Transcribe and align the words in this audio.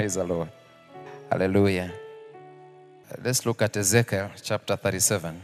Praise 0.00 0.14
the 0.14 0.24
Lord. 0.24 0.48
Hallelujah. 1.30 1.92
Let's 3.22 3.44
look 3.44 3.60
at 3.60 3.76
Ezekiel 3.76 4.30
chapter 4.42 4.74
37. 4.74 5.42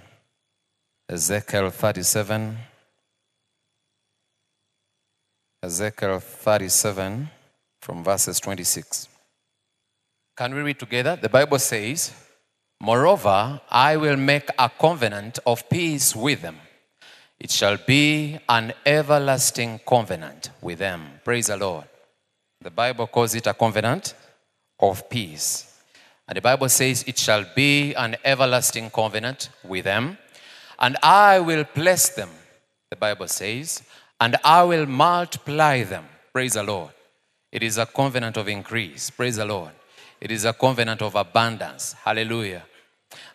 Ezekiel 1.10 1.68
37. 1.68 2.56
Ezekiel 5.62 6.20
37 6.20 7.28
from 7.82 8.02
verses 8.02 8.40
26. 8.40 9.08
Can 10.34 10.54
we 10.54 10.62
read 10.62 10.78
together? 10.78 11.16
The 11.16 11.28
Bible 11.28 11.58
says, 11.58 12.14
Moreover, 12.80 13.60
I 13.70 13.98
will 13.98 14.16
make 14.16 14.48
a 14.58 14.70
covenant 14.70 15.38
of 15.44 15.68
peace 15.68 16.16
with 16.16 16.40
them. 16.40 16.56
It 17.38 17.50
shall 17.50 17.76
be 17.76 18.38
an 18.48 18.72
everlasting 18.86 19.80
covenant 19.86 20.48
with 20.62 20.78
them. 20.78 21.20
Praise 21.22 21.48
the 21.48 21.58
Lord. 21.58 21.84
The 22.62 22.70
Bible 22.70 23.06
calls 23.06 23.34
it 23.34 23.46
a 23.46 23.52
covenant 23.52 24.14
of 24.80 25.08
peace. 25.08 25.80
And 26.28 26.36
the 26.36 26.42
Bible 26.42 26.68
says, 26.68 27.04
It 27.06 27.18
shall 27.18 27.44
be 27.54 27.94
an 27.94 28.16
everlasting 28.24 28.90
covenant 28.90 29.50
with 29.64 29.84
them. 29.84 30.18
And 30.78 30.96
I 31.02 31.40
will 31.40 31.64
bless 31.74 32.10
them, 32.10 32.30
the 32.90 32.96
Bible 32.96 33.28
says, 33.28 33.82
and 34.20 34.36
I 34.44 34.62
will 34.62 34.86
multiply 34.86 35.82
them. 35.82 36.04
Praise 36.32 36.54
the 36.54 36.62
Lord. 36.62 36.90
It 37.52 37.62
is 37.62 37.78
a 37.78 37.86
covenant 37.86 38.36
of 38.36 38.48
increase. 38.48 39.10
Praise 39.10 39.36
the 39.36 39.44
Lord. 39.44 39.72
It 40.20 40.30
is 40.30 40.44
a 40.44 40.52
covenant 40.52 41.02
of 41.02 41.14
abundance. 41.14 41.94
Hallelujah. 42.04 42.64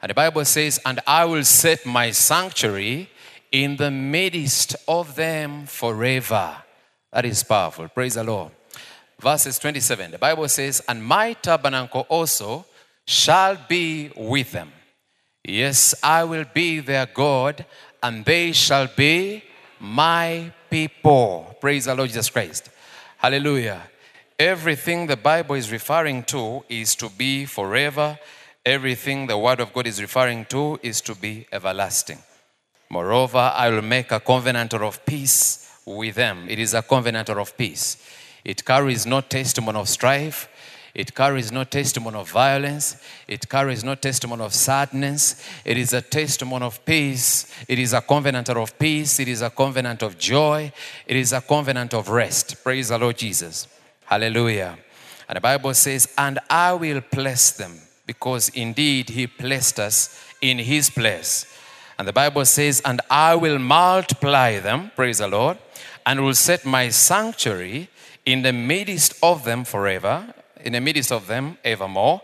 And 0.02 0.10
the 0.10 0.13
Bible 0.13 0.46
says, 0.46 0.80
And 0.85 0.99
I 1.08 1.26
will 1.26 1.44
set 1.44 1.85
my 1.85 2.12
sanctuary 2.12 3.10
in 3.52 3.77
the 3.77 3.91
midst 3.91 4.76
of 4.88 5.16
them 5.16 5.66
forever. 5.66 6.58
That 7.12 7.26
is 7.26 7.44
powerful. 7.44 7.88
Praise 7.88 8.16
the 8.16 8.23
Lord. 8.23 8.52
Verses 9.21 9.59
27, 9.59 10.11
the 10.11 10.17
Bible 10.17 10.48
says, 10.48 10.81
And 10.88 11.03
my 11.03 11.34
tabernacle 11.34 12.07
also 12.09 12.66
shall 13.05 13.55
be 13.70 14.12
with 14.16 14.51
them. 14.51 14.71
Yes, 15.43 15.93
I 16.01 16.23
will 16.23 16.46
be 16.51 16.79
their 16.79 17.05
God, 17.05 17.63
and 18.01 18.26
they 18.26 18.51
shall 18.51 18.87
be 18.96 19.43
my 19.79 20.51
people. 20.71 21.55
Praise 21.62 21.85
the 21.85 21.93
Lord 21.93 22.09
Jesus 22.09 22.31
Christ. 22.31 22.70
Hallelujah. 23.18 23.81
Everything 24.40 25.05
the 25.05 25.18
Bible 25.18 25.53
is 25.53 25.71
referring 25.71 26.24
to 26.24 26.63
is 26.68 26.96
to 26.96 27.09
be 27.09 27.46
forever. 27.46 28.18
Everything 28.65 29.27
the 29.27 29.37
Word 29.37 29.59
of 29.59 29.71
God 29.71 29.85
is 29.85 30.01
referring 30.01 30.46
to 30.46 30.79
is 30.81 30.99
to 31.01 31.13
be 31.13 31.46
everlasting. 31.51 32.18
Moreover, 32.90 33.51
I 33.55 33.70
will 33.70 33.84
make 33.84 34.12
a 34.12 34.20
covenant 34.20 34.74
of 34.74 35.05
peace 35.05 35.79
with 35.85 36.15
them. 36.15 36.48
It 36.49 36.57
is 36.57 36.74
a 36.74 36.81
covenant 36.81 37.29
of 37.29 37.55
peace. 37.55 37.98
It 38.43 38.65
carries 38.65 39.05
no 39.05 39.21
testimony 39.21 39.79
of 39.79 39.89
strife. 39.89 40.47
It 40.93 41.15
carries 41.15 41.51
no 41.51 41.63
testimony 41.63 42.17
of 42.17 42.29
violence. 42.29 43.01
It 43.27 43.47
carries 43.47 43.84
no 43.84 43.95
testimony 43.95 44.43
of 44.43 44.53
sadness. 44.53 45.41
It 45.63 45.77
is 45.77 45.93
a 45.93 46.01
testimony 46.01 46.65
of 46.65 46.84
peace. 46.84 47.53
It 47.67 47.79
is 47.79 47.93
a 47.93 48.01
covenant 48.01 48.49
of 48.49 48.77
peace. 48.77 49.19
It 49.19 49.29
is 49.29 49.41
a 49.41 49.49
covenant 49.49 50.03
of 50.03 50.17
joy. 50.17 50.71
It 51.07 51.15
is 51.15 51.31
a 51.31 51.41
covenant 51.41 51.93
of 51.93 52.09
rest. 52.09 52.62
Praise 52.63 52.89
the 52.89 52.97
Lord 52.97 53.17
Jesus. 53.17 53.67
Hallelujah. 54.05 54.77
And 55.29 55.37
the 55.37 55.41
Bible 55.41 55.73
says, 55.73 56.13
And 56.17 56.39
I 56.49 56.73
will 56.73 57.01
bless 57.09 57.51
them 57.51 57.79
because 58.05 58.49
indeed 58.49 59.09
He 59.09 59.27
blessed 59.27 59.79
us 59.79 60.21
in 60.41 60.59
His 60.59 60.89
place. 60.89 61.45
And 61.97 62.05
the 62.05 62.13
Bible 62.13 62.43
says, 62.43 62.81
And 62.84 62.99
I 63.09 63.35
will 63.35 63.59
multiply 63.59 64.59
them, 64.59 64.91
praise 64.94 65.19
the 65.19 65.29
Lord, 65.29 65.57
and 66.06 66.19
will 66.19 66.34
set 66.34 66.66
my 66.66 66.89
sanctuary 66.89 67.88
in 68.25 68.41
the 68.41 68.53
midst 68.53 69.14
of 69.24 69.44
them 69.44 69.64
forever, 69.64 70.34
in 70.64 70.74
the 70.74 70.81
midst 70.81 71.12
of 71.12 71.28
them 71.28 71.58
evermore. 71.64 72.22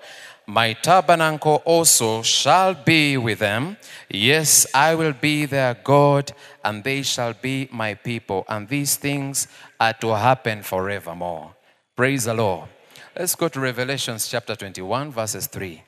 My 0.50 0.72
tabernacle 0.73 1.62
also 1.66 2.22
shall 2.22 2.73
be 2.73 3.17
with 3.17 3.40
them. 3.40 3.76
Yes, 4.09 4.66
I 4.73 4.95
will 4.95 5.12
be 5.12 5.45
their 5.45 5.73
God, 5.73 6.31
and 6.63 6.84
they 6.84 7.02
shall 7.02 7.34
be 7.34 7.68
my 7.72 7.96
people. 7.96 8.46
And 8.47 8.69
these 8.69 8.96
things 8.96 9.50
are 9.78 9.94
to 9.94 10.16
happen 10.16 10.63
forevermore. 10.63 11.53
Praise 11.97 12.24
the 12.25 12.34
Lord. 12.34 12.69
Let's 13.18 13.36
go 13.36 13.50
to 13.50 13.59
Revelations 13.59 14.28
chapter 14.28 14.56
21, 14.56 15.12
verses 15.12 15.47
3. 15.47 15.84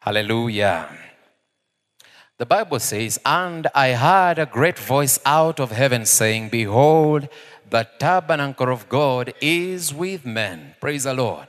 Hallelujah. 0.00 0.88
The 2.36 2.46
Bible 2.46 2.78
says, 2.78 3.18
And 3.24 3.68
I 3.74 3.92
heard 3.92 4.38
a 4.38 4.46
great 4.46 4.78
voice 4.78 5.18
out 5.24 5.60
of 5.60 5.70
heaven 5.70 6.04
saying, 6.04 6.50
Behold, 6.50 7.28
the 7.74 7.88
tabernacle 7.98 8.70
of 8.72 8.88
God 8.88 9.34
is 9.40 9.92
with 9.92 10.24
men. 10.24 10.76
Praise 10.80 11.02
the 11.02 11.12
Lord. 11.12 11.48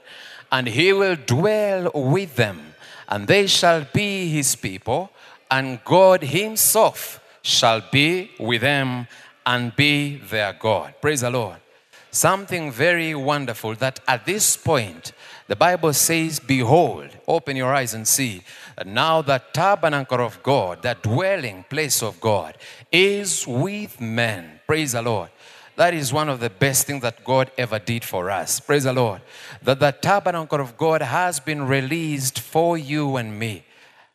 And 0.51 0.65
he 0.65 0.91
will 0.91 1.15
dwell 1.15 1.91
with 1.93 2.35
them, 2.35 2.73
and 3.07 3.27
they 3.27 3.45
shall 3.45 3.85
be 3.93 4.27
his 4.29 4.55
people, 4.55 5.11
and 5.51 5.83
God 5.83 6.23
himself 6.23 7.19
shall 7.43 7.83
be 7.91 8.31
with 8.39 8.61
them 8.61 9.07
and 9.45 9.75
be 9.75 10.17
their 10.17 10.53
God. 10.53 10.95
Praise 10.99 11.21
the 11.21 11.29
Lord. 11.29 11.57
Something 12.09 12.71
very 12.71 13.13
wonderful 13.13 13.75
that 13.75 13.99
at 14.07 14.25
this 14.25 14.57
point, 14.57 15.11
the 15.47 15.55
Bible 15.55 15.93
says, 15.93 16.39
Behold, 16.39 17.09
open 17.27 17.55
your 17.55 17.71
eyes 17.71 17.93
and 17.93 18.07
see 18.07 18.41
now 18.83 19.21
the 19.21 19.41
tabernacle 19.53 20.21
of 20.21 20.41
God, 20.41 20.81
the 20.81 20.97
dwelling 21.01 21.65
place 21.69 22.01
of 22.01 22.19
God, 22.19 22.57
is 22.91 23.45
with 23.45 24.01
men. 24.01 24.59
Praise 24.65 24.93
the 24.93 25.03
Lord. 25.03 25.29
That 25.75 25.93
is 25.93 26.13
one 26.13 26.29
of 26.29 26.39
the 26.39 26.49
best 26.49 26.87
things 26.87 27.01
that 27.01 27.23
God 27.23 27.51
ever 27.57 27.79
did 27.79 28.05
for 28.05 28.29
us. 28.29 28.59
Praise 28.59 28.85
the 28.85 28.93
Lord. 28.93 29.21
That 29.61 29.79
the 29.79 29.91
tabernacle 29.91 30.61
of 30.61 30.77
God 30.77 31.01
has 31.01 31.39
been 31.39 31.67
released 31.67 32.39
for 32.39 32.77
you 32.77 33.17
and 33.17 33.37
me. 33.37 33.65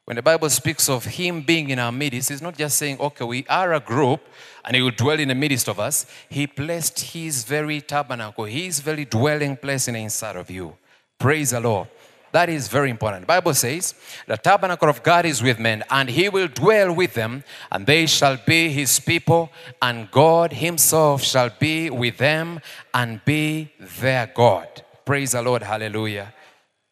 When 0.07 0.17
the 0.17 0.23
Bible 0.23 0.51
speaks 0.51 0.89
of 0.89 1.05
Him 1.05 1.43
being 1.43 1.71
in 1.71 1.79
our 1.79 1.93
midst, 1.93 2.31
it's 2.31 2.43
not 2.43 2.57
just 2.57 2.79
saying, 2.79 2.99
okay, 2.99 3.25
we 3.25 3.47
are 3.49 3.75
a 3.75 3.81
group 3.81 4.21
and 4.65 4.75
He 4.75 4.83
will 4.83 4.91
dwell 4.91 5.21
in 5.21 5.29
the 5.29 5.35
midst 5.35 5.69
of 5.69 5.79
us. 5.79 6.07
He 6.29 6.47
placed 6.47 6.99
His 7.01 7.45
very 7.45 7.81
tabernacle, 7.81 8.45
His 8.45 8.81
very 8.81 9.05
dwelling 9.05 9.57
place 9.57 9.87
inside 9.87 10.37
of 10.37 10.51
you. 10.51 10.77
Praise 11.19 11.51
the 11.51 11.61
Lord. 11.61 11.89
That 12.33 12.49
is 12.49 12.69
very 12.69 12.91
important. 12.91 13.23
The 13.23 13.27
Bible 13.27 13.55
says, 13.55 13.95
The 14.27 14.37
tabernacle 14.37 14.89
of 14.89 15.03
God 15.03 15.27
is 15.27 15.43
with 15.43 15.59
men, 15.59 15.83
and 15.91 16.09
he 16.09 16.29
will 16.29 16.49
dwell 16.49 16.93
with 16.95 17.15
them, 17.15 17.43
and 17.73 17.87
they 17.87 18.07
shall 18.07 18.39
be 18.47 18.69
his 18.69 19.01
people, 19.01 19.51
and 19.83 20.11
God 20.11 20.53
himself 20.53 21.23
shall 21.23 21.51
be 21.59 21.91
with 21.91 22.19
them 22.19 22.61
and 22.95 23.25
be 23.25 23.73
their 24.01 24.31
God. 24.35 24.85
Praise 25.05 25.33
the 25.33 25.43
Lord. 25.43 25.63
Hallelujah. 25.63 26.33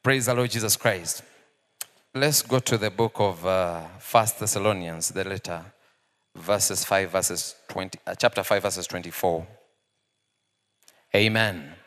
Praise 0.02 0.26
the 0.26 0.34
Lord 0.34 0.50
Jesus 0.50 0.76
Christ. 0.76 1.22
Let's 2.14 2.42
go 2.42 2.58
to 2.58 2.76
the 2.76 2.90
book 2.90 3.12
of 3.16 3.46
uh, 3.46 3.82
First 4.00 4.40
Thessalonians, 4.40 5.10
the 5.10 5.22
letter, 5.22 5.64
verses 6.34 6.84
5, 6.84 7.10
verses 7.10 7.54
20, 7.68 7.98
uh, 8.06 8.14
chapter 8.16 8.42
5, 8.42 8.62
verses 8.62 8.86
24. 8.88 9.46
Amen. 11.14 11.77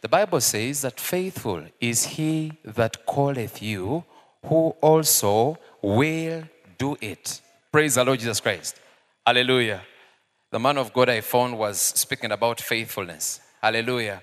The 0.00 0.08
Bible 0.08 0.40
says 0.40 0.82
that 0.82 1.00
faithful 1.00 1.64
is 1.80 2.04
he 2.04 2.52
that 2.64 3.06
calleth 3.06 3.62
you, 3.62 4.04
who 4.44 4.74
also 4.80 5.58
will 5.80 6.44
do 6.76 6.96
it. 7.00 7.40
Praise 7.72 7.94
the 7.94 8.04
Lord 8.04 8.18
Jesus 8.18 8.40
Christ. 8.40 8.76
Hallelujah. 9.26 9.82
The 10.50 10.58
man 10.58 10.78
of 10.78 10.92
God 10.92 11.08
I 11.08 11.20
found 11.22 11.58
was 11.58 11.78
speaking 11.80 12.30
about 12.30 12.60
faithfulness. 12.60 13.40
Hallelujah. 13.62 14.22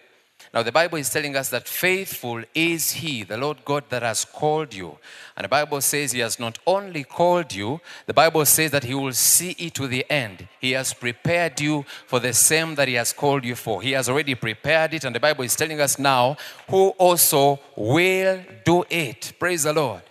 Now, 0.53 0.63
the 0.63 0.72
Bible 0.72 0.97
is 0.97 1.09
telling 1.09 1.38
us 1.38 1.47
that 1.50 1.66
faithful 1.66 2.44
is 2.53 2.91
He, 2.91 3.23
the 3.23 3.38
Lord 3.38 3.63
God, 3.63 3.85
that 3.89 4.03
has 4.03 4.25
called 4.25 4.73
you. 4.73 4.97
And 5.38 5.45
the 5.45 5.50
Bible 5.50 5.79
says 5.79 6.12
He 6.12 6.19
has 6.19 6.41
not 6.41 6.59
only 6.67 7.06
called 7.06 7.53
you, 7.53 7.79
the 8.06 8.13
Bible 8.13 8.45
says 8.45 8.72
that 8.72 8.84
He 8.84 8.94
will 8.94 9.13
see 9.13 9.51
it 9.51 9.73
to 9.75 9.88
the 9.88 10.06
end. 10.11 10.50
He 10.59 10.72
has 10.72 10.94
prepared 10.94 11.61
you 11.61 11.85
for 12.06 12.19
the 12.19 12.34
same 12.34 12.75
that 12.75 12.90
He 12.90 12.95
has 12.95 13.13
called 13.13 13.45
you 13.45 13.56
for. 13.56 13.81
He 13.81 13.91
has 13.91 14.09
already 14.09 14.35
prepared 14.35 14.94
it, 14.94 15.06
and 15.06 15.16
the 15.16 15.22
Bible 15.22 15.45
is 15.45 15.56
telling 15.56 15.79
us 15.79 15.97
now 15.97 16.35
who 16.69 16.90
also 16.97 17.61
will 17.78 18.41
do 18.66 18.84
it. 18.90 19.31
Praise 19.40 19.64
the 19.64 19.73
Lord 19.73 20.02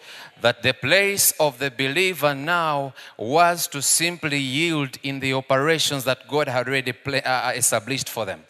that 0.41 0.63
the 0.63 0.73
place 0.73 1.33
of 1.39 1.59
the 1.59 1.71
believer 1.71 2.35
now 2.35 2.95
was 3.19 3.69
to 3.69 3.83
simply 3.83 4.39
yield 4.39 4.97
in 5.03 5.21
the 5.21 5.35
operations 5.35 6.05
that 6.05 6.27
God 6.27 6.49
had 6.49 6.67
already 6.67 6.95
uh, 7.05 7.53
established 7.55 8.09
for 8.09 8.25
them 8.25 8.43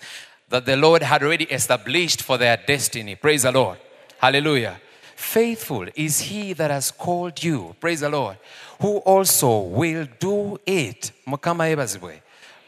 that 0.50 0.67
the 0.67 0.76
Lord 0.76 1.02
had 1.02 1.23
already 1.23 1.44
established 1.44 2.23
for 2.23 2.37
their 2.37 2.56
destiny. 2.56 3.14
Praise 3.14 3.44
the 3.44 3.52
Lord. 3.52 3.79
Hallelujah. 4.19 4.81
Faithful 5.17 5.87
is 5.94 6.20
he 6.20 6.52
that 6.52 6.70
has 6.70 6.91
called 6.91 7.43
you. 7.43 7.75
Praise 7.81 8.00
the 8.00 8.08
Lord. 8.08 8.37
Who 8.81 8.99
also 8.99 9.61
will 9.61 10.06
do 10.19 10.58
it. 10.67 11.12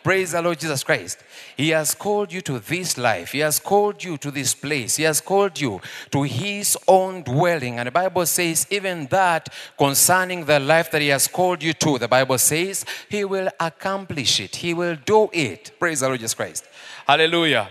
Praise 0.03 0.33
the 0.33 0.43
Lord 0.43 0.59
Jesus 0.59 0.83
Christ. 0.83 1.19
He 1.57 1.71
has 1.71 1.95
called 1.95 2.33
you 2.33 2.41
to 2.43 2.59
this 2.59 2.99
life. 2.99 3.33
He 3.33 3.39
has 3.39 3.61
called 3.61 4.03
you 4.03 4.17
to 4.19 4.33
this 4.33 4.53
place. 4.53 4.97
He 4.97 5.05
has 5.05 5.21
called 5.21 5.61
you 5.61 5.81
to 6.11 6.23
His 6.25 6.77
own 6.89 7.23
dwelling. 7.23 7.79
And 7.79 7.87
the 7.87 7.93
Bible 7.93 8.27
says, 8.27 8.67
even 8.71 9.07
that 9.07 9.49
concerning 9.79 10.45
the 10.45 10.59
life 10.59 10.91
that 10.91 11.03
He 11.03 11.09
has 11.09 11.29
called 11.29 11.63
you 11.63 11.73
to, 11.75 11.99
the 11.99 12.09
Bible 12.09 12.39
says, 12.39 12.85
He 13.09 13.25
will 13.25 13.49
accomplish 13.61 14.41
it. 14.41 14.57
He 14.57 14.75
will 14.75 14.97
do 15.05 15.31
it. 15.33 15.71
Praise 15.79 16.01
the 16.01 16.09
Lord 16.09 16.19
Jesus 16.19 16.35
Christ. 16.35 16.65
Hallelujah. 17.07 17.71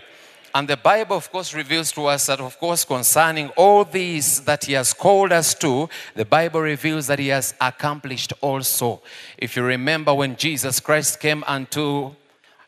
And 0.54 0.68
the 0.68 0.78
Bible, 0.78 1.16
of 1.16 1.32
course, 1.32 1.54
reveals 1.54 1.94
to 1.94 2.08
us 2.08 2.26
that, 2.26 2.42
of 2.42 2.60
course, 2.60 2.84
concerning 2.84 3.50
all 3.56 3.86
these 3.86 4.42
that 4.42 4.66
He 4.66 4.74
has 4.74 4.94
called 4.94 5.32
us 5.32 5.54
to, 5.56 5.88
the 6.14 6.26
Bible 6.26 6.60
reveals 6.60 7.08
that 7.08 7.20
He 7.20 7.30
has 7.30 7.54
accomplished 7.62 8.34
also. 8.42 9.02
If 9.38 9.56
you 9.56 9.64
remember 9.64 10.14
when 10.14 10.36
Jesus 10.36 10.82
Christ 10.82 11.22
came 11.22 11.44
unto 11.48 12.16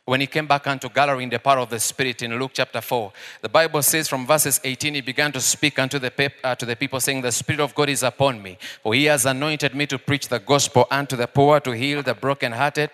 when 0.06 0.20
he 0.20 0.28
came 0.28 0.46
back 0.46 0.68
unto 0.68 0.90
Galilee 0.90 1.24
in 1.24 1.30
the 1.30 1.40
power 1.40 1.60
of 1.60 1.70
the 1.70 1.80
Spirit 1.80 2.22
in 2.22 2.38
Luke 2.38 2.52
chapter 2.54 2.82
4. 2.82 3.14
The 3.42 3.50
Bible 3.50 3.82
says 3.82 4.10
from 4.10 4.28
verses 4.28 4.60
18, 4.64 4.96
he 4.96 5.02
began 5.02 5.32
to 5.32 5.40
speak 5.40 5.80
unto 5.80 5.98
the, 5.98 6.12
pep, 6.12 6.34
uh, 6.44 6.56
to 6.56 6.66
the 6.66 6.76
people, 6.76 7.00
saying, 7.00 7.22
The 7.22 7.32
Spirit 7.32 7.62
of 7.62 7.74
God 7.74 7.90
is 7.90 8.04
upon 8.04 8.42
me, 8.42 8.58
for 8.82 8.94
he 8.94 9.06
has 9.06 9.26
anointed 9.26 9.74
me 9.74 9.86
to 9.88 9.98
preach 9.98 10.28
the 10.28 10.40
gospel 10.40 10.88
unto 10.92 11.16
the 11.16 11.28
poor, 11.28 11.62
to 11.62 11.72
heal 11.72 12.04
the 12.04 12.14
brokenhearted, 12.14 12.90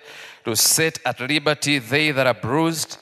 to 0.46 0.56
set 0.56 1.00
at 1.04 1.20
liberty 1.20 1.80
they 1.80 2.12
that 2.12 2.28
are 2.28 2.34
bruised. 2.36 3.00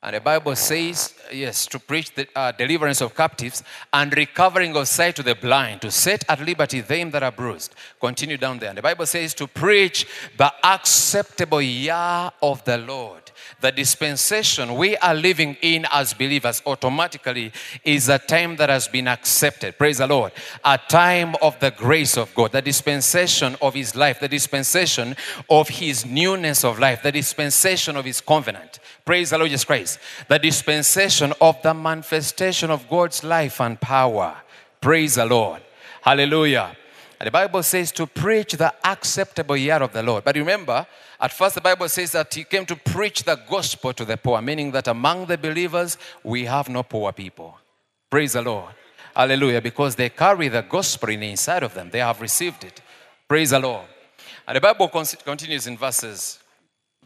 And 0.00 0.14
the 0.14 0.20
Bible 0.20 0.54
says, 0.54 1.14
yes, 1.32 1.66
to 1.68 1.78
preach 1.78 2.14
the 2.14 2.28
uh, 2.36 2.52
deliverance 2.52 3.00
of 3.00 3.16
captives 3.16 3.64
and 3.92 4.14
recovering 4.14 4.76
of 4.76 4.86
sight 4.86 5.16
to 5.16 5.22
the 5.22 5.34
blind, 5.34 5.80
to 5.80 5.90
set 5.90 6.24
at 6.28 6.40
liberty 6.40 6.82
them 6.82 7.10
that 7.12 7.22
are 7.22 7.32
bruised. 7.32 7.74
Continue 7.98 8.36
down 8.36 8.58
there. 8.58 8.68
And 8.68 8.78
the 8.78 8.82
Bible 8.82 9.06
says 9.06 9.32
to 9.34 9.48
preach 9.48 10.06
the 10.36 10.52
acceptable 10.62 11.62
year 11.62 12.30
of 12.42 12.62
the 12.64 12.78
Lord 12.78 13.23
the 13.60 13.72
dispensation 13.72 14.74
we 14.74 14.96
are 14.98 15.14
living 15.14 15.56
in 15.62 15.86
as 15.90 16.14
believers 16.14 16.62
automatically 16.66 17.52
is 17.84 18.08
a 18.08 18.18
time 18.18 18.56
that 18.56 18.68
has 18.68 18.88
been 18.88 19.08
accepted. 19.08 19.78
Praise 19.78 19.98
the 19.98 20.06
Lord. 20.06 20.32
A 20.64 20.78
time 20.88 21.34
of 21.42 21.58
the 21.60 21.70
grace 21.70 22.16
of 22.16 22.34
God, 22.34 22.52
the 22.52 22.62
dispensation 22.62 23.56
of 23.60 23.74
His 23.74 23.94
life, 23.94 24.20
the 24.20 24.28
dispensation 24.28 25.16
of 25.48 25.68
His 25.68 26.04
newness 26.06 26.64
of 26.64 26.78
life, 26.78 27.02
the 27.02 27.12
dispensation 27.12 27.96
of 27.96 28.04
His 28.04 28.20
covenant. 28.20 28.78
Praise 29.04 29.30
the 29.30 29.38
Lord 29.38 29.50
Jesus 29.50 29.64
Christ. 29.64 29.98
The 30.28 30.38
dispensation 30.38 31.32
of 31.40 31.60
the 31.62 31.74
manifestation 31.74 32.70
of 32.70 32.88
God's 32.88 33.22
life 33.22 33.60
and 33.60 33.80
power. 33.80 34.36
Praise 34.80 35.16
the 35.16 35.26
Lord. 35.26 35.62
Hallelujah. 36.02 36.76
And 37.18 37.26
the 37.26 37.30
Bible 37.30 37.62
says 37.62 37.92
to 37.92 38.06
preach 38.06 38.52
the 38.52 38.74
acceptable 38.84 39.56
year 39.56 39.76
of 39.76 39.92
the 39.92 40.02
Lord. 40.02 40.24
But 40.24 40.36
remember, 40.36 40.86
at 41.20 41.32
first, 41.32 41.54
the 41.54 41.60
Bible 41.60 41.88
says 41.88 42.12
that 42.12 42.34
he 42.34 42.44
came 42.44 42.66
to 42.66 42.76
preach 42.76 43.22
the 43.22 43.36
gospel 43.48 43.92
to 43.92 44.04
the 44.04 44.16
poor, 44.16 44.42
meaning 44.42 44.72
that 44.72 44.88
among 44.88 45.26
the 45.26 45.38
believers, 45.38 45.96
we 46.22 46.44
have 46.44 46.68
no 46.68 46.82
poor 46.82 47.12
people. 47.12 47.58
Praise 48.10 48.32
the 48.32 48.42
Lord. 48.42 48.74
Hallelujah. 49.14 49.60
Because 49.60 49.94
they 49.94 50.08
carry 50.10 50.48
the 50.48 50.62
gospel 50.62 51.08
in 51.08 51.22
inside 51.22 51.62
of 51.62 51.74
them, 51.74 51.90
they 51.90 52.00
have 52.00 52.20
received 52.20 52.64
it. 52.64 52.80
Praise 53.28 53.50
the 53.50 53.60
Lord. 53.60 53.86
And 54.46 54.56
the 54.56 54.60
Bible 54.60 54.88
continues 54.88 55.66
in 55.66 55.78
verses. 55.78 56.40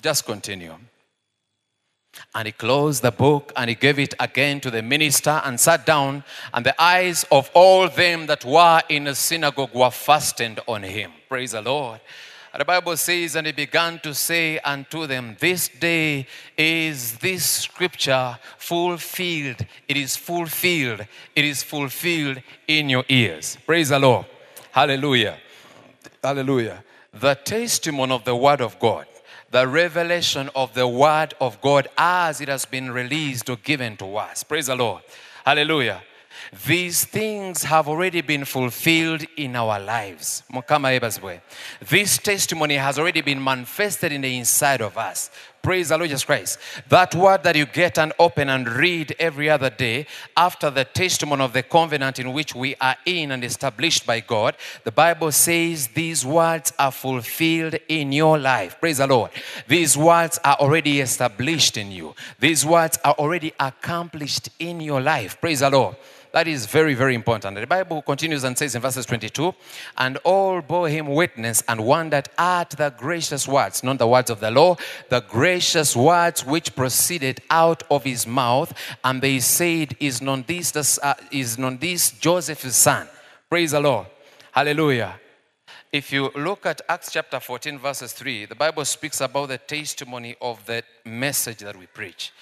Just 0.00 0.24
continue. 0.24 0.74
And 2.34 2.46
he 2.46 2.52
closed 2.52 3.02
the 3.02 3.10
book 3.10 3.52
and 3.56 3.68
he 3.68 3.74
gave 3.74 3.98
it 3.98 4.14
again 4.20 4.60
to 4.60 4.70
the 4.70 4.82
minister 4.82 5.40
and 5.44 5.58
sat 5.58 5.86
down. 5.86 6.24
And 6.52 6.64
the 6.64 6.80
eyes 6.80 7.24
of 7.30 7.50
all 7.54 7.88
them 7.88 8.26
that 8.26 8.44
were 8.44 8.82
in 8.88 9.04
the 9.04 9.14
synagogue 9.14 9.74
were 9.74 9.90
fastened 9.90 10.60
on 10.66 10.82
him. 10.82 11.12
Praise 11.28 11.52
the 11.52 11.62
Lord. 11.62 12.00
The 12.56 12.64
Bible 12.64 12.96
says, 12.96 13.36
and 13.36 13.46
he 13.46 13.52
began 13.52 14.00
to 14.00 14.12
say 14.12 14.58
unto 14.58 15.06
them, 15.06 15.36
This 15.38 15.68
day 15.68 16.26
is 16.56 17.16
this 17.18 17.44
scripture 17.44 18.36
fulfilled. 18.56 19.64
It 19.86 19.96
is 19.96 20.16
fulfilled. 20.16 21.06
It 21.36 21.44
is 21.44 21.62
fulfilled 21.62 22.42
in 22.66 22.88
your 22.88 23.04
ears. 23.08 23.58
Praise 23.64 23.90
the 23.90 23.98
Lord. 24.00 24.26
Hallelujah. 24.72 25.38
Hallelujah. 26.22 26.82
The 27.12 27.34
testimony 27.36 28.12
of 28.12 28.24
the 28.24 28.34
word 28.34 28.60
of 28.60 28.78
God, 28.80 29.06
the 29.50 29.66
revelation 29.66 30.50
of 30.54 30.74
the 30.74 30.86
word 30.86 31.34
of 31.40 31.60
God 31.60 31.88
as 31.96 32.40
it 32.40 32.48
has 32.48 32.64
been 32.64 32.90
released 32.90 33.48
or 33.48 33.56
given 33.56 33.96
to 33.96 34.16
us. 34.16 34.42
Praise 34.42 34.66
the 34.66 34.76
Lord. 34.76 35.02
Hallelujah. 35.44 36.02
These 36.66 37.04
things 37.04 37.64
have 37.64 37.88
already 37.88 38.20
been 38.20 38.44
fulfilled 38.44 39.24
in 39.36 39.56
our 39.56 39.80
lives. 39.80 40.42
This 41.80 42.18
testimony 42.18 42.76
has 42.76 42.98
already 42.98 43.20
been 43.20 43.42
manifested 43.42 44.12
in 44.12 44.20
the 44.20 44.38
inside 44.38 44.80
of 44.80 44.96
us. 44.96 45.30
Praise 45.62 45.88
the 45.88 45.98
Lord 45.98 46.08
Jesus 46.08 46.24
Christ. 46.24 46.58
That 46.88 47.14
word 47.14 47.42
that 47.42 47.56
you 47.56 47.66
get 47.66 47.98
and 47.98 48.12
open 48.18 48.48
and 48.48 48.68
read 48.68 49.14
every 49.18 49.50
other 49.50 49.70
day 49.70 50.06
after 50.36 50.70
the 50.70 50.84
testimony 50.84 51.42
of 51.42 51.52
the 51.52 51.62
covenant 51.62 52.18
in 52.18 52.32
which 52.32 52.54
we 52.54 52.76
are 52.76 52.96
in 53.04 53.32
and 53.32 53.44
established 53.44 54.06
by 54.06 54.20
God, 54.20 54.56
the 54.84 54.92
Bible 54.92 55.32
says 55.32 55.88
these 55.88 56.24
words 56.24 56.72
are 56.78 56.92
fulfilled 56.92 57.76
in 57.88 58.12
your 58.12 58.38
life. 58.38 58.78
Praise 58.80 58.98
the 58.98 59.06
Lord. 59.06 59.30
These 59.66 59.96
words 59.96 60.38
are 60.44 60.56
already 60.56 61.00
established 61.00 61.76
in 61.76 61.90
you, 61.90 62.14
these 62.38 62.64
words 62.64 62.98
are 63.04 63.14
already 63.14 63.52
accomplished 63.58 64.50
in 64.58 64.80
your 64.80 65.00
life. 65.00 65.40
Praise 65.40 65.60
the 65.60 65.70
Lord. 65.70 65.96
That 66.38 66.46
is 66.46 66.66
very, 66.66 66.94
very 66.94 67.16
important. 67.16 67.56
The 67.56 67.66
Bible 67.66 68.00
continues 68.00 68.44
and 68.44 68.56
says 68.56 68.76
in 68.76 68.80
verses 68.80 69.04
22 69.06 69.52
And 69.96 70.18
all 70.18 70.60
bore 70.60 70.88
him 70.88 71.08
witness 71.08 71.64
and 71.66 71.84
wondered 71.84 72.28
at 72.38 72.70
the 72.70 72.90
gracious 72.96 73.48
words, 73.48 73.82
not 73.82 73.98
the 73.98 74.06
words 74.06 74.30
of 74.30 74.38
the 74.38 74.52
law, 74.52 74.76
the 75.08 75.18
gracious 75.18 75.96
words 75.96 76.46
which 76.46 76.76
proceeded 76.76 77.40
out 77.50 77.82
of 77.90 78.04
his 78.04 78.24
mouth. 78.24 78.72
And 79.02 79.20
they 79.20 79.40
said, 79.40 79.96
Is 79.98 80.22
not 80.22 80.46
this, 80.46 81.00
uh, 81.02 81.14
is 81.32 81.58
not 81.58 81.80
this 81.80 82.12
Joseph's 82.12 82.76
son? 82.76 83.08
Praise 83.50 83.72
the 83.72 83.80
Lord. 83.80 84.06
Hallelujah. 84.52 85.18
If 85.92 86.12
you 86.12 86.30
look 86.36 86.66
at 86.66 86.82
Acts 86.88 87.10
chapter 87.10 87.40
14, 87.40 87.80
verses 87.80 88.12
3, 88.12 88.44
the 88.44 88.54
Bible 88.54 88.84
speaks 88.84 89.20
about 89.20 89.48
the 89.48 89.58
testimony 89.58 90.36
of 90.40 90.64
the 90.66 90.84
message 91.04 91.58
that 91.58 91.76
we 91.76 91.86
preach. 91.86 92.32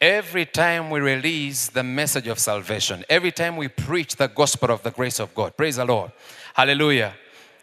Every 0.00 0.46
time 0.46 0.90
we 0.90 1.00
release 1.00 1.70
the 1.70 1.82
message 1.82 2.28
of 2.28 2.38
salvation, 2.38 3.04
every 3.10 3.32
time 3.32 3.56
we 3.56 3.66
preach 3.66 4.14
the 4.14 4.28
gospel 4.28 4.70
of 4.70 4.84
the 4.84 4.92
grace 4.92 5.18
of 5.18 5.34
God, 5.34 5.56
praise 5.56 5.74
the 5.74 5.84
Lord. 5.84 6.12
Hallelujah. 6.54 7.14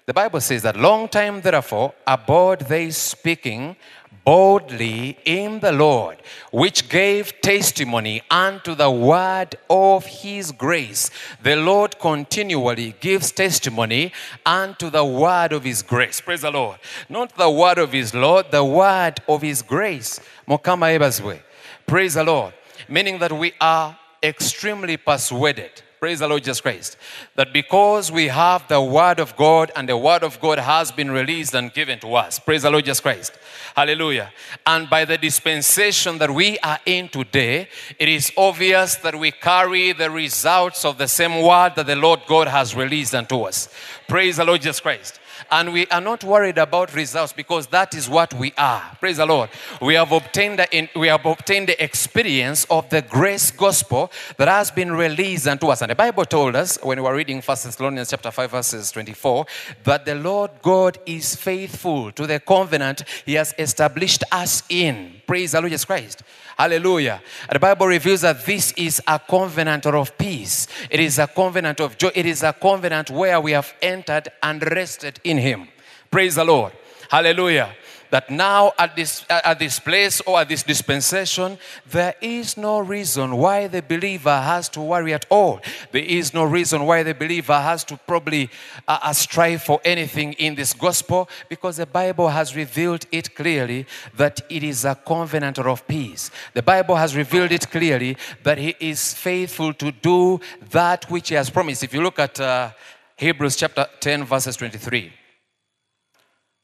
The 0.06 0.14
Bible 0.14 0.42
says 0.42 0.62
that 0.64 0.76
long 0.76 1.08
time 1.08 1.40
therefore 1.40 1.94
abode 2.06 2.60
they 2.60 2.90
speaking 2.90 3.78
boldly 4.26 5.18
in 5.24 5.62
the 5.62 5.72
Lord, 5.72 6.18
which 6.52 6.90
gave 6.90 7.40
testimony 7.40 8.22
unto 8.30 8.76
the 8.76 8.92
word 8.92 9.56
of 9.70 10.06
his 10.06 10.52
grace. 10.52 11.12
The 11.42 11.56
Lord 11.56 11.98
continually 12.00 12.96
gives 13.00 13.32
testimony 13.32 14.12
unto 14.46 14.90
the 14.90 15.06
word 15.06 15.54
of 15.54 15.64
his 15.64 15.82
grace. 15.82 16.20
Praise 16.20 16.42
the 16.42 16.52
Lord. 16.52 16.80
Not 17.08 17.38
the 17.38 17.50
word 17.50 17.78
of 17.78 17.94
his 17.94 18.14
Lord, 18.14 18.52
the 18.52 18.66
word 18.66 19.22
of 19.30 19.42
his 19.42 19.62
grace. 19.62 20.20
Mokama 20.46 20.92
ebazwe. 21.00 21.40
Praise 21.86 22.16
the 22.16 22.24
Lord. 22.24 22.54
Meaning 22.90 23.20
that 23.20 23.32
we 23.32 23.54
are 23.62 23.98
extremely 24.22 24.98
persuaded. 24.98 25.72
Praise 26.00 26.20
the 26.20 26.28
Lord 26.28 26.44
Jesus 26.44 26.62
Christ. 26.62 26.98
That 27.36 27.54
because 27.54 28.12
we 28.12 28.28
have 28.28 28.68
the 28.68 28.82
Word 28.82 29.20
of 29.20 29.36
God 29.36 29.72
and 29.76 29.90
the 29.90 29.98
Word 29.98 30.24
of 30.24 30.40
God 30.40 30.60
has 30.60 30.92
been 30.92 31.10
released 31.10 31.56
and 31.56 31.74
given 31.74 32.00
to 32.00 32.16
us. 32.16 32.38
Praise 32.38 32.64
the 32.64 32.70
Lord 32.70 32.86
Jesus 32.86 33.00
Christ. 33.00 33.34
Hallelujah. 33.76 34.32
And 34.68 34.90
by 34.90 35.06
the 35.06 35.18
dispensation 35.18 36.18
that 36.20 36.30
we 36.30 36.60
are 36.60 36.80
in 36.86 37.10
today, 37.10 37.70
it 37.98 38.08
is 38.08 38.32
obvious 38.38 38.96
that 38.98 39.18
we 39.18 39.32
carry 39.32 39.94
the 39.94 40.12
results 40.12 40.86
of 40.86 40.98
the 40.98 41.08
same 41.08 41.42
Word 41.42 41.74
that 41.76 41.88
the 41.88 41.96
Lord 41.96 42.22
God 42.28 42.50
has 42.50 42.76
released 42.76 43.16
unto 43.16 43.42
us. 43.42 43.70
Praise 44.08 44.38
the 44.38 44.46
Lord 44.46 44.62
Jesus 44.62 44.80
Christ. 44.82 45.20
And 45.52 45.74
we 45.74 45.88
are 45.88 46.02
not 46.02 46.24
worried 46.24 46.58
about 46.58 46.94
results 46.94 47.34
because 47.34 47.68
that 47.68 47.94
is 47.94 48.10
what 48.10 48.34
we 48.34 48.54
are. 48.58 48.82
Praise 49.00 49.18
the 49.18 49.26
Lord. 49.26 49.50
We 49.82 49.94
have 49.96 50.12
obtained 50.12 50.60
the, 50.60 50.90
we 50.96 51.08
have 51.08 51.26
obtained 51.26 51.70
the 51.70 51.84
experience 51.84 52.66
of 52.70 52.90
the 52.90 53.02
grace 53.02 53.52
gospel 53.52 54.12
that 54.38 54.48
has 54.48 54.72
been 54.72 54.92
released 54.92 55.48
unto 55.48 55.68
us. 55.68 55.82
And 55.82 55.92
the 55.92 55.96
Bible 55.96 56.26
told 56.26 56.56
us 56.56 56.78
when 56.82 56.98
we 56.98 57.04
were 57.04 57.16
reading 57.16 57.42
1 57.42 57.46
Thessalonians 57.46 58.10
chapter 58.10 58.32
5, 58.32 58.52
verses 58.52 58.92
24, 58.92 59.46
that 59.84 60.06
the 60.06 60.16
Lord 60.16 60.52
God 60.62 60.98
is 61.06 61.36
faithful 61.36 62.12
to 62.12 62.28
the 62.28 62.40
covenant 62.40 63.04
he 63.26 63.34
has 63.34 63.54
established 63.58 64.24
us 64.32 64.64
in. 64.70 65.22
Praise 65.28 65.54
the 65.54 65.62
Lord 65.62 65.72
Jesus 65.72 65.86
Christ. 65.86 66.24
Hallelujah. 66.58 67.22
The 67.52 67.60
Bible 67.60 67.88
reveals 67.88 68.22
that 68.22 68.46
this 68.46 68.72
is 68.74 69.02
a 69.08 69.20
covenant 69.20 69.86
of 69.86 70.18
peace. 70.18 70.68
It 70.90 71.00
is 71.00 71.20
a 71.20 71.28
covenant 71.28 71.82
of 71.82 71.98
joy. 71.98 72.12
It 72.16 72.26
is 72.26 72.44
a 72.44 72.54
covenant 72.54 73.10
where 73.10 73.42
we 73.42 73.52
have 73.52 73.74
entered 73.82 74.30
and 74.42 74.62
rested 74.72 75.20
in 75.24 75.38
Him. 75.38 75.68
Praise 76.10 76.36
the 76.36 76.46
Lord. 76.46 76.74
Hallelujah 77.10 77.76
that 78.10 78.30
now 78.30 78.74
at 78.78 78.96
this, 78.96 79.26
at 79.30 79.60
this 79.60 79.80
place 79.80 80.22
or 80.22 80.40
at 80.40 80.50
this 80.50 80.64
dispensation, 80.64 81.58
there 81.90 82.16
is 82.22 82.58
no 82.58 82.80
reason 82.80 83.38
why 83.38 83.68
the 83.68 83.82
believer 83.82 84.40
has 84.42 84.70
to 84.70 84.82
worry 84.82 85.14
at 85.14 85.26
all. 85.30 85.60
There 85.92 86.04
is 86.04 86.34
no 86.34 86.44
reason 86.44 86.86
why 86.86 87.04
the 87.04 87.14
believer 87.14 87.60
has 87.60 87.84
to 87.86 87.98
probably 88.08 88.50
uh, 88.88 89.14
strive 89.14 89.64
for 89.64 89.80
anything 89.84 90.34
in 90.34 90.56
this 90.56 90.74
gospel 90.74 91.30
because 91.50 91.78
the 91.78 91.86
Bible 91.86 92.30
has 92.30 92.56
revealed 92.56 93.06
it 93.12 93.36
clearly 93.36 93.86
that 94.16 94.42
it 94.50 94.64
is 94.64 94.86
a 94.86 94.96
covenant 94.96 95.60
of 95.60 95.88
peace. 95.88 96.32
The 96.54 96.64
Bible 96.64 96.96
has 96.96 97.16
revealed 97.16 97.52
it 97.52 97.70
clearly 97.70 98.18
that 98.44 98.58
He 98.58 98.76
is 98.80 99.14
faithful 99.14 99.74
to 99.74 99.92
do 99.92 100.40
that 100.72 101.10
which 101.10 101.30
He 101.30 101.36
has 101.36 101.50
promised. 101.50 101.84
If 101.84 101.94
you 101.94 102.02
look 102.02 102.20
at 102.20 102.40
uh, 102.40 102.72
Hebrews 103.18 103.56
chapter 103.56 103.88
10, 104.02 104.26
verses 104.26 104.58
23. 104.58 105.14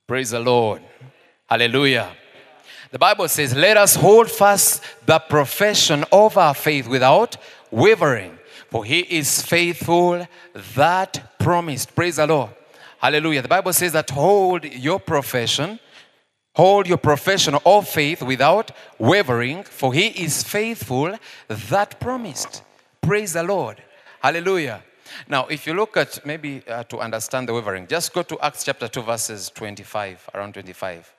Praise 0.06 0.32
the 0.32 0.40
Lord. 0.40 0.82
Hallelujah. 1.52 2.10
The 2.92 2.98
Bible 2.98 3.28
says, 3.28 3.54
Let 3.54 3.76
us 3.76 3.96
hold 3.96 4.32
fast 4.32 4.82
the 5.06 5.20
profession 5.20 6.06
of 6.10 6.38
our 6.38 6.54
faith 6.54 6.88
without 6.88 7.36
wavering, 7.70 8.40
for 8.70 8.86
he 8.86 9.02
is 9.02 9.42
faithful 9.42 10.26
that 10.76 11.38
promised. 11.40 11.94
Praise 11.94 12.16
the 12.16 12.26
Lord. 12.26 12.52
Hallelujah. 13.00 13.42
The 13.42 13.50
Bible 13.50 13.74
says 13.74 13.92
that 13.92 14.10
hold 14.12 14.64
your 14.64 14.98
profession, 14.98 15.78
hold 16.56 16.88
your 16.88 16.98
profession 16.98 17.58
of 17.66 17.86
faith 17.86 18.24
without 18.24 18.72
wavering, 18.98 19.64
for 19.64 19.94
he 19.94 20.08
is 20.08 20.44
faithful 20.44 21.18
that 21.50 22.00
promised. 22.00 22.64
Praise 23.02 23.34
the 23.34 23.44
Lord. 23.44 23.84
Hallelujah. 24.22 24.82
Now, 25.28 25.48
if 25.48 25.68
you 25.68 25.74
look 25.74 25.98
at 25.98 26.26
maybe 26.26 26.64
uh, 26.66 26.84
to 26.84 27.00
understand 27.00 27.50
the 27.50 27.54
wavering, 27.54 27.88
just 27.88 28.14
go 28.14 28.24
to 28.24 28.40
Acts 28.40 28.64
chapter 28.64 28.88
2, 28.88 29.02
verses 29.02 29.50
25, 29.50 30.30
around 30.34 30.54
25. 30.54 31.12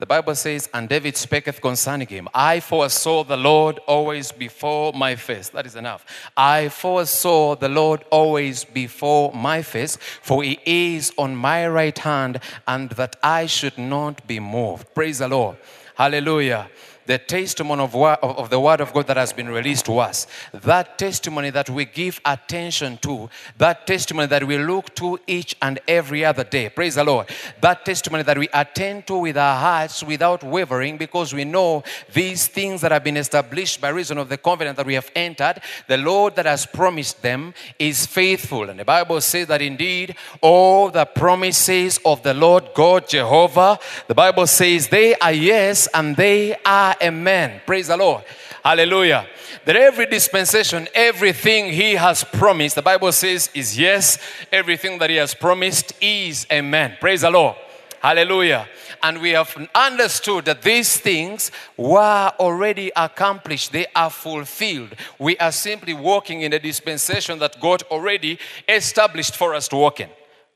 The 0.00 0.06
Bible 0.06 0.34
says, 0.34 0.66
And 0.72 0.88
David 0.88 1.14
spaketh 1.14 1.60
concerning 1.60 2.08
him, 2.08 2.26
I 2.32 2.60
foresaw 2.60 3.22
the 3.22 3.36
Lord 3.36 3.78
always 3.86 4.32
before 4.32 4.94
my 4.94 5.14
face. 5.14 5.50
That 5.50 5.66
is 5.66 5.76
enough. 5.76 6.06
I 6.34 6.70
foresaw 6.70 7.54
the 7.54 7.68
Lord 7.68 8.04
always 8.10 8.64
before 8.64 9.30
my 9.34 9.60
face, 9.60 9.98
for 10.22 10.42
he 10.42 10.58
is 10.64 11.12
on 11.18 11.36
my 11.36 11.68
right 11.68 11.98
hand, 11.98 12.40
and 12.66 12.88
that 12.92 13.16
I 13.22 13.44
should 13.44 13.76
not 13.76 14.26
be 14.26 14.40
moved. 14.40 14.94
Praise 14.94 15.18
the 15.18 15.28
Lord. 15.28 15.58
Hallelujah 15.96 16.70
the 17.10 17.18
testimony 17.18 17.82
of, 17.82 17.92
of 17.96 18.50
the 18.50 18.60
word 18.60 18.80
of 18.80 18.92
God 18.92 19.08
that 19.08 19.16
has 19.16 19.32
been 19.32 19.48
released 19.48 19.84
to 19.86 19.98
us, 19.98 20.28
that 20.52 20.96
testimony 20.96 21.50
that 21.50 21.68
we 21.68 21.84
give 21.84 22.20
attention 22.24 22.98
to, 22.98 23.28
that 23.58 23.84
testimony 23.84 24.28
that 24.28 24.44
we 24.44 24.56
look 24.58 24.94
to 24.94 25.18
each 25.26 25.56
and 25.60 25.80
every 25.88 26.24
other 26.24 26.44
day. 26.44 26.68
Praise 26.68 26.94
the 26.94 27.02
Lord. 27.02 27.26
That 27.60 27.84
testimony 27.84 28.22
that 28.22 28.38
we 28.38 28.48
attend 28.54 29.08
to 29.08 29.18
with 29.18 29.36
our 29.36 29.58
hearts 29.58 30.04
without 30.04 30.44
wavering 30.44 30.98
because 30.98 31.34
we 31.34 31.44
know 31.44 31.82
these 32.12 32.46
things 32.46 32.80
that 32.82 32.92
have 32.92 33.02
been 33.02 33.16
established 33.16 33.80
by 33.80 33.88
reason 33.88 34.16
of 34.16 34.28
the 34.28 34.38
covenant 34.38 34.76
that 34.76 34.86
we 34.86 34.94
have 34.94 35.10
entered, 35.16 35.60
the 35.88 35.98
Lord 35.98 36.36
that 36.36 36.46
has 36.46 36.64
promised 36.64 37.22
them 37.22 37.54
is 37.76 38.06
faithful. 38.06 38.70
And 38.70 38.78
the 38.78 38.84
Bible 38.84 39.20
says 39.20 39.48
that 39.48 39.62
indeed 39.62 40.14
all 40.40 40.90
the 40.90 41.06
promises 41.06 41.98
of 42.04 42.22
the 42.22 42.34
Lord 42.34 42.70
God 42.72 43.08
Jehovah, 43.08 43.80
the 44.06 44.14
Bible 44.14 44.46
says 44.46 44.86
they 44.86 45.16
are 45.16 45.32
yes 45.32 45.88
and 45.92 46.16
they 46.16 46.54
are 46.64 46.94
amen. 47.02 47.60
Praise 47.66 47.88
the 47.88 47.96
Lord. 47.96 48.24
Hallelujah. 48.64 49.26
That 49.64 49.76
every 49.76 50.06
dispensation, 50.06 50.88
everything 50.94 51.72
He 51.72 51.94
has 51.94 52.24
promised, 52.24 52.74
the 52.74 52.82
Bible 52.82 53.12
says 53.12 53.50
is 53.54 53.78
yes. 53.78 54.18
Everything 54.52 54.98
that 54.98 55.10
He 55.10 55.16
has 55.16 55.34
promised 55.34 55.92
is 56.00 56.46
amen. 56.52 56.96
Praise 57.00 57.22
the 57.22 57.30
Lord. 57.30 57.56
Hallelujah. 58.00 58.66
And 59.02 59.20
we 59.20 59.30
have 59.30 59.54
understood 59.74 60.44
that 60.46 60.62
these 60.62 60.96
things 60.98 61.50
were 61.76 62.32
already 62.38 62.90
accomplished, 62.96 63.72
they 63.72 63.86
are 63.94 64.10
fulfilled. 64.10 64.94
We 65.18 65.36
are 65.38 65.52
simply 65.52 65.94
walking 65.94 66.42
in 66.42 66.52
a 66.52 66.58
dispensation 66.58 67.38
that 67.38 67.60
God 67.60 67.82
already 67.90 68.38
established 68.68 69.36
for 69.36 69.54
us 69.54 69.68
to 69.68 69.76
walk 69.76 70.00
in. 70.00 70.08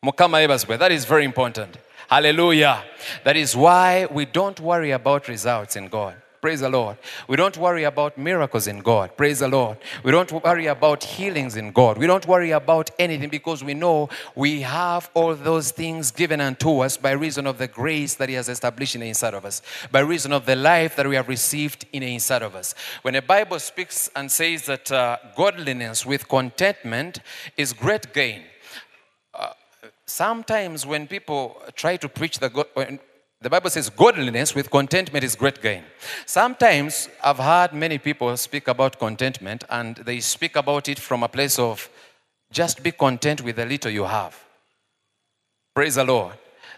That 0.03 0.89
is 0.91 1.05
very 1.05 1.25
important. 1.25 1.79
Hallelujah. 2.09 2.85
That 3.25 3.37
is 3.37 3.57
why 3.57 4.07
we 4.11 4.27
don't 4.27 4.61
worry 4.61 4.91
about 4.91 5.29
results 5.29 5.77
in 5.77 5.89
God. 5.89 6.15
Praise 6.45 6.61
the 6.61 6.69
Lord. 6.69 6.99
We 7.27 7.37
don't 7.37 7.57
worry 7.57 7.85
about 7.85 8.19
miracles 8.19 8.67
in 8.67 8.81
God. 8.81 9.17
Praise 9.17 9.39
the 9.39 9.49
Lord. 9.49 9.79
We 10.03 10.11
don't 10.11 10.31
worry 10.31 10.67
about 10.67 11.03
healings 11.03 11.57
in 11.57 11.73
God. 11.73 11.97
We 11.97 12.07
don't 12.07 12.29
worry 12.29 12.51
about 12.51 12.91
anything 12.99 13.31
because 13.31 13.65
we 13.65 13.73
know 13.73 14.11
we 14.35 14.61
have 14.61 15.09
all 15.15 15.35
those 15.35 15.71
things 15.71 16.11
given 16.11 16.43
unto 16.43 16.81
us 16.81 16.99
by 16.99 17.13
reason 17.13 17.47
of 17.47 17.57
the 17.57 17.67
grace 17.67 18.17
that 18.17 18.29
He 18.29 18.35
has 18.35 18.51
established 18.51 18.95
in 18.95 19.01
the 19.01 19.09
inside 19.09 19.33
of 19.33 19.47
us, 19.47 19.63
by 19.91 20.01
reason 20.01 20.35
of 20.35 20.45
the 20.45 20.55
life 20.55 20.97
that 20.97 21.09
we 21.09 21.15
have 21.15 21.29
received 21.29 21.87
in 21.95 22.03
the 22.03 22.13
inside 22.13 22.43
of 22.43 22.55
us. 22.55 22.75
When 23.01 23.15
the 23.15 23.23
Bible 23.23 23.59
speaks 23.59 24.11
and 24.15 24.31
says 24.31 24.67
that 24.67 24.93
uh, 24.93 25.17
godliness 25.35 26.05
with 26.05 26.29
contentment 26.29 27.21
is 27.57 27.73
great 27.73 28.13
gain, 28.13 28.43
uh, 29.33 29.55
sometimes 30.05 30.85
when 30.85 31.07
people 31.07 31.63
try 31.75 31.97
to 31.97 32.07
preach 32.07 32.39
the 32.39 32.51
God, 32.51 32.67
the 33.45 33.51
Bible 33.51 33.69
says 33.69 33.91
godliness 33.91 34.55
with 34.55 34.71
contentment 34.71 35.23
is 35.23 35.37
great 35.37 35.61
gain. 35.61 35.83
Sometimes 36.25 37.11
I've 37.23 37.37
heard 37.37 37.75
many 37.75 37.99
people 37.99 38.35
speak 38.39 38.69
about 38.69 38.99
contentment 38.99 39.65
and 39.69 39.97
they 39.97 40.21
speak 40.21 40.57
about 40.57 40.89
it 40.89 40.99
from 40.99 41.23
a 41.23 41.29
place 41.29 41.59
of 41.59 41.91
just 42.51 42.83
be 42.83 42.91
content 42.91 43.43
with 43.43 43.57
the 43.57 43.67
little 43.67 43.91
you 43.91 44.05
have. 44.05 44.43
Praise 45.75 45.97
the 45.97 46.05
Lord. 46.05 46.33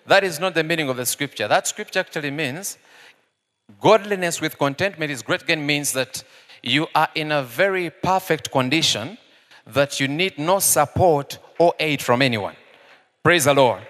That 0.07 0.25
is 0.25 0.41
not 0.41 0.55
the 0.55 0.65
meaning 0.65 0.89
of 0.89 0.97
the 0.97 1.07
scripture. 1.07 1.47
That 1.47 1.69
scripture 1.69 2.01
actually 2.01 2.33
means 2.33 2.79
godliness 3.81 4.41
with 4.41 4.59
contentment 4.59 5.13
is 5.13 5.23
great 5.23 5.47
gain 5.47 5.65
means 5.65 5.93
that 5.93 6.25
you 6.65 6.89
are 6.97 7.09
in 7.15 7.31
a 7.31 7.45
very 7.45 7.91
perfect 7.91 8.51
condition 8.51 9.19
that 9.69 10.01
you 10.01 10.09
need 10.09 10.37
no 10.37 10.59
support 10.59 11.39
or 11.61 11.75
aid 11.79 12.03
from 12.03 12.23
anyone. 12.23 12.57
Praise 13.23 13.45
the 13.45 13.55
Lord. 13.55 13.83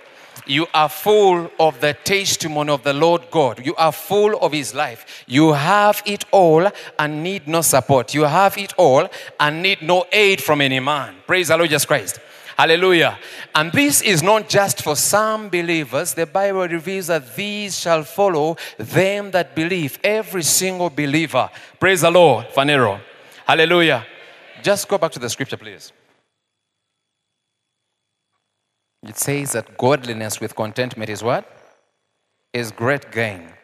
You 0.46 0.66
are 0.72 0.88
full 0.88 1.50
of 1.58 1.80
the 1.80 1.94
testimony 1.94 2.70
of 2.70 2.82
the 2.82 2.92
Lord 2.92 3.22
God. 3.30 3.64
You 3.64 3.74
are 3.74 3.92
full 3.92 4.38
of 4.38 4.52
His 4.52 4.74
life. 4.74 5.24
You 5.26 5.52
have 5.52 6.02
it 6.06 6.24
all 6.30 6.68
and 6.98 7.22
need 7.22 7.48
no 7.48 7.62
support. 7.62 8.14
You 8.14 8.22
have 8.22 8.56
it 8.56 8.72
all 8.76 9.08
and 9.40 9.62
need 9.62 9.82
no 9.82 10.06
aid 10.12 10.40
from 10.40 10.60
any 10.60 10.80
man. 10.80 11.16
Praise 11.26 11.48
the 11.48 11.56
Lord 11.56 11.70
Jesus 11.70 11.84
Christ. 11.84 12.20
Hallelujah. 12.56 13.18
And 13.54 13.70
this 13.72 14.00
is 14.00 14.22
not 14.22 14.48
just 14.48 14.82
for 14.82 14.96
some 14.96 15.50
believers. 15.50 16.14
The 16.14 16.26
Bible 16.26 16.66
reveals 16.68 17.08
that 17.08 17.36
these 17.36 17.78
shall 17.78 18.02
follow 18.02 18.56
them 18.78 19.30
that 19.32 19.54
believe. 19.54 19.98
Every 20.02 20.42
single 20.42 20.88
believer. 20.88 21.50
Praise 21.78 22.00
the 22.00 22.10
Lord. 22.10 22.46
Fanero. 22.48 23.00
Hallelujah. 23.46 24.06
Just 24.62 24.88
go 24.88 24.96
back 24.96 25.12
to 25.12 25.18
the 25.18 25.28
scripture, 25.28 25.58
please. 25.58 25.92
It 29.08 29.18
says 29.18 29.52
that 29.52 29.78
godliness 29.78 30.40
with 30.40 30.56
contentment 30.56 31.10
is 31.10 31.22
what? 31.22 31.44
Is 32.52 32.72
great 32.72 33.12
gain. 33.12 33.55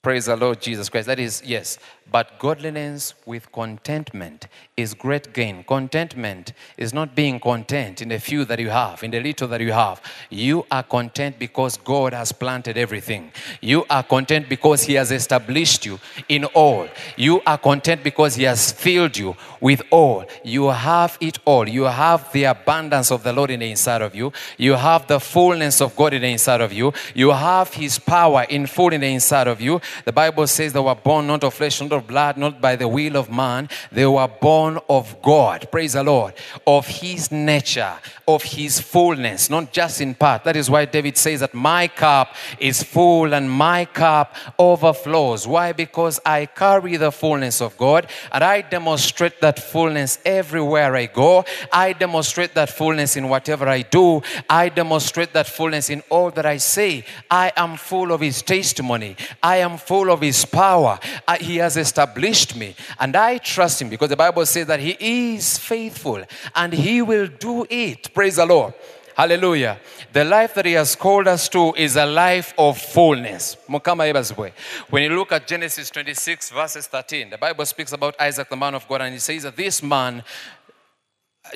Praise 0.00 0.26
the 0.26 0.36
Lord 0.36 0.60
Jesus 0.60 0.88
Christ. 0.88 1.08
That 1.08 1.18
is, 1.18 1.42
yes, 1.44 1.76
but 2.10 2.38
godliness 2.38 3.14
with 3.26 3.50
contentment 3.52 4.46
is 4.76 4.94
great 4.94 5.34
gain. 5.34 5.64
Contentment 5.64 6.52
is 6.76 6.94
not 6.94 7.16
being 7.16 7.40
content 7.40 8.00
in 8.00 8.08
the 8.08 8.20
few 8.20 8.44
that 8.44 8.60
you 8.60 8.70
have, 8.70 9.02
in 9.02 9.10
the 9.10 9.20
little 9.20 9.48
that 9.48 9.60
you 9.60 9.72
have. 9.72 10.00
You 10.30 10.64
are 10.70 10.84
content 10.84 11.38
because 11.38 11.76
God 11.76 12.12
has 12.12 12.30
planted 12.30 12.78
everything. 12.78 13.32
You 13.60 13.84
are 13.90 14.04
content 14.04 14.48
because 14.48 14.84
He 14.84 14.94
has 14.94 15.10
established 15.10 15.84
you 15.84 15.98
in 16.28 16.44
all. 16.44 16.88
You 17.16 17.42
are 17.44 17.58
content 17.58 18.04
because 18.04 18.36
He 18.36 18.44
has 18.44 18.70
filled 18.70 19.16
you 19.16 19.36
with 19.60 19.82
all. 19.90 20.24
You 20.44 20.68
have 20.68 21.18
it 21.20 21.40
all. 21.44 21.68
You 21.68 21.82
have 21.82 22.32
the 22.32 22.44
abundance 22.44 23.10
of 23.10 23.24
the 23.24 23.32
Lord 23.32 23.50
in 23.50 23.60
the 23.60 23.70
inside 23.70 24.00
of 24.00 24.14
you. 24.14 24.32
You 24.56 24.74
have 24.74 25.08
the 25.08 25.18
fullness 25.18 25.82
of 25.82 25.94
God 25.96 26.14
in 26.14 26.22
the 26.22 26.28
inside 26.28 26.60
of 26.60 26.72
you. 26.72 26.92
You 27.14 27.30
have 27.32 27.74
His 27.74 27.98
power 27.98 28.46
in 28.48 28.66
full 28.66 28.94
in 28.94 29.00
the 29.02 29.12
inside 29.12 29.48
of 29.48 29.60
you. 29.60 29.80
The 30.04 30.12
Bible 30.12 30.46
says 30.46 30.72
they 30.72 30.80
were 30.80 30.94
born 30.94 31.26
not 31.26 31.44
of 31.44 31.54
flesh, 31.54 31.80
not 31.80 31.92
of 31.92 32.06
blood, 32.06 32.36
not 32.36 32.60
by 32.60 32.76
the 32.76 32.88
will 32.88 33.16
of 33.16 33.30
man. 33.30 33.68
They 33.90 34.06
were 34.06 34.28
born 34.28 34.78
of 34.88 35.20
God. 35.22 35.68
Praise 35.70 35.94
the 35.94 36.02
Lord. 36.02 36.34
Of 36.66 36.86
his 36.86 37.30
nature, 37.30 37.94
of 38.26 38.42
his 38.42 38.80
fullness, 38.80 39.50
not 39.50 39.72
just 39.72 40.00
in 40.00 40.14
part. 40.14 40.44
That 40.44 40.56
is 40.56 40.68
why 40.68 40.84
David 40.84 41.16
says 41.16 41.40
that 41.40 41.54
my 41.54 41.88
cup 41.88 42.34
is 42.58 42.82
full 42.82 43.34
and 43.34 43.50
my 43.50 43.84
cup 43.84 44.34
overflows. 44.58 45.46
Why? 45.46 45.72
Because 45.72 46.20
I 46.24 46.46
carry 46.46 46.96
the 46.96 47.12
fullness 47.12 47.60
of 47.60 47.76
God 47.78 48.08
and 48.32 48.44
I 48.44 48.60
demonstrate 48.60 49.40
that 49.40 49.58
fullness 49.58 50.18
everywhere 50.24 50.94
I 50.94 51.06
go. 51.06 51.44
I 51.72 51.92
demonstrate 51.92 52.54
that 52.54 52.70
fullness 52.70 53.16
in 53.16 53.28
whatever 53.28 53.68
I 53.68 53.82
do. 53.82 54.22
I 54.48 54.68
demonstrate 54.68 55.32
that 55.32 55.46
fullness 55.46 55.90
in 55.90 56.02
all 56.10 56.30
that 56.32 56.46
I 56.46 56.58
say. 56.58 57.04
I 57.30 57.52
am 57.56 57.76
full 57.76 58.12
of 58.12 58.20
his 58.20 58.42
testimony. 58.42 59.16
I 59.42 59.58
am 59.58 59.77
full 59.78 60.10
of 60.10 60.20
his 60.20 60.44
power. 60.44 60.98
He 61.40 61.56
has 61.56 61.76
established 61.76 62.56
me 62.56 62.74
and 62.98 63.14
I 63.16 63.38
trust 63.38 63.80
him 63.82 63.88
because 63.88 64.08
the 64.08 64.16
Bible 64.16 64.44
says 64.46 64.66
that 64.66 64.80
he 64.80 64.96
is 65.34 65.58
faithful 65.58 66.22
and 66.54 66.72
he 66.72 67.02
will 67.02 67.26
do 67.26 67.66
it. 67.68 68.12
Praise 68.12 68.36
the 68.36 68.46
Lord. 68.46 68.74
Hallelujah. 69.18 69.80
The 70.12 70.24
life 70.24 70.54
that 70.54 70.64
He 70.64 70.74
has 70.74 70.94
called 70.94 71.26
us 71.26 71.48
to 71.48 71.74
is 71.74 71.96
a 71.96 72.06
life 72.06 72.54
of 72.56 72.78
fullness. 72.78 73.56
When 73.66 75.02
you 75.02 75.16
look 75.16 75.32
at 75.32 75.44
Genesis 75.48 75.90
26, 75.90 76.50
verses 76.50 76.86
13, 76.86 77.30
the 77.30 77.36
Bible 77.36 77.66
speaks 77.66 77.92
about 77.92 78.14
Isaac, 78.20 78.48
the 78.48 78.56
man 78.56 78.76
of 78.76 78.86
God, 78.86 79.00
and 79.00 79.12
he 79.12 79.18
says 79.18 79.42
that 79.42 79.56
this 79.56 79.82
man 79.82 80.22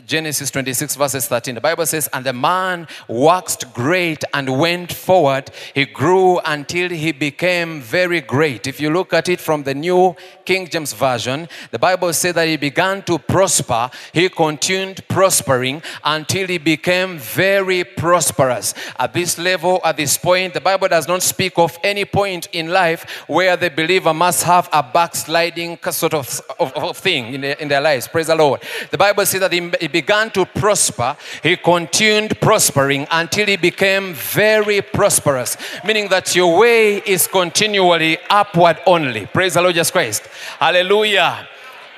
Genesis 0.07 0.51
26, 0.51 0.97
verses 0.97 1.27
13. 1.27 1.55
The 1.55 1.61
Bible 1.61 1.87
says, 1.87 2.09
And 2.13 2.25
the 2.25 2.33
man 2.33 2.87
waxed 3.09 3.73
great 3.75 4.25
and 4.35 4.59
went 4.59 4.93
forward. 4.93 5.51
He 5.75 5.85
grew 5.85 6.39
until 6.41 6.91
he 6.91 7.13
became 7.13 7.81
very 7.81 8.21
great. 8.21 8.67
If 8.67 8.81
you 8.81 8.91
look 8.91 9.13
at 9.13 9.29
it 9.29 9.41
from 9.41 9.63
the 9.63 9.75
New 9.75 10.17
King 10.45 10.69
James 10.69 10.93
Version, 10.93 11.49
the 11.71 11.79
Bible 11.79 12.13
says 12.13 12.35
that 12.35 12.49
he 12.49 12.57
began 12.57 13.03
to 13.03 13.19
prosper. 13.19 13.91
He 14.13 14.29
continued 14.29 15.07
prospering 15.09 15.83
until 16.05 16.47
he 16.49 16.59
became 16.59 17.19
very 17.19 17.85
prosperous. 17.85 18.75
At 18.99 19.13
this 19.13 19.39
level, 19.39 19.81
at 19.85 19.97
this 19.97 20.17
point, 20.17 20.55
the 20.55 20.61
Bible 20.61 20.89
does 20.89 21.09
not 21.09 21.23
speak 21.23 21.59
of 21.59 21.79
any 21.83 22.05
point 22.05 22.49
in 22.53 22.69
life 22.69 23.25
where 23.27 23.57
the 23.57 23.71
believer 23.71 24.15
must 24.15 24.45
have 24.45 24.69
a 24.73 24.83
backsliding 24.83 25.79
sort 25.91 26.15
of, 26.15 26.41
of, 26.59 26.73
of 26.75 26.97
thing 26.97 27.35
in 27.35 27.41
their, 27.41 27.55
in 27.55 27.69
their 27.69 27.81
lives. 27.81 28.09
Praise 28.09 28.27
the 28.27 28.35
Lord. 28.35 28.63
The 28.91 28.99
Bible 28.99 29.27
says 29.27 29.41
that 29.41 29.53
he 29.53 29.82
he 29.83 29.89
began 29.89 30.31
to 30.31 30.47
prosper, 30.47 31.17
he 31.43 31.57
continued 31.57 32.41
prospering 32.41 33.05
until 33.11 33.49
he 33.49 33.57
became 33.57 34.15
very 34.15 34.81
prosperous, 34.81 35.57
meaning 35.85 36.09
that 36.09 36.37
your 36.37 36.57
way 36.57 36.99
is 36.99 37.27
continually 37.27 38.17
upward 38.31 38.79
only. 38.87 39.27
Praise 39.27 39.55
the 39.55 39.61
Lord 39.61 39.75
Jesus 39.75 39.91
Christ. 39.91 40.23
Hallelujah. 40.61 41.49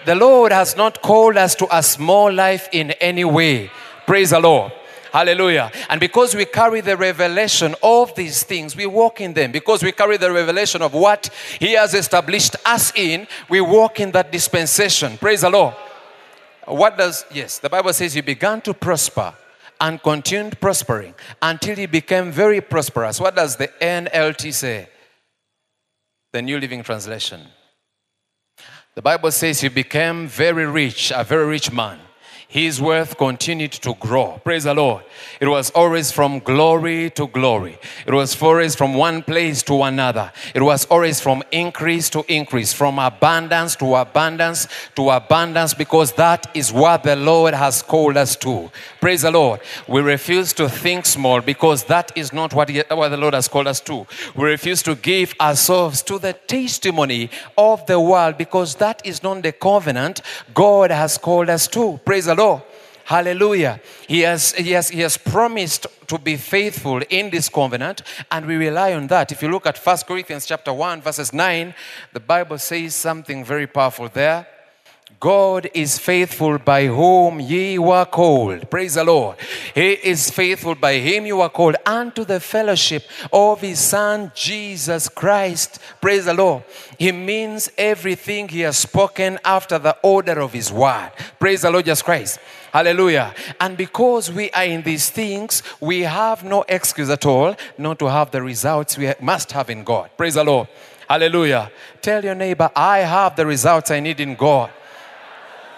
The 0.07 0.14
Lord 0.14 0.50
has 0.50 0.79
not 0.79 1.03
called 1.03 1.37
us 1.37 1.55
to 1.57 1.69
a 1.71 1.83
small 1.83 2.33
life 2.33 2.71
in 2.73 2.93
any 2.93 3.26
way. 3.26 3.71
Praise 4.07 4.31
the 4.31 4.41
Lord. 4.41 4.73
Hallelujah. 5.12 5.71
And 5.91 6.00
because 6.00 6.35
we 6.35 6.47
carry 6.47 6.81
the 6.81 6.97
revelation 6.97 7.75
of 7.83 8.14
these 8.14 8.45
things, 8.45 8.75
we 8.75 8.87
walk 8.87 9.21
in 9.21 9.35
them. 9.35 9.53
Because 9.53 9.83
we 9.83 9.93
carry 9.93 10.17
the 10.17 10.33
revelation 10.33 10.81
of 10.81 10.95
what 10.95 11.29
He 11.61 11.75
has 11.75 11.93
established 11.93 12.57
us 12.64 12.95
in, 12.97 13.26
we 13.50 13.61
walk 13.61 14.00
in 14.00 14.11
that 14.12 14.33
dispensation. 14.33 15.19
Praise 15.19 15.43
the 15.43 15.50
Lord. 15.50 15.75
What 16.66 16.97
does, 16.97 17.25
yes, 17.33 17.59
the 17.59 17.68
Bible 17.68 17.92
says 17.92 18.14
he 18.14 18.21
began 18.21 18.61
to 18.62 18.75
prosper 18.75 19.35
and 19.80 20.02
continued 20.02 20.61
prospering 20.61 21.14
until 21.42 21.76
he 21.76 21.87
became 21.87 22.30
very 22.30 22.61
prosperous. 22.61 23.21
What 23.21 23.37
does 23.37 23.56
the 23.56 23.68
NLT 23.80 24.52
say? 24.52 24.88
The 26.33 26.42
New 26.42 26.59
Living 26.59 26.83
Translation. 26.83 27.42
The 28.94 29.02
Bible 29.02 29.30
says 29.30 29.61
he 29.61 29.68
became 29.68 30.26
very 30.26 30.66
rich, 30.66 31.12
a 31.14 31.25
very 31.25 31.47
rich 31.47 31.73
man 31.73 31.99
his 32.54 32.80
worth 32.80 33.18
continued 33.18 33.73
to 33.73 33.94
grow. 33.94 34.40
Praise 34.44 34.62
the 34.62 34.73
Lord. 34.73 35.02
It 35.40 35.49
was 35.49 35.73
always 35.73 36.12
from 36.12 36.38
glory 36.38 37.11
to 37.11 37.26
glory. 37.26 37.80
It 38.06 38.14
was 38.14 38.40
always 38.40 38.76
from 38.76 38.94
one 38.94 39.25
place 39.25 39.61
to 39.64 39.82
another. 39.82 40.30
It 40.54 40.62
was 40.62 40.84
always 40.84 41.20
from 41.20 41.42
increase 41.50 42.08
to 42.11 42.25
increase, 42.32 42.73
from 42.73 43.00
abundance 43.00 43.75
to 43.76 43.96
abundance 43.96 44.68
to 44.94 45.11
abundance, 45.11 45.75
because 45.75 46.12
that 46.12 46.46
is 46.54 46.73
what 46.73 47.02
the 47.02 47.16
Lord 47.16 47.54
has 47.54 47.82
called 47.82 48.16
us 48.16 48.37
to. 48.37 48.70
Praise 49.00 49.23
the 49.23 49.32
Lord. 49.32 49.58
We 49.88 50.02
refuse 50.02 50.52
to 50.52 50.68
think 50.68 51.06
small 51.06 51.40
because 51.40 51.82
that 51.87 52.12
is 52.16 52.32
not 52.32 52.54
what, 52.54 52.68
he, 52.68 52.84
what 52.88 53.08
the 53.08 53.16
Lord 53.16 53.34
has 53.34 53.49
called 53.49 53.66
us 53.66 53.80
to. 53.80 54.06
We 54.37 54.44
refuse 54.44 54.80
to 54.84 54.94
give 54.94 55.34
ourselves 55.40 56.02
to 56.02 56.20
the 56.20 56.34
testimony 56.34 57.30
of 57.58 57.84
the 57.87 57.99
world 57.99 58.38
because 58.38 58.76
that 58.76 59.04
is 59.04 59.25
not 59.25 59.42
the 59.42 59.50
covenant 59.50 60.20
God 60.54 60.92
has 60.92 61.18
called 61.18 61.50
us 61.50 61.66
to. 61.66 61.99
Praise 62.04 62.26
the 62.26 62.37
Lord. 62.37 62.43
Hallelujah. 63.04 63.80
He 64.08 64.20
has, 64.20 64.52
he, 64.54 64.70
has, 64.70 64.88
he 64.88 65.00
has 65.00 65.18
promised 65.18 65.86
to 66.06 66.18
be 66.18 66.36
faithful 66.36 67.02
in 67.10 67.30
this 67.30 67.50
covenant, 67.50 68.02
and 68.30 68.46
we 68.46 68.56
rely 68.56 68.94
on 68.94 69.08
that. 69.08 69.30
If 69.30 69.42
you 69.42 69.50
look 69.50 69.66
at 69.66 69.76
1 69.76 69.98
Corinthians 70.06 70.46
chapter 70.46 70.72
1, 70.72 71.02
verses 71.02 71.32
9, 71.32 71.74
the 72.14 72.20
Bible 72.20 72.58
says 72.58 72.94
something 72.94 73.44
very 73.44 73.66
powerful 73.66 74.08
there. 74.08 74.46
God 75.21 75.71
is 75.75 75.99
faithful 75.99 76.59
by 76.59 76.87
whom 76.87 77.40
ye 77.40 77.78
were 77.78 78.04
called. 78.04 78.71
Praise 78.71 78.94
the 78.94 79.04
Lord. 79.04 79.37
He 79.75 79.92
is 79.92 80.30
faithful 80.30 80.75
by 80.75 80.94
him 80.94 81.26
you 81.26 81.38
were 81.38 81.49
called 81.49 81.76
unto 81.87 82.25
the 82.25 82.40
fellowship 82.40 83.04
of 83.33 83.61
his 83.61 83.78
Son 83.78 84.33
Jesus 84.35 85.09
Christ. 85.09 85.78
Praise 86.00 86.26
the 86.26 86.35
Lord. 86.35 86.64
He 86.99 87.12
means 87.12 87.71
everything 87.78 88.49
he 88.49 88.61
has 88.61 88.76
spoken 88.76 89.38
after 89.44 89.78
the 89.78 89.97
order 90.02 90.40
of 90.40 90.52
his 90.52 90.71
word. 90.71 91.12
Praise 91.38 91.62
the 91.62 91.71
Lord 91.71 91.85
Jesus 91.85 92.02
Christ. 92.02 92.38
Hallelujah. 92.73 93.33
And 93.61 93.76
because 93.76 94.33
we 94.33 94.50
are 94.50 94.64
in 94.64 94.83
these 94.83 95.09
things, 95.09 95.62
we 95.80 96.00
have 96.00 96.42
no 96.42 96.64
excuse 96.68 97.09
at 97.09 97.25
all 97.25 97.54
not 97.78 97.99
to 98.00 98.06
have 98.06 98.30
the 98.30 98.42
results 98.42 98.99
we 98.99 99.12
must 99.21 99.52
have 99.52 99.71
in 99.71 99.85
God. 99.85 100.11
Praise 100.16 100.35
the 100.35 100.44
Lord. 100.44 100.68
Hallelujah. 101.09 101.71
Tell 102.02 102.25
your 102.25 102.35
neighbor, 102.35 102.71
I 102.75 102.99
have 102.99 103.37
the 103.37 103.47
results 103.47 103.90
I 103.90 104.00
need 104.00 104.21
in 104.21 104.35
God. 104.35 104.71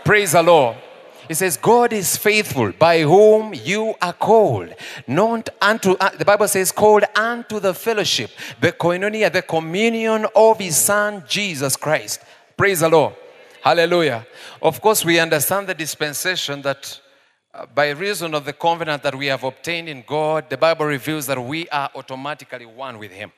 Praise 0.07 0.31
the 0.31 0.43
Lord. 0.45 0.77
He 1.27 1.35
says, 1.35 1.57
God 1.57 1.93
is 1.93 2.17
faithful 2.17 2.71
by 2.71 3.01
whom 3.01 3.53
you 3.53 3.93
are 4.01 4.13
called. 4.13 4.73
Not 5.09 5.49
unto, 5.61 5.95
uh, 5.95 6.11
the 6.11 6.25
Bible 6.25 6.47
says, 6.47 6.71
called 6.71 7.03
unto 7.17 7.59
the 7.59 7.75
fellowship, 7.75 8.31
the 8.61 8.71
koinonia, 8.71 9.33
the 9.33 9.43
communion 9.43 10.29
of 10.37 10.61
his 10.61 10.77
Son, 10.77 11.25
Jesus 11.27 11.75
Christ. 11.77 12.21
Praise 12.57 12.79
the 12.79 12.89
Lord. 12.89 13.17
Hallelujah. 13.61 14.25
Of 14.63 14.81
course, 14.81 15.05
we 15.05 15.19
understand 15.19 15.67
the 15.67 15.75
dispensation 15.75 16.63
that 16.63 17.01
uh, 17.53 17.67
by 17.75 17.91
reason 17.91 18.33
of 18.33 18.45
the 18.45 18.53
covenant 18.53 19.03
that 19.03 19.17
we 19.17 19.27
have 19.27 19.43
obtained 19.43 19.89
in 19.89 20.05
God, 20.07 20.49
the 20.49 20.57
Bible 20.57 20.87
reveals 20.87 21.27
that 21.27 21.45
we 21.45 21.69
are 21.71 21.91
automatically 21.97 22.65
one 22.65 22.99
with 23.01 23.11
Him. 23.11 23.33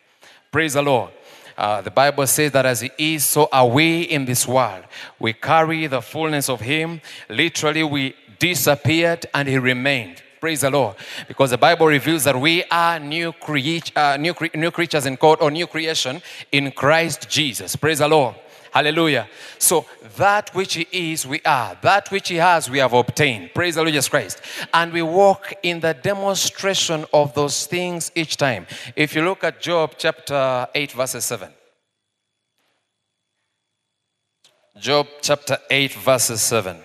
Praise 0.52 0.74
the 0.74 0.82
Lord. 0.82 1.12
Uh, 1.58 1.80
the 1.80 1.90
Bible 1.90 2.24
says 2.24 2.52
that 2.52 2.64
as 2.64 2.80
He 2.80 2.90
is, 2.96 3.24
so 3.24 3.48
are 3.52 3.66
we 3.66 4.02
in 4.02 4.24
this 4.24 4.46
world. 4.46 4.84
We 5.18 5.32
carry 5.32 5.88
the 5.88 6.00
fullness 6.00 6.48
of 6.48 6.60
Him. 6.60 7.00
Literally, 7.28 7.82
we 7.82 8.14
disappeared 8.38 9.26
and 9.34 9.48
He 9.48 9.58
remained. 9.58 10.22
Praise 10.40 10.60
the 10.60 10.70
Lord. 10.70 10.94
Because 11.26 11.50
the 11.50 11.58
Bible 11.58 11.88
reveals 11.88 12.22
that 12.22 12.40
we 12.40 12.62
are 12.70 13.00
new, 13.00 13.32
crea- 13.32 13.82
uh, 13.96 14.16
new, 14.18 14.34
cre- 14.34 14.54
new 14.54 14.70
creatures 14.70 15.04
in 15.04 15.16
God 15.16 15.38
or 15.40 15.50
new 15.50 15.66
creation 15.66 16.22
in 16.52 16.70
Christ 16.70 17.28
Jesus. 17.28 17.74
Praise 17.74 17.98
the 17.98 18.06
Lord. 18.06 18.36
Hallelujah. 18.78 19.28
So 19.58 19.86
that 20.18 20.54
which 20.54 20.74
He 20.74 20.86
is, 20.92 21.26
we 21.26 21.40
are. 21.44 21.76
That 21.82 22.12
which 22.12 22.28
He 22.28 22.36
has, 22.36 22.70
we 22.70 22.78
have 22.78 22.92
obtained. 22.92 23.52
Praise 23.52 23.74
the 23.74 23.80
Lord 23.80 23.88
Jesus 23.88 24.08
Christ. 24.08 24.40
And 24.72 24.92
we 24.92 25.02
walk 25.02 25.52
in 25.64 25.80
the 25.80 25.94
demonstration 25.94 27.04
of 27.12 27.34
those 27.34 27.66
things 27.66 28.12
each 28.14 28.36
time. 28.36 28.68
If 28.94 29.16
you 29.16 29.24
look 29.24 29.42
at 29.42 29.60
Job 29.60 29.94
chapter 29.98 30.68
8, 30.72 30.92
verses 30.92 31.24
7. 31.24 31.50
Job 34.78 35.08
chapter 35.22 35.58
8, 35.68 35.94
verses 35.94 36.40
7. 36.40 36.76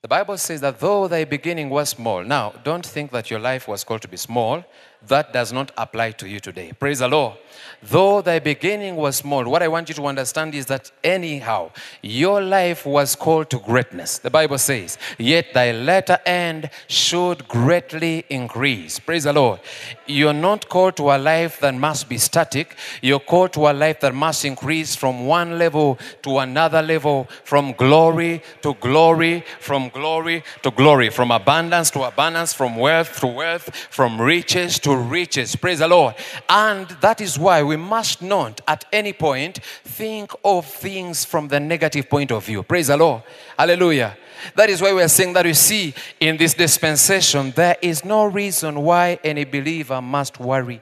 The 0.00 0.08
Bible 0.08 0.38
says 0.38 0.62
that 0.62 0.80
though 0.80 1.08
thy 1.08 1.24
beginning 1.24 1.68
was 1.68 1.90
small, 1.90 2.24
now 2.24 2.54
don't 2.64 2.86
think 2.86 3.10
that 3.10 3.30
your 3.30 3.40
life 3.40 3.68
was 3.68 3.84
called 3.84 4.00
to 4.00 4.08
be 4.08 4.16
small. 4.16 4.64
That 5.08 5.32
does 5.32 5.52
not 5.52 5.70
apply 5.76 6.12
to 6.12 6.28
you 6.28 6.40
today. 6.40 6.72
Praise 6.78 6.98
the 6.98 7.08
Lord. 7.08 7.34
Though 7.82 8.22
thy 8.22 8.38
beginning 8.38 8.96
was 8.96 9.16
small, 9.16 9.44
what 9.44 9.62
I 9.62 9.68
want 9.68 9.88
you 9.88 9.94
to 9.96 10.06
understand 10.06 10.54
is 10.54 10.66
that 10.66 10.90
anyhow, 11.04 11.70
your 12.02 12.42
life 12.42 12.86
was 12.86 13.14
called 13.14 13.50
to 13.50 13.58
greatness. 13.58 14.18
The 14.18 14.30
Bible 14.30 14.58
says, 14.58 14.98
yet 15.18 15.52
thy 15.54 15.72
latter 15.72 16.18
end 16.26 16.70
should 16.88 17.46
greatly 17.46 18.24
increase. 18.28 18.98
Praise 18.98 19.24
the 19.24 19.32
Lord. 19.32 19.60
You're 20.06 20.32
not 20.32 20.68
called 20.68 20.96
to 20.96 21.10
a 21.10 21.18
life 21.18 21.60
that 21.60 21.74
must 21.74 22.08
be 22.08 22.18
static. 22.18 22.76
You're 23.02 23.20
called 23.20 23.52
to 23.52 23.68
a 23.68 23.72
life 23.72 24.00
that 24.00 24.14
must 24.14 24.44
increase 24.44 24.96
from 24.96 25.26
one 25.26 25.58
level 25.58 25.98
to 26.22 26.38
another 26.38 26.82
level, 26.82 27.28
from 27.44 27.72
glory 27.72 28.42
to 28.62 28.74
glory, 28.74 29.44
from 29.60 29.90
glory 29.90 30.42
to 30.62 30.70
glory, 30.70 31.10
from 31.10 31.30
abundance 31.30 31.90
to 31.90 32.02
abundance, 32.02 32.52
from 32.52 32.76
wealth 32.76 33.20
to 33.20 33.26
wealth, 33.26 33.74
from 33.90 34.20
riches 34.20 34.78
to 34.80 34.95
riches. 34.96 35.56
Praise 35.56 35.78
the 35.80 35.88
Lord. 35.88 36.14
And 36.48 36.88
that 37.00 37.20
is 37.20 37.38
why 37.38 37.62
we 37.62 37.76
must 37.76 38.22
not 38.22 38.60
at 38.66 38.84
any 38.92 39.12
point 39.12 39.58
think 39.84 40.32
of 40.44 40.66
things 40.66 41.24
from 41.24 41.48
the 41.48 41.60
negative 41.60 42.08
point 42.08 42.32
of 42.32 42.44
view. 42.44 42.62
Praise 42.62 42.88
the 42.88 42.96
Lord. 42.96 43.22
Hallelujah. 43.58 44.16
That 44.54 44.70
is 44.70 44.80
why 44.80 44.92
we 44.92 45.02
are 45.02 45.08
saying 45.08 45.32
that 45.32 45.46
you 45.46 45.54
see 45.54 45.94
in 46.20 46.36
this 46.36 46.54
dispensation, 46.54 47.52
there 47.52 47.76
is 47.82 48.04
no 48.04 48.26
reason 48.26 48.82
why 48.82 49.18
any 49.24 49.44
believer 49.44 50.00
must 50.00 50.38
worry. 50.38 50.80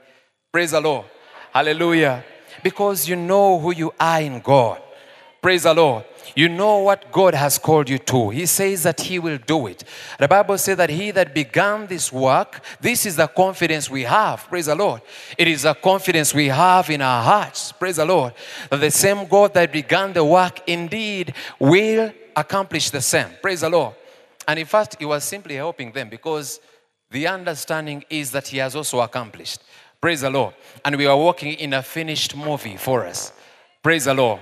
Praise 0.53 0.73
the 0.73 0.81
Lord. 0.81 1.07
Hallelujah. 1.53 2.25
Because 2.63 3.09
you 3.09 3.17
know 3.17 3.59
who 3.59 3.73
you 3.73 3.93
are 3.99 4.21
in 4.21 4.41
God. 4.41 4.81
Praise 5.45 5.65
the 5.65 5.75
Lord. 5.75 6.07
You 6.35 6.49
know 6.49 6.79
what 6.79 7.13
God 7.13 7.35
has 7.35 7.59
called 7.59 7.91
you 7.91 7.99
to. 7.99 8.31
He 8.31 8.47
says 8.47 8.85
that 8.85 8.99
He 8.99 9.19
will 9.19 9.37
do 9.37 9.67
it. 9.67 9.85
The 10.19 10.27
Bible 10.27 10.57
says 10.57 10.79
that 10.79 10.89
He 10.89 11.11
that 11.11 11.35
began 11.35 11.87
this 11.87 12.11
work, 12.11 12.63
this 12.81 13.05
is 13.05 13.17
the 13.17 13.27
confidence 13.27 13.91
we 13.91 14.05
have. 14.05 14.49
Praise 14.49 14.65
the 14.65 14.75
Lord. 14.75 15.03
It 15.37 15.47
is 15.47 15.67
a 15.67 15.75
confidence 15.75 16.33
we 16.33 16.49
have 16.49 16.89
in 16.89 17.03
our 17.03 17.23
hearts. 17.23 17.73
Praise 17.73 17.97
the 17.97 18.07
Lord. 18.07 18.33
That 18.71 18.81
the 18.81 18.91
same 18.91 19.27
God 19.27 19.53
that 19.53 19.71
began 19.71 20.15
the 20.15 20.25
work 20.25 20.67
indeed 20.67 21.35
will 21.59 22.11
accomplish 22.35 22.89
the 22.89 23.03
same. 23.03 23.29
Praise 23.43 23.61
the 23.61 23.69
Lord. 23.69 23.95
And 24.49 24.59
in 24.59 24.65
fact, 24.65 24.97
He 24.99 25.05
was 25.05 25.25
simply 25.25 25.57
helping 25.57 25.93
them 25.93 26.09
because 26.09 26.59
the 27.11 27.27
understanding 27.27 28.03
is 28.09 28.31
that 28.31 28.49
He 28.49 28.57
has 28.57 28.75
also 28.75 29.01
accomplished. 29.01 29.61
Praise 30.01 30.23
the 30.23 30.31
Lord. 30.31 30.55
And 30.87 30.97
we 30.97 31.05
are 31.05 31.19
working 31.19 31.53
in 31.53 31.75
a 31.75 31.83
finished 31.83 32.35
movie 32.35 32.79
for 32.79 33.05
us. 33.05 33.31
Praise 33.83 34.07
the 34.07 34.15
Lord. 34.15 34.41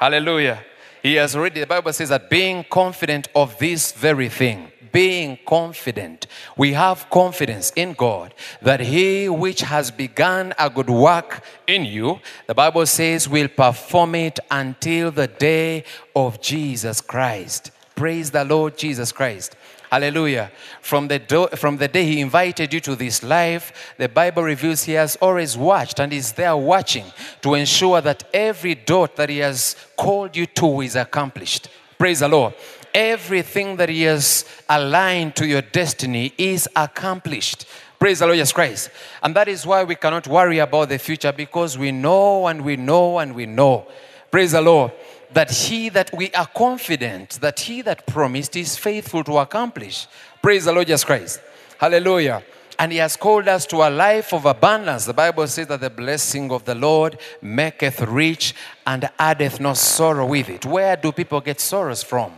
Hallelujah. 0.00 0.64
He 1.02 1.16
has 1.16 1.36
already, 1.36 1.60
the 1.60 1.66
Bible 1.66 1.92
says 1.92 2.08
that 2.08 2.30
being 2.30 2.64
confident 2.70 3.28
of 3.34 3.58
this 3.58 3.92
very 3.92 4.30
thing, 4.30 4.72
being 4.92 5.38
confident, 5.46 6.26
we 6.56 6.72
have 6.72 7.10
confidence 7.10 7.70
in 7.76 7.92
God 7.92 8.32
that 8.62 8.80
He 8.80 9.28
which 9.28 9.60
has 9.60 9.90
begun 9.90 10.54
a 10.58 10.70
good 10.70 10.88
work 10.88 11.44
in 11.66 11.84
you, 11.84 12.18
the 12.46 12.54
Bible 12.54 12.86
says, 12.86 13.28
will 13.28 13.48
perform 13.48 14.14
it 14.14 14.40
until 14.50 15.10
the 15.10 15.26
day 15.26 15.84
of 16.16 16.40
Jesus 16.40 17.02
Christ. 17.02 17.70
Praise 17.94 18.30
the 18.30 18.44
Lord 18.46 18.78
Jesus 18.78 19.12
Christ. 19.12 19.54
Hallelujah. 19.90 20.52
From 20.80 21.08
the, 21.08 21.18
do- 21.18 21.48
from 21.48 21.76
the 21.76 21.88
day 21.88 22.04
he 22.04 22.20
invited 22.20 22.72
you 22.72 22.78
to 22.80 22.94
this 22.94 23.24
life, 23.24 23.92
the 23.98 24.08
Bible 24.08 24.44
reveals 24.44 24.84
he 24.84 24.92
has 24.92 25.16
always 25.16 25.56
watched 25.56 25.98
and 25.98 26.12
is 26.12 26.30
there 26.32 26.56
watching 26.56 27.06
to 27.42 27.54
ensure 27.54 28.00
that 28.00 28.22
every 28.32 28.76
dot 28.76 29.16
that 29.16 29.28
he 29.28 29.38
has 29.38 29.74
called 29.96 30.36
you 30.36 30.46
to 30.46 30.80
is 30.82 30.94
accomplished. 30.94 31.68
Praise 31.98 32.20
the 32.20 32.28
Lord. 32.28 32.54
Everything 32.94 33.76
that 33.76 33.88
he 33.88 34.02
has 34.02 34.44
aligned 34.68 35.34
to 35.36 35.46
your 35.46 35.62
destiny 35.62 36.34
is 36.38 36.68
accomplished. 36.76 37.66
Praise 37.98 38.20
the 38.20 38.26
Lord 38.26 38.36
Jesus 38.36 38.52
Christ. 38.52 38.90
And 39.24 39.34
that 39.34 39.48
is 39.48 39.66
why 39.66 39.82
we 39.82 39.96
cannot 39.96 40.28
worry 40.28 40.60
about 40.60 40.88
the 40.88 41.00
future 41.00 41.32
because 41.32 41.76
we 41.76 41.90
know 41.90 42.46
and 42.46 42.62
we 42.62 42.76
know 42.76 43.18
and 43.18 43.34
we 43.34 43.46
know. 43.46 43.88
Praise 44.30 44.52
the 44.52 44.62
Lord 44.62 44.92
that 45.32 45.50
he 45.50 45.88
that 45.90 46.10
we 46.12 46.30
are 46.32 46.46
confident 46.46 47.40
that 47.40 47.60
he 47.60 47.82
that 47.82 48.06
promised 48.06 48.56
is 48.56 48.76
faithful 48.76 49.24
to 49.24 49.38
accomplish. 49.38 50.06
Praise 50.42 50.64
the 50.64 50.72
Lord 50.72 50.86
Jesus 50.86 51.04
Christ. 51.04 51.40
Hallelujah. 51.78 52.42
And 52.78 52.92
he 52.92 52.98
has 52.98 53.14
called 53.14 53.46
us 53.46 53.66
to 53.66 53.76
a 53.76 53.90
life 53.90 54.32
of 54.32 54.46
abundance. 54.46 55.04
The 55.04 55.12
Bible 55.12 55.46
says 55.46 55.66
that 55.66 55.80
the 55.80 55.90
blessing 55.90 56.50
of 56.50 56.64
the 56.64 56.74
Lord 56.74 57.18
maketh 57.42 58.00
rich 58.00 58.54
and 58.86 59.08
addeth 59.18 59.60
no 59.60 59.74
sorrow 59.74 60.26
with 60.26 60.48
it. 60.48 60.64
Where 60.64 60.96
do 60.96 61.12
people 61.12 61.42
get 61.42 61.60
sorrows 61.60 62.02
from? 62.02 62.32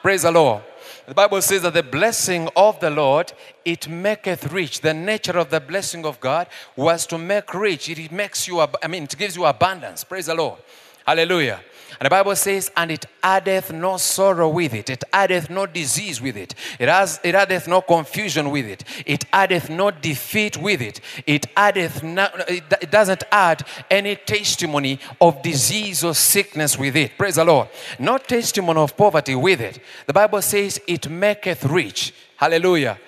Praise 0.00 0.22
the 0.22 0.30
Lord. 0.30 0.62
The 1.06 1.12
Bible 1.12 1.42
says 1.42 1.60
that 1.62 1.74
the 1.74 1.82
blessing 1.82 2.48
of 2.56 2.80
the 2.80 2.88
Lord, 2.88 3.34
it 3.62 3.86
maketh 3.86 4.50
rich. 4.50 4.80
The 4.80 4.94
nature 4.94 5.38
of 5.38 5.50
the 5.50 5.60
blessing 5.60 6.06
of 6.06 6.18
God 6.18 6.46
was 6.76 7.06
to 7.08 7.18
make 7.18 7.52
rich. 7.52 7.90
It 7.90 8.10
makes 8.10 8.48
you, 8.48 8.60
I 8.60 8.88
mean, 8.88 9.04
it 9.04 9.16
gives 9.18 9.36
you 9.36 9.44
abundance. 9.44 10.02
Praise 10.02 10.26
the 10.26 10.34
Lord. 10.34 10.60
Hallelujah. 11.06 11.60
And 12.00 12.06
the 12.06 12.10
Bible 12.10 12.34
says, 12.34 12.72
and 12.76 12.90
it 12.90 13.06
addeth 13.22 13.72
no 13.72 13.96
sorrow 13.98 14.48
with 14.48 14.74
it. 14.74 14.90
It 14.90 15.04
addeth 15.12 15.48
no 15.48 15.66
disease 15.66 16.20
with 16.20 16.36
it. 16.36 16.54
It, 16.78 16.88
has, 16.88 17.20
it 17.22 17.34
addeth 17.34 17.68
no 17.68 17.82
confusion 17.82 18.50
with 18.50 18.66
it. 18.66 18.84
It 19.06 19.24
addeth 19.32 19.70
no 19.70 19.90
defeat 19.90 20.56
with 20.56 20.80
it. 20.80 21.00
It 21.26 21.46
addeth 21.56 22.02
no, 22.02 22.28
it 22.48 22.90
doesn't 22.90 23.22
add 23.30 23.66
any 23.90 24.16
testimony 24.16 24.98
of 25.20 25.40
disease 25.42 26.02
or 26.02 26.14
sickness 26.14 26.76
with 26.78 26.96
it. 26.96 27.16
Praise 27.16 27.36
the 27.36 27.44
Lord. 27.44 27.68
No 27.98 28.18
testimony 28.18 28.80
of 28.80 28.96
poverty 28.96 29.34
with 29.36 29.60
it. 29.60 29.78
The 30.06 30.12
Bible 30.12 30.42
says, 30.42 30.80
it 30.88 31.08
maketh 31.08 31.64
rich. 31.64 32.12
Hallelujah. 32.36 32.98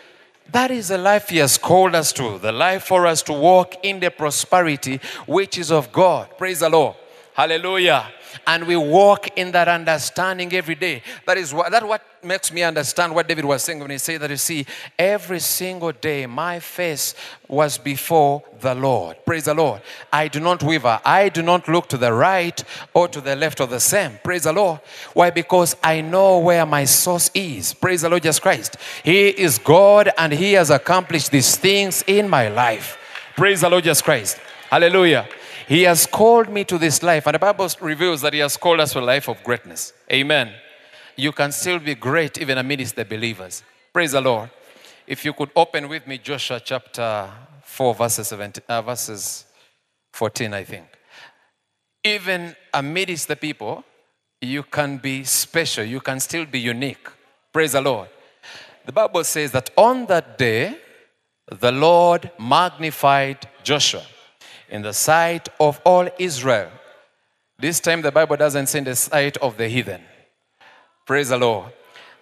That 0.52 0.70
is 0.70 0.88
the 0.88 0.98
life 0.98 1.30
He 1.30 1.38
has 1.38 1.58
called 1.58 1.96
us 1.96 2.12
to, 2.14 2.38
the 2.38 2.52
life 2.52 2.84
for 2.84 3.06
us 3.08 3.20
to 3.24 3.32
walk 3.32 3.74
in 3.82 3.98
the 3.98 4.12
prosperity 4.12 5.00
which 5.26 5.58
is 5.58 5.72
of 5.72 5.90
God. 5.90 6.28
Praise 6.38 6.60
the 6.60 6.70
Lord. 6.70 6.94
Hallelujah 7.34 8.12
and 8.46 8.66
we 8.66 8.76
walk 8.76 9.36
in 9.38 9.52
that 9.52 9.68
understanding 9.68 10.52
every 10.52 10.74
day. 10.74 11.02
That 11.26 11.38
is 11.38 11.52
what, 11.54 11.70
that 11.70 11.86
what 11.86 12.02
makes 12.22 12.52
me 12.52 12.62
understand 12.62 13.14
what 13.14 13.28
David 13.28 13.44
was 13.44 13.62
saying 13.62 13.80
when 13.80 13.90
he 13.90 13.98
said 13.98 14.20
that 14.20 14.30
you 14.30 14.36
see, 14.36 14.66
every 14.98 15.40
single 15.40 15.92
day 15.92 16.26
my 16.26 16.58
face 16.58 17.14
was 17.48 17.78
before 17.78 18.42
the 18.60 18.74
Lord. 18.74 19.16
Praise 19.24 19.44
the 19.44 19.54
Lord. 19.54 19.82
I 20.12 20.28
do 20.28 20.40
not 20.40 20.62
waver. 20.62 21.00
I 21.04 21.28
do 21.28 21.42
not 21.42 21.68
look 21.68 21.88
to 21.88 21.96
the 21.96 22.12
right 22.12 22.62
or 22.94 23.08
to 23.08 23.20
the 23.20 23.36
left 23.36 23.60
of 23.60 23.70
the 23.70 23.80
same. 23.80 24.18
Praise 24.24 24.44
the 24.44 24.52
Lord. 24.52 24.80
Why? 25.14 25.30
Because 25.30 25.76
I 25.82 26.00
know 26.00 26.38
where 26.38 26.66
my 26.66 26.84
source 26.84 27.30
is. 27.34 27.74
Praise 27.74 28.02
the 28.02 28.08
Lord 28.08 28.22
Jesus 28.22 28.40
Christ. 28.40 28.76
He 29.04 29.28
is 29.28 29.58
God 29.58 30.10
and 30.18 30.32
He 30.32 30.54
has 30.54 30.70
accomplished 30.70 31.30
these 31.30 31.56
things 31.56 32.02
in 32.06 32.28
my 32.28 32.48
life. 32.48 32.98
Praise 33.36 33.60
the 33.60 33.68
Lord 33.68 33.84
Jesus 33.84 34.02
Christ. 34.02 34.38
Hallelujah. 34.70 35.28
He 35.66 35.82
has 35.82 36.06
called 36.06 36.48
me 36.48 36.62
to 36.64 36.78
this 36.78 37.02
life, 37.02 37.26
and 37.26 37.34
the 37.34 37.40
Bible 37.40 37.68
reveals 37.80 38.20
that 38.20 38.32
He 38.32 38.38
has 38.38 38.56
called 38.56 38.78
us 38.78 38.92
to 38.92 39.00
a 39.00 39.02
life 39.02 39.28
of 39.28 39.42
greatness. 39.42 39.92
Amen. 40.12 40.52
You 41.16 41.32
can 41.32 41.50
still 41.50 41.80
be 41.80 41.96
great 41.96 42.38
even 42.38 42.58
amidst 42.58 42.94
the 42.94 43.04
believers. 43.04 43.64
Praise 43.92 44.12
the 44.12 44.20
Lord. 44.20 44.50
If 45.08 45.24
you 45.24 45.32
could 45.32 45.50
open 45.56 45.88
with 45.88 46.06
me 46.06 46.18
Joshua 46.18 46.60
chapter 46.60 47.28
4, 47.64 47.94
verses, 47.96 48.28
17, 48.28 48.62
uh, 48.68 48.82
verses 48.82 49.44
14, 50.12 50.54
I 50.54 50.62
think. 50.62 50.86
Even 52.04 52.54
amidst 52.72 53.26
the 53.26 53.36
people, 53.36 53.82
you 54.40 54.62
can 54.62 54.98
be 54.98 55.24
special, 55.24 55.84
you 55.84 56.00
can 56.00 56.20
still 56.20 56.46
be 56.46 56.60
unique. 56.60 57.08
Praise 57.52 57.72
the 57.72 57.80
Lord. 57.80 58.08
The 58.84 58.92
Bible 58.92 59.24
says 59.24 59.50
that 59.50 59.70
on 59.76 60.06
that 60.06 60.38
day, 60.38 60.76
the 61.50 61.72
Lord 61.72 62.30
magnified 62.38 63.48
Joshua 63.64 64.04
in 64.68 64.82
the 64.82 64.92
sight 64.92 65.48
of 65.58 65.80
all 65.84 66.08
Israel. 66.18 66.70
This 67.58 67.80
time 67.80 68.02
the 68.02 68.12
Bible 68.12 68.36
doesn't 68.36 68.66
say 68.66 68.78
in 68.78 68.84
the 68.84 68.96
sight 68.96 69.36
of 69.38 69.56
the 69.56 69.68
heathen. 69.68 70.02
Praise 71.06 71.28
the 71.28 71.38
Lord. 71.38 71.72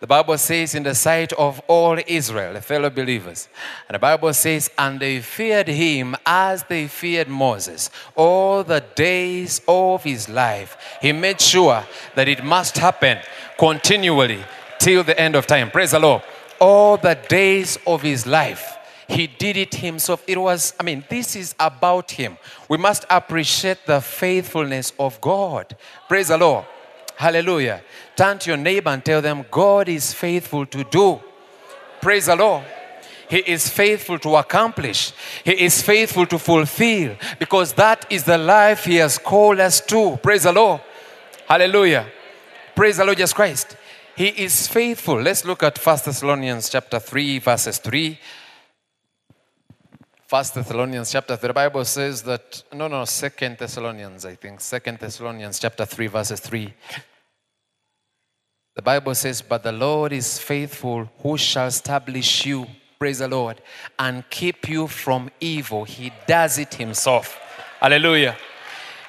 The 0.00 0.06
Bible 0.06 0.36
says 0.36 0.74
in 0.74 0.82
the 0.82 0.94
sight 0.94 1.32
of 1.32 1.60
all 1.66 1.98
Israel, 2.06 2.52
the 2.52 2.60
fellow 2.60 2.90
believers. 2.90 3.48
And 3.88 3.94
the 3.94 3.98
Bible 3.98 4.34
says, 4.34 4.70
and 4.76 5.00
they 5.00 5.20
feared 5.20 5.66
him 5.66 6.14
as 6.26 6.62
they 6.64 6.88
feared 6.88 7.28
Moses 7.28 7.90
all 8.14 8.62
the 8.62 8.84
days 8.94 9.62
of 9.66 10.04
his 10.04 10.28
life. 10.28 10.76
He 11.00 11.12
made 11.12 11.40
sure 11.40 11.82
that 12.16 12.28
it 12.28 12.44
must 12.44 12.76
happen 12.76 13.18
continually 13.58 14.44
till 14.78 15.04
the 15.04 15.18
end 15.18 15.36
of 15.36 15.46
time. 15.46 15.70
Praise 15.70 15.92
the 15.92 15.98
Lord. 15.98 16.22
All 16.60 16.98
the 16.98 17.18
days 17.28 17.78
of 17.86 18.02
his 18.02 18.26
life. 18.26 18.76
He 19.08 19.26
did 19.26 19.56
it 19.56 19.74
himself. 19.74 20.24
It 20.26 20.38
was, 20.38 20.74
I 20.80 20.82
mean, 20.82 21.04
this 21.08 21.36
is 21.36 21.54
about 21.60 22.12
him. 22.12 22.38
We 22.68 22.78
must 22.78 23.04
appreciate 23.10 23.86
the 23.86 24.00
faithfulness 24.00 24.92
of 24.98 25.20
God. 25.20 25.76
Praise 26.08 26.28
the 26.28 26.38
Lord. 26.38 26.64
Hallelujah. 27.16 27.82
Turn 28.16 28.38
to 28.40 28.50
your 28.50 28.56
neighbor 28.56 28.90
and 28.90 29.04
tell 29.04 29.22
them, 29.22 29.44
God 29.50 29.88
is 29.88 30.12
faithful 30.12 30.66
to 30.66 30.84
do. 30.84 31.20
Praise 32.00 32.26
the 32.26 32.36
Lord. 32.36 32.64
He 33.28 33.38
is 33.38 33.68
faithful 33.68 34.18
to 34.20 34.36
accomplish. 34.36 35.12
He 35.44 35.64
is 35.64 35.80
faithful 35.82 36.26
to 36.26 36.38
fulfill 36.38 37.16
because 37.38 37.72
that 37.74 38.06
is 38.10 38.24
the 38.24 38.38
life 38.38 38.84
He 38.84 38.96
has 38.96 39.18
called 39.18 39.60
us 39.60 39.80
to. 39.82 40.18
Praise 40.22 40.42
the 40.42 40.52
Lord. 40.52 40.80
Hallelujah. 41.46 42.06
Praise 42.74 42.96
the 42.96 43.04
Lord 43.04 43.16
Jesus 43.16 43.32
Christ. 43.32 43.76
He 44.16 44.28
is 44.28 44.66
faithful. 44.66 45.20
Let's 45.20 45.44
look 45.44 45.62
at 45.62 45.78
1 45.78 45.98
Thessalonians 46.04 46.68
chapter 46.68 46.98
3, 46.98 47.38
verses 47.38 47.78
3 47.78 48.18
First 50.26 50.54
Thessalonians 50.54 51.12
chapter 51.12 51.36
3, 51.36 51.48
the 51.48 51.54
Bible 51.54 51.84
says 51.84 52.22
that, 52.22 52.62
no, 52.72 52.88
no, 52.88 53.04
Second 53.04 53.58
Thessalonians, 53.58 54.24
I 54.24 54.34
think. 54.34 54.60
Second 54.60 54.98
Thessalonians 54.98 55.58
chapter 55.58 55.84
3, 55.84 56.06
verses 56.06 56.40
3. 56.40 56.72
The 58.74 58.82
Bible 58.82 59.14
says, 59.14 59.42
But 59.42 59.62
the 59.62 59.72
Lord 59.72 60.12
is 60.12 60.38
faithful, 60.38 61.10
who 61.18 61.36
shall 61.36 61.66
establish 61.66 62.46
you, 62.46 62.66
praise 62.98 63.18
the 63.18 63.28
Lord, 63.28 63.60
and 63.98 64.28
keep 64.30 64.68
you 64.68 64.86
from 64.86 65.30
evil. 65.40 65.84
He 65.84 66.10
does 66.26 66.58
it 66.58 66.74
himself. 66.74 67.38
Hallelujah. 67.78 68.36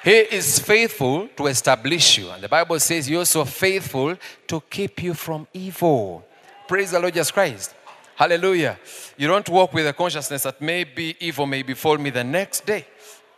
He 0.04 0.18
is 0.18 0.58
faithful 0.58 1.28
to 1.36 1.46
establish 1.46 2.18
you. 2.18 2.30
And 2.30 2.42
the 2.42 2.48
Bible 2.48 2.78
says, 2.78 3.08
You're 3.08 3.24
so 3.24 3.44
faithful 3.44 4.16
to 4.46 4.60
keep 4.70 5.02
you 5.02 5.14
from 5.14 5.48
evil. 5.52 6.24
Praise 6.68 6.90
the 6.90 7.00
Lord 7.00 7.14
Jesus 7.14 7.30
Christ. 7.30 7.74
Hallelujah. 8.16 8.78
You 9.18 9.28
don't 9.28 9.48
walk 9.50 9.74
with 9.74 9.86
a 9.86 9.92
consciousness 9.92 10.44
that 10.44 10.60
maybe 10.60 11.16
evil 11.20 11.46
may 11.46 11.62
befall 11.62 11.98
me 11.98 12.08
the 12.08 12.24
next 12.24 12.64
day. 12.64 12.86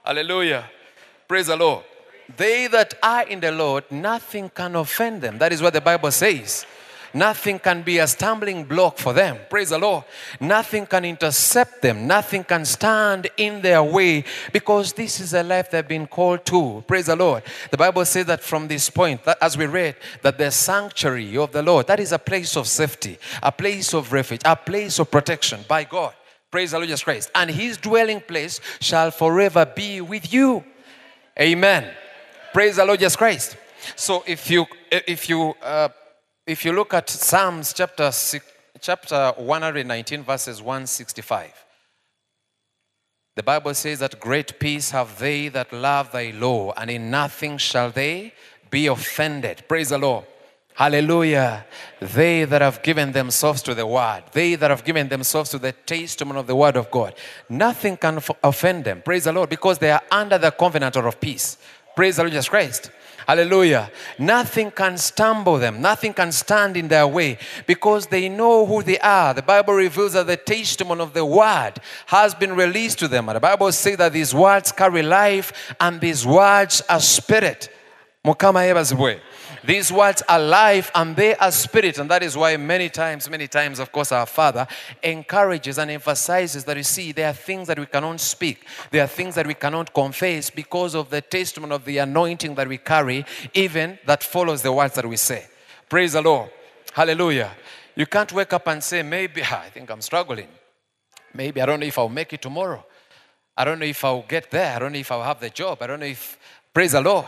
Hallelujah. 0.04 0.64
Praise 1.26 1.48
the 1.48 1.56
Lord. 1.56 1.84
They 2.36 2.68
that 2.68 2.94
are 3.02 3.26
in 3.26 3.40
the 3.40 3.50
Lord, 3.50 3.90
nothing 3.90 4.48
can 4.50 4.76
offend 4.76 5.22
them. 5.22 5.38
That 5.38 5.52
is 5.52 5.60
what 5.60 5.72
the 5.72 5.80
Bible 5.80 6.12
says. 6.12 6.64
Nothing 7.14 7.58
can 7.58 7.82
be 7.82 7.98
a 7.98 8.06
stumbling 8.06 8.64
block 8.64 8.98
for 8.98 9.12
them. 9.12 9.38
Praise 9.48 9.70
the 9.70 9.78
Lord. 9.78 10.04
Nothing 10.40 10.86
can 10.86 11.04
intercept 11.04 11.82
them. 11.82 12.06
Nothing 12.06 12.44
can 12.44 12.64
stand 12.64 13.28
in 13.36 13.62
their 13.62 13.82
way 13.82 14.24
because 14.52 14.92
this 14.92 15.20
is 15.20 15.34
a 15.34 15.42
life 15.42 15.70
they've 15.70 15.86
been 15.86 16.06
called 16.06 16.44
to. 16.46 16.84
Praise 16.86 17.06
the 17.06 17.16
Lord. 17.16 17.42
The 17.70 17.76
Bible 17.76 18.04
says 18.04 18.26
that 18.26 18.42
from 18.42 18.68
this 18.68 18.90
point, 18.90 19.20
as 19.40 19.56
we 19.56 19.66
read, 19.66 19.96
that 20.22 20.38
the 20.38 20.50
sanctuary 20.50 21.36
of 21.36 21.52
the 21.52 21.62
Lord, 21.62 21.86
that 21.86 22.00
is 22.00 22.12
a 22.12 22.18
place 22.18 22.56
of 22.56 22.66
safety, 22.66 23.18
a 23.42 23.52
place 23.52 23.94
of 23.94 24.12
refuge, 24.12 24.42
a 24.44 24.56
place 24.56 24.98
of 24.98 25.10
protection 25.10 25.60
by 25.68 25.84
God. 25.84 26.14
Praise 26.50 26.70
the 26.70 26.78
Lord 26.78 26.88
Jesus 26.88 27.04
Christ. 27.04 27.30
And 27.34 27.50
his 27.50 27.76
dwelling 27.76 28.20
place 28.20 28.60
shall 28.80 29.10
forever 29.10 29.66
be 29.66 30.00
with 30.00 30.32
you. 30.32 30.64
Amen. 31.38 31.90
Praise 32.52 32.76
the 32.76 32.84
Lord 32.84 32.98
Jesus 32.98 33.16
Christ. 33.16 33.56
So 33.96 34.24
if 34.26 34.50
you 34.50 34.66
if 34.90 35.28
you 35.28 35.54
uh, 35.62 35.88
if 36.48 36.64
you 36.64 36.72
look 36.72 36.94
at 36.94 37.10
Psalms 37.10 37.74
chapter, 37.74 38.10
chapter 38.80 39.32
119, 39.36 40.22
verses 40.22 40.62
165, 40.62 41.52
the 43.36 43.42
Bible 43.42 43.74
says 43.74 43.98
that 43.98 44.18
great 44.18 44.58
peace 44.58 44.90
have 44.90 45.18
they 45.18 45.48
that 45.48 45.72
love 45.74 46.10
thy 46.10 46.30
law, 46.30 46.72
and 46.74 46.90
in 46.90 47.10
nothing 47.10 47.58
shall 47.58 47.90
they 47.90 48.32
be 48.70 48.86
offended. 48.86 49.62
Praise 49.68 49.90
the 49.90 49.98
Lord. 49.98 50.24
Hallelujah. 50.74 51.66
They 52.00 52.44
that 52.44 52.62
have 52.62 52.82
given 52.82 53.12
themselves 53.12 53.60
to 53.62 53.74
the 53.74 53.86
word, 53.86 54.22
they 54.32 54.54
that 54.54 54.70
have 54.70 54.84
given 54.84 55.08
themselves 55.08 55.50
to 55.50 55.58
the 55.58 55.72
testimony 55.72 56.40
of 56.40 56.46
the 56.46 56.56
word 56.56 56.76
of 56.76 56.90
God, 56.90 57.14
nothing 57.50 57.98
can 57.98 58.20
offend 58.42 58.84
them. 58.84 59.02
Praise 59.02 59.24
the 59.24 59.32
Lord, 59.32 59.50
because 59.50 59.78
they 59.78 59.90
are 59.90 60.02
under 60.10 60.38
the 60.38 60.50
covenant 60.50 60.96
of 60.96 61.20
peace. 61.20 61.58
Praise 61.94 62.16
the 62.16 62.22
Lord 62.22 62.32
Jesus 62.32 62.48
Christ. 62.48 62.90
Hallelujah. 63.28 63.90
Nothing 64.18 64.70
can 64.70 64.96
stumble 64.96 65.58
them, 65.58 65.82
nothing 65.82 66.14
can 66.14 66.32
stand 66.32 66.78
in 66.78 66.88
their 66.88 67.06
way 67.06 67.36
because 67.66 68.06
they 68.06 68.26
know 68.26 68.64
who 68.64 68.82
they 68.82 68.98
are. 69.00 69.34
The 69.34 69.42
Bible 69.42 69.74
reveals 69.74 70.14
that 70.14 70.26
the 70.26 70.38
testimony 70.38 71.02
of 71.02 71.12
the 71.12 71.26
word 71.26 71.74
has 72.06 72.34
been 72.34 72.56
released 72.56 72.98
to 73.00 73.08
them. 73.08 73.28
And 73.28 73.36
the 73.36 73.40
Bible 73.40 73.70
says 73.70 73.98
that 73.98 74.14
these 74.14 74.34
words 74.34 74.72
carry 74.72 75.02
life 75.02 75.74
and 75.78 76.00
these 76.00 76.26
words 76.26 76.80
are 76.88 77.00
spirit. 77.00 77.68
Mukama 78.24 78.64
yebazibwe. 78.66 79.20
These 79.68 79.92
words 79.92 80.22
are 80.26 80.38
life 80.38 80.90
and 80.94 81.14
they 81.14 81.36
are 81.36 81.52
spirit. 81.52 81.98
And 81.98 82.10
that 82.10 82.22
is 82.22 82.34
why 82.34 82.56
many 82.56 82.88
times, 82.88 83.28
many 83.28 83.46
times, 83.46 83.78
of 83.80 83.92
course, 83.92 84.12
our 84.12 84.24
Father 84.24 84.66
encourages 85.02 85.76
and 85.76 85.90
emphasizes 85.90 86.64
that 86.64 86.78
you 86.78 86.82
see, 86.82 87.12
there 87.12 87.28
are 87.28 87.34
things 87.34 87.66
that 87.66 87.78
we 87.78 87.84
cannot 87.84 88.18
speak, 88.18 88.64
there 88.90 89.04
are 89.04 89.06
things 89.06 89.34
that 89.34 89.46
we 89.46 89.52
cannot 89.52 89.92
confess 89.92 90.48
because 90.48 90.94
of 90.94 91.10
the 91.10 91.20
testimony 91.20 91.74
of 91.74 91.84
the 91.84 91.98
anointing 91.98 92.54
that 92.54 92.66
we 92.66 92.78
carry, 92.78 93.26
even 93.52 93.98
that 94.06 94.22
follows 94.22 94.62
the 94.62 94.72
words 94.72 94.94
that 94.94 95.04
we 95.04 95.18
say. 95.18 95.46
Praise 95.86 96.14
the 96.14 96.22
Lord. 96.22 96.50
Hallelujah. 96.94 97.50
You 97.94 98.06
can't 98.06 98.32
wake 98.32 98.54
up 98.54 98.66
and 98.68 98.82
say, 98.82 99.02
maybe, 99.02 99.42
I 99.52 99.68
think 99.68 99.90
I'm 99.90 100.00
struggling. 100.00 100.48
Maybe 101.34 101.60
I 101.60 101.66
don't 101.66 101.80
know 101.80 101.86
if 101.86 101.98
I'll 101.98 102.08
make 102.08 102.32
it 102.32 102.40
tomorrow. 102.40 102.86
I 103.54 103.66
don't 103.66 103.78
know 103.78 103.84
if 103.84 104.02
I'll 104.02 104.24
get 104.26 104.50
there. 104.50 104.76
I 104.76 104.78
don't 104.78 104.94
know 104.94 104.98
if 104.98 105.12
I'll 105.12 105.24
have 105.24 105.40
the 105.40 105.50
job. 105.50 105.82
I 105.82 105.88
don't 105.88 106.00
know 106.00 106.06
if, 106.06 106.38
praise 106.72 106.92
the 106.92 107.02
Lord. 107.02 107.26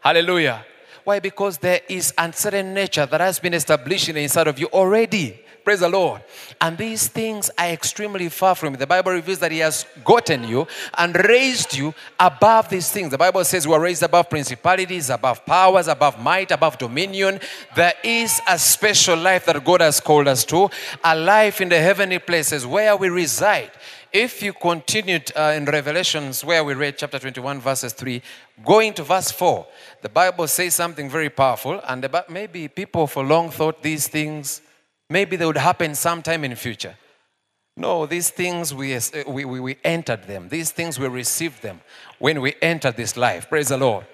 Hallelujah. 0.00 0.66
Why? 1.06 1.20
Because 1.20 1.58
there 1.58 1.82
is 1.88 2.12
uncertain 2.18 2.74
nature 2.74 3.06
that 3.06 3.20
has 3.20 3.38
been 3.38 3.54
established 3.54 4.08
inside 4.08 4.48
of 4.48 4.58
you 4.58 4.66
already. 4.72 5.40
Praise 5.62 5.78
the 5.78 5.88
Lord. 5.88 6.20
And 6.60 6.76
these 6.76 7.06
things 7.06 7.48
are 7.56 7.68
extremely 7.68 8.28
far 8.28 8.56
from 8.56 8.72
you. 8.72 8.76
The 8.76 8.88
Bible 8.88 9.12
reveals 9.12 9.38
that 9.38 9.52
He 9.52 9.58
has 9.58 9.86
gotten 10.04 10.42
you 10.42 10.66
and 10.98 11.14
raised 11.14 11.76
you 11.76 11.94
above 12.18 12.70
these 12.70 12.90
things. 12.90 13.12
The 13.12 13.18
Bible 13.18 13.44
says 13.44 13.68
we 13.68 13.74
are 13.74 13.80
raised 13.80 14.02
above 14.02 14.28
principalities, 14.28 15.08
above 15.08 15.46
powers, 15.46 15.86
above 15.86 16.20
might, 16.20 16.50
above 16.50 16.76
dominion. 16.76 17.38
There 17.76 17.94
is 18.02 18.40
a 18.48 18.58
special 18.58 19.16
life 19.16 19.46
that 19.46 19.64
God 19.64 19.82
has 19.82 20.00
called 20.00 20.26
us 20.26 20.44
to, 20.46 20.68
a 21.04 21.14
life 21.14 21.60
in 21.60 21.68
the 21.68 21.78
heavenly 21.78 22.18
places 22.18 22.66
where 22.66 22.96
we 22.96 23.10
reside. 23.10 23.70
If 24.12 24.42
you 24.42 24.52
continued 24.52 25.32
uh, 25.36 25.54
in 25.56 25.64
Revelations, 25.64 26.44
where 26.44 26.64
we 26.64 26.74
read 26.74 26.96
chapter 26.98 27.18
21, 27.18 27.60
verses 27.60 27.92
3, 27.92 28.22
going 28.64 28.94
to 28.94 29.02
verse 29.02 29.30
4, 29.30 29.66
the 30.02 30.08
Bible 30.08 30.48
says 30.48 30.74
something 30.74 31.10
very 31.10 31.30
powerful, 31.30 31.80
and 31.88 32.04
about 32.04 32.30
maybe 32.30 32.68
people 32.68 33.06
for 33.06 33.24
long 33.24 33.50
thought 33.50 33.82
these 33.82 34.08
things, 34.08 34.62
maybe 35.10 35.36
they 35.36 35.46
would 35.46 35.56
happen 35.56 35.94
sometime 35.94 36.44
in 36.44 36.54
future. 36.54 36.96
No, 37.76 38.06
these 38.06 38.30
things 38.30 38.72
we, 38.72 38.98
we, 39.26 39.44
we, 39.44 39.60
we 39.60 39.76
entered 39.84 40.24
them. 40.24 40.48
These 40.48 40.70
things 40.70 40.98
we 40.98 41.08
received 41.08 41.62
them 41.62 41.80
when 42.18 42.40
we 42.40 42.54
entered 42.62 42.96
this 42.96 43.16
life. 43.16 43.48
Praise 43.50 43.68
the 43.68 43.76
Lord. 43.76 44.06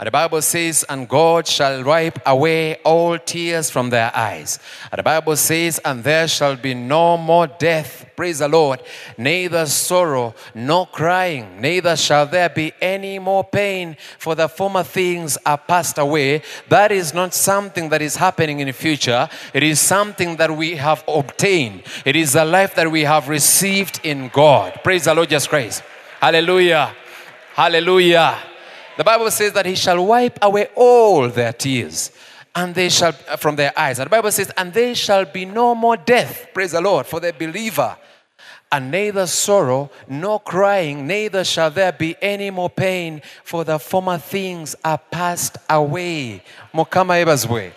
And 0.00 0.06
the 0.06 0.12
Bible 0.12 0.40
says, 0.40 0.82
and 0.88 1.06
God 1.06 1.46
shall 1.46 1.84
wipe 1.84 2.20
away 2.24 2.76
all 2.76 3.18
tears 3.18 3.68
from 3.68 3.90
their 3.90 4.10
eyes. 4.16 4.58
And 4.90 4.98
the 4.98 5.02
Bible 5.02 5.36
says, 5.36 5.78
and 5.84 6.02
there 6.02 6.26
shall 6.26 6.56
be 6.56 6.72
no 6.72 7.18
more 7.18 7.46
death. 7.46 8.06
Praise 8.16 8.38
the 8.38 8.48
Lord. 8.48 8.80
Neither 9.18 9.66
sorrow, 9.66 10.34
nor 10.54 10.86
crying, 10.86 11.60
neither 11.60 11.96
shall 11.96 12.24
there 12.24 12.48
be 12.48 12.72
any 12.80 13.18
more 13.18 13.44
pain, 13.44 13.98
for 14.18 14.34
the 14.34 14.48
former 14.48 14.84
things 14.84 15.36
are 15.44 15.58
passed 15.58 15.98
away. 15.98 16.44
That 16.70 16.92
is 16.92 17.12
not 17.12 17.34
something 17.34 17.90
that 17.90 18.00
is 18.00 18.16
happening 18.16 18.60
in 18.60 18.68
the 18.68 18.72
future. 18.72 19.28
It 19.52 19.62
is 19.62 19.80
something 19.80 20.36
that 20.36 20.56
we 20.56 20.76
have 20.76 21.04
obtained. 21.08 21.82
It 22.06 22.16
is 22.16 22.34
a 22.36 22.44
life 22.46 22.74
that 22.76 22.90
we 22.90 23.02
have 23.02 23.28
received 23.28 24.00
in 24.02 24.30
God. 24.30 24.80
Praise 24.82 25.04
the 25.04 25.14
Lord 25.14 25.28
Jesus 25.28 25.46
Christ. 25.46 25.82
Hallelujah. 26.20 26.94
Hallelujah. 27.52 28.38
The 29.00 29.04
Bible 29.04 29.30
says 29.30 29.54
that 29.54 29.64
he 29.64 29.76
shall 29.76 30.04
wipe 30.04 30.38
away 30.42 30.68
all 30.76 31.26
their 31.30 31.54
tears 31.54 32.12
and 32.54 32.74
they 32.74 32.90
shall 32.90 33.12
from 33.12 33.56
their 33.56 33.72
eyes. 33.74 33.98
And 33.98 34.04
the 34.04 34.10
Bible 34.10 34.30
says, 34.30 34.52
and 34.58 34.74
there 34.74 34.94
shall 34.94 35.24
be 35.24 35.46
no 35.46 35.74
more 35.74 35.96
death. 35.96 36.48
Praise 36.52 36.72
the 36.72 36.82
Lord 36.82 37.06
for 37.06 37.18
the 37.18 37.32
believer. 37.32 37.96
And 38.70 38.90
neither 38.90 39.26
sorrow 39.26 39.90
nor 40.06 40.38
crying, 40.38 41.06
neither 41.06 41.44
shall 41.44 41.70
there 41.70 41.92
be 41.92 42.14
any 42.20 42.50
more 42.50 42.68
pain, 42.68 43.22
for 43.42 43.64
the 43.64 43.78
former 43.78 44.18
things 44.18 44.76
are 44.84 44.98
passed 44.98 45.56
away. 45.70 46.42
Mukama 46.74 47.24
ebazwe. 47.24 47.72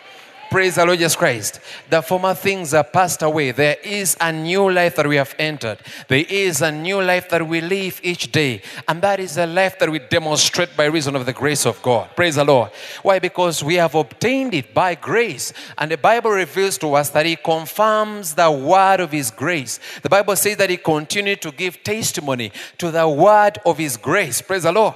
Praise 0.54 0.76
the 0.76 0.86
Lord 0.86 1.00
Jesus 1.00 1.16
Christ. 1.16 1.60
The 1.90 2.04
former 2.04 2.36
things 2.36 2.76
are 2.76 2.84
passed 2.84 3.24
away. 3.24 3.50
There 3.50 3.76
is 3.84 4.16
a 4.22 4.32
new 4.32 4.72
life 4.72 4.96
that 4.98 5.08
we 5.08 5.16
have 5.16 5.34
entered. 5.40 5.80
There 6.08 6.24
is 6.30 6.62
a 6.62 6.72
new 6.72 7.02
life 7.02 7.28
that 7.30 7.48
we 7.48 7.60
live 7.60 8.00
each 8.04 8.32
day. 8.32 8.62
And 8.88 9.02
that 9.02 9.20
is 9.20 9.36
a 9.40 9.48
life 9.48 9.80
that 9.80 9.90
we 9.90 9.98
demonstrate 9.98 10.78
by 10.78 10.86
reason 10.86 11.16
of 11.16 11.26
the 11.26 11.34
grace 11.34 11.66
of 11.66 11.82
God. 11.82 12.16
Praise 12.16 12.36
the 12.36 12.46
Lord. 12.46 12.70
Why? 13.02 13.18
Because 13.18 13.64
we 13.64 13.74
have 13.78 13.96
obtained 13.96 14.54
it 14.54 14.76
by 14.76 14.94
grace. 14.94 15.54
And 15.76 15.90
the 15.90 15.98
Bible 15.98 16.30
reveals 16.30 16.78
to 16.78 16.94
us 16.94 17.10
that 17.10 17.26
He 17.26 17.36
confirms 17.36 18.36
the 18.36 18.52
word 18.52 19.00
of 19.00 19.12
His 19.12 19.32
grace. 19.32 19.80
The 20.04 20.10
Bible 20.10 20.36
says 20.36 20.58
that 20.58 20.70
He 20.70 20.78
continued 20.78 21.42
to 21.42 21.52
give 21.52 21.84
testimony 21.84 22.52
to 22.78 22.92
the 22.92 23.10
word 23.10 23.58
of 23.66 23.80
His 23.80 23.98
grace. 23.98 24.40
Praise 24.44 24.62
the 24.62 24.72
Lord. 24.72 24.94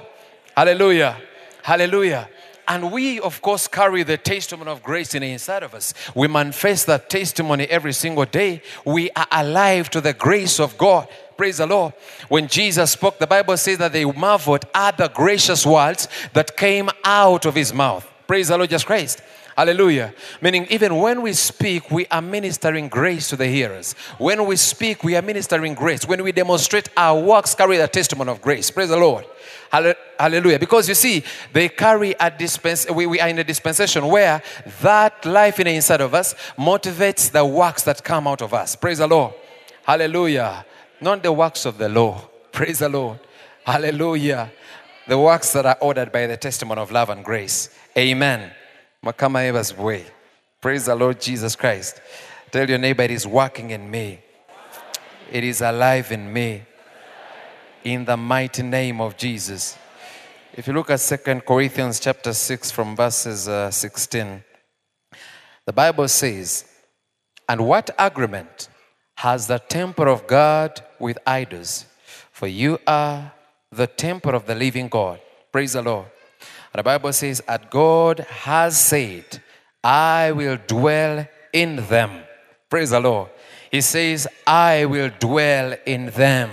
Hallelujah. 0.56 1.20
Hallelujah. 1.64 2.28
And 2.68 2.92
we, 2.92 3.18
of 3.18 3.40
course, 3.40 3.66
carry 3.66 4.02
the 4.02 4.18
testimony 4.18 4.70
of 4.70 4.82
grace 4.82 5.14
in 5.14 5.22
inside 5.22 5.62
of 5.62 5.74
us. 5.74 5.94
We 6.14 6.28
manifest 6.28 6.86
that 6.86 7.08
testimony 7.08 7.64
every 7.64 7.94
single 7.94 8.26
day. 8.26 8.62
We 8.84 9.10
are 9.12 9.26
alive 9.32 9.88
to 9.90 10.02
the 10.02 10.12
grace 10.12 10.60
of 10.60 10.76
God. 10.76 11.08
Praise 11.38 11.56
the 11.56 11.66
Lord. 11.66 11.94
When 12.28 12.46
Jesus 12.46 12.92
spoke, 12.92 13.18
the 13.18 13.26
Bible 13.26 13.56
says 13.56 13.78
that 13.78 13.92
they 13.92 14.04
marveled 14.04 14.66
at 14.74 14.98
the 14.98 15.08
gracious 15.08 15.64
words 15.64 16.08
that 16.34 16.56
came 16.56 16.90
out 17.04 17.46
of 17.46 17.54
his 17.54 17.72
mouth. 17.72 18.06
Praise 18.26 18.48
the 18.48 18.58
Lord 18.58 18.68
Jesus 18.68 18.84
Christ. 18.84 19.22
Hallelujah. 19.58 20.14
Meaning, 20.40 20.68
even 20.70 20.94
when 20.94 21.20
we 21.20 21.32
speak, 21.32 21.90
we 21.90 22.06
are 22.12 22.22
ministering 22.22 22.86
grace 22.86 23.28
to 23.30 23.36
the 23.36 23.48
hearers. 23.48 23.94
When 24.16 24.46
we 24.46 24.54
speak, 24.54 25.02
we 25.02 25.16
are 25.16 25.20
ministering 25.20 25.74
grace. 25.74 26.06
When 26.06 26.22
we 26.22 26.30
demonstrate 26.30 26.88
our 26.96 27.20
works, 27.20 27.56
carry 27.56 27.76
the 27.76 27.88
testimony 27.88 28.30
of 28.30 28.40
grace. 28.40 28.70
Praise 28.70 28.90
the 28.90 28.96
Lord. 28.96 29.24
Hallelujah. 29.72 30.60
Because 30.60 30.88
you 30.88 30.94
see, 30.94 31.24
they 31.52 31.68
carry 31.68 32.14
a 32.20 32.30
dispens. 32.30 32.88
We, 32.88 33.06
we 33.06 33.18
are 33.18 33.28
in 33.28 33.40
a 33.40 33.42
dispensation 33.42 34.06
where 34.06 34.44
that 34.80 35.26
life 35.26 35.58
in 35.58 35.64
the 35.64 35.74
inside 35.74 36.02
of 36.02 36.14
us 36.14 36.36
motivates 36.56 37.32
the 37.32 37.44
works 37.44 37.82
that 37.82 38.04
come 38.04 38.28
out 38.28 38.42
of 38.42 38.54
us. 38.54 38.76
Praise 38.76 38.98
the 38.98 39.08
Lord. 39.08 39.34
Hallelujah. 39.82 40.64
Not 41.00 41.24
the 41.24 41.32
works 41.32 41.66
of 41.66 41.78
the 41.78 41.88
law. 41.88 42.28
Praise 42.52 42.78
the 42.78 42.88
Lord. 42.88 43.18
Hallelujah. 43.66 44.52
The 45.08 45.18
works 45.18 45.52
that 45.54 45.66
are 45.66 45.78
ordered 45.80 46.12
by 46.12 46.28
the 46.28 46.36
testimony 46.36 46.80
of 46.80 46.92
love 46.92 47.10
and 47.10 47.24
grace. 47.24 47.70
Amen. 47.96 48.52
Mukama 49.04 49.44
ebazwe. 49.44 50.04
Praise 50.60 50.86
the 50.86 50.94
Lord 50.94 51.20
Jesus 51.20 51.54
Christ. 51.54 52.00
Tell 52.50 52.68
your 52.68 52.78
neighbor 52.78 53.02
it 53.02 53.10
is 53.10 53.26
working 53.26 53.70
in 53.70 53.90
me. 53.90 54.20
It 55.30 55.44
is 55.44 55.60
alive 55.60 56.10
in 56.10 56.32
me 56.32 56.62
in 57.84 58.04
the 58.04 58.16
mighty 58.16 58.62
name 58.62 59.00
of 59.00 59.16
Jesus. 59.16 59.76
If 60.54 60.66
you 60.66 60.72
look 60.72 60.90
at 60.90 61.00
Second 61.00 61.44
Corinthians 61.46 62.00
chapter 62.00 62.32
6 62.32 62.70
from 62.70 62.96
verses 62.96 63.46
uh, 63.46 63.70
16, 63.70 64.42
the 65.66 65.72
Bible 65.72 66.08
says, 66.08 66.64
And 67.48 67.66
what 67.66 67.90
agreement 67.98 68.68
has 69.16 69.46
the 69.46 69.58
temple 69.58 70.08
of 70.08 70.26
God 70.26 70.80
with 70.98 71.18
idols? 71.26 71.86
For 72.32 72.46
you 72.48 72.78
are 72.86 73.32
the 73.70 73.86
temple 73.86 74.34
of 74.34 74.46
the 74.46 74.54
living 74.54 74.88
God. 74.88 75.20
Praise 75.52 75.74
the 75.74 75.82
Lord. 75.82 76.06
The 76.78 76.84
Bible 76.84 77.12
says, 77.12 77.42
And 77.48 77.68
God 77.70 78.20
has 78.20 78.80
said, 78.80 79.42
I 79.82 80.30
will 80.30 80.58
dwell 80.64 81.26
in 81.52 81.84
them. 81.88 82.22
Praise 82.70 82.90
the 82.90 83.00
Lord. 83.00 83.30
He 83.68 83.80
says, 83.80 84.28
I 84.46 84.84
will 84.84 85.10
dwell 85.18 85.74
in 85.86 86.06
them. 86.10 86.50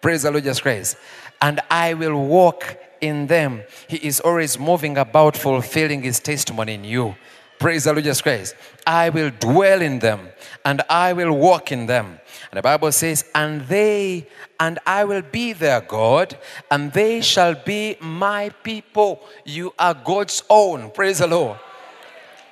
Praise 0.00 0.22
the 0.22 0.30
Lord 0.30 0.44
Jesus 0.44 0.62
Christ. 0.62 0.96
And 1.42 1.60
I 1.70 1.92
will 1.92 2.16
walk 2.16 2.78
in 3.02 3.26
them. 3.26 3.62
He 3.88 3.98
is 3.98 4.20
always 4.20 4.58
moving 4.58 4.96
about, 4.96 5.36
fulfilling 5.36 6.02
his 6.02 6.18
testimony 6.18 6.72
in 6.72 6.84
you. 6.84 7.14
Praise 7.58 7.84
the 7.84 7.92
Lord 7.92 8.04
Jesus 8.04 8.22
Christ. 8.22 8.54
I 8.86 9.10
will 9.10 9.30
dwell 9.30 9.82
in 9.82 9.98
them 9.98 10.28
and 10.64 10.82
I 10.88 11.12
will 11.12 11.32
walk 11.32 11.72
in 11.72 11.86
them. 11.86 12.20
And 12.50 12.58
the 12.58 12.62
Bible 12.62 12.92
says, 12.92 13.24
and 13.34 13.62
they, 13.62 14.26
and 14.58 14.78
I 14.86 15.04
will 15.04 15.22
be 15.22 15.52
their 15.52 15.80
God, 15.80 16.38
and 16.70 16.92
they 16.92 17.20
shall 17.20 17.54
be 17.54 17.96
my 18.00 18.50
people. 18.62 19.22
You 19.44 19.74
are 19.78 19.94
God's 19.94 20.42
own. 20.48 20.90
Praise 20.90 21.18
the 21.18 21.26
Lord. 21.26 21.58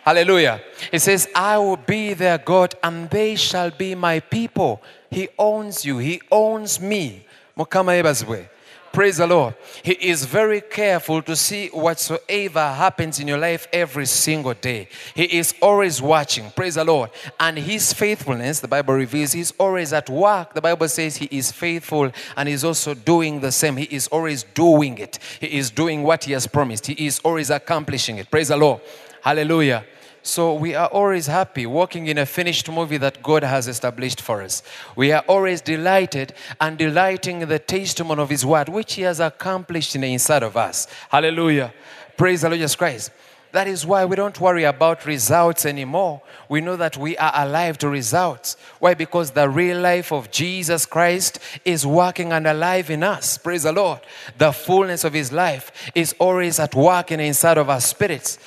Hallelujah. 0.02 0.60
He 0.90 0.98
says, 0.98 1.28
I 1.34 1.58
will 1.58 1.78
be 1.78 2.14
their 2.14 2.38
God, 2.38 2.74
and 2.82 3.08
they 3.10 3.36
shall 3.36 3.70
be 3.70 3.94
my 3.94 4.20
people. 4.20 4.82
He 5.10 5.28
owns 5.38 5.84
you, 5.84 5.98
He 5.98 6.20
owns 6.30 6.80
me. 6.80 7.26
Mukama 7.56 7.92
ebazwe. 7.96 8.48
Praise 8.96 9.18
the 9.18 9.26
Lord. 9.26 9.54
He 9.82 9.92
is 9.92 10.24
very 10.24 10.62
careful 10.62 11.20
to 11.20 11.36
see 11.36 11.68
whatsoever 11.68 12.72
happens 12.72 13.20
in 13.20 13.28
your 13.28 13.36
life 13.36 13.68
every 13.70 14.06
single 14.06 14.54
day. 14.54 14.88
He 15.14 15.36
is 15.36 15.54
always 15.60 16.00
watching. 16.00 16.50
Praise 16.52 16.76
the 16.76 16.84
Lord. 16.84 17.10
And 17.38 17.58
his 17.58 17.92
faithfulness, 17.92 18.60
the 18.60 18.68
Bible 18.68 18.94
reveals, 18.94 19.32
he's 19.32 19.52
always 19.58 19.92
at 19.92 20.08
work. 20.08 20.54
The 20.54 20.62
Bible 20.62 20.88
says 20.88 21.18
he 21.18 21.28
is 21.30 21.52
faithful 21.52 22.10
and 22.38 22.48
he's 22.48 22.64
also 22.64 22.94
doing 22.94 23.40
the 23.40 23.52
same. 23.52 23.76
He 23.76 23.84
is 23.84 24.08
always 24.08 24.44
doing 24.44 24.96
it. 24.96 25.18
He 25.42 25.58
is 25.58 25.70
doing 25.70 26.02
what 26.02 26.24
he 26.24 26.32
has 26.32 26.46
promised. 26.46 26.86
He 26.86 27.06
is 27.06 27.18
always 27.18 27.50
accomplishing 27.50 28.16
it. 28.16 28.30
Praise 28.30 28.48
the 28.48 28.56
Lord. 28.56 28.80
Hallelujah. 29.20 29.84
So 30.26 30.54
we 30.54 30.74
are 30.74 30.88
always 30.88 31.28
happy 31.28 31.66
walking 31.66 32.08
in 32.08 32.18
a 32.18 32.26
finished 32.26 32.68
movie 32.68 32.96
that 32.96 33.22
God 33.22 33.44
has 33.44 33.68
established 33.68 34.20
for 34.20 34.42
us. 34.42 34.60
We 34.96 35.12
are 35.12 35.22
always 35.28 35.60
delighted 35.60 36.34
and 36.60 36.76
delighting 36.76 37.42
in 37.42 37.48
the 37.48 37.60
testimony 37.60 38.20
of 38.20 38.28
His 38.28 38.44
word, 38.44 38.68
which 38.68 38.94
He 38.94 39.02
has 39.02 39.20
accomplished 39.20 39.94
in 39.94 40.00
the 40.00 40.12
inside 40.12 40.42
of 40.42 40.56
us. 40.56 40.88
Hallelujah. 41.10 41.72
Praise 42.16 42.40
the 42.40 42.48
Lord 42.48 42.58
Jesus 42.58 42.74
Christ. 42.74 43.12
That 43.52 43.68
is 43.68 43.86
why 43.86 44.04
we 44.04 44.16
don't 44.16 44.38
worry 44.40 44.64
about 44.64 45.06
results 45.06 45.64
anymore. 45.64 46.20
We 46.48 46.60
know 46.60 46.76
that 46.76 46.96
we 46.96 47.16
are 47.16 47.32
alive 47.32 47.78
to 47.78 47.88
results. 47.88 48.56
Why? 48.80 48.94
Because 48.94 49.30
the 49.30 49.48
real 49.48 49.80
life 49.80 50.12
of 50.12 50.32
Jesus 50.32 50.84
Christ 50.86 51.38
is 51.64 51.86
working 51.86 52.32
and 52.32 52.46
alive 52.48 52.90
in 52.90 53.04
us. 53.04 53.38
Praise 53.38 53.62
the 53.62 53.72
Lord. 53.72 54.00
The 54.36 54.52
fullness 54.52 55.04
of 55.04 55.12
His 55.12 55.32
life 55.32 55.90
is 55.94 56.14
always 56.18 56.58
at 56.58 56.74
work 56.74 57.12
in 57.12 57.20
the 57.20 57.26
inside 57.26 57.58
of 57.58 57.70
our 57.70 57.80
spirits. 57.80 58.38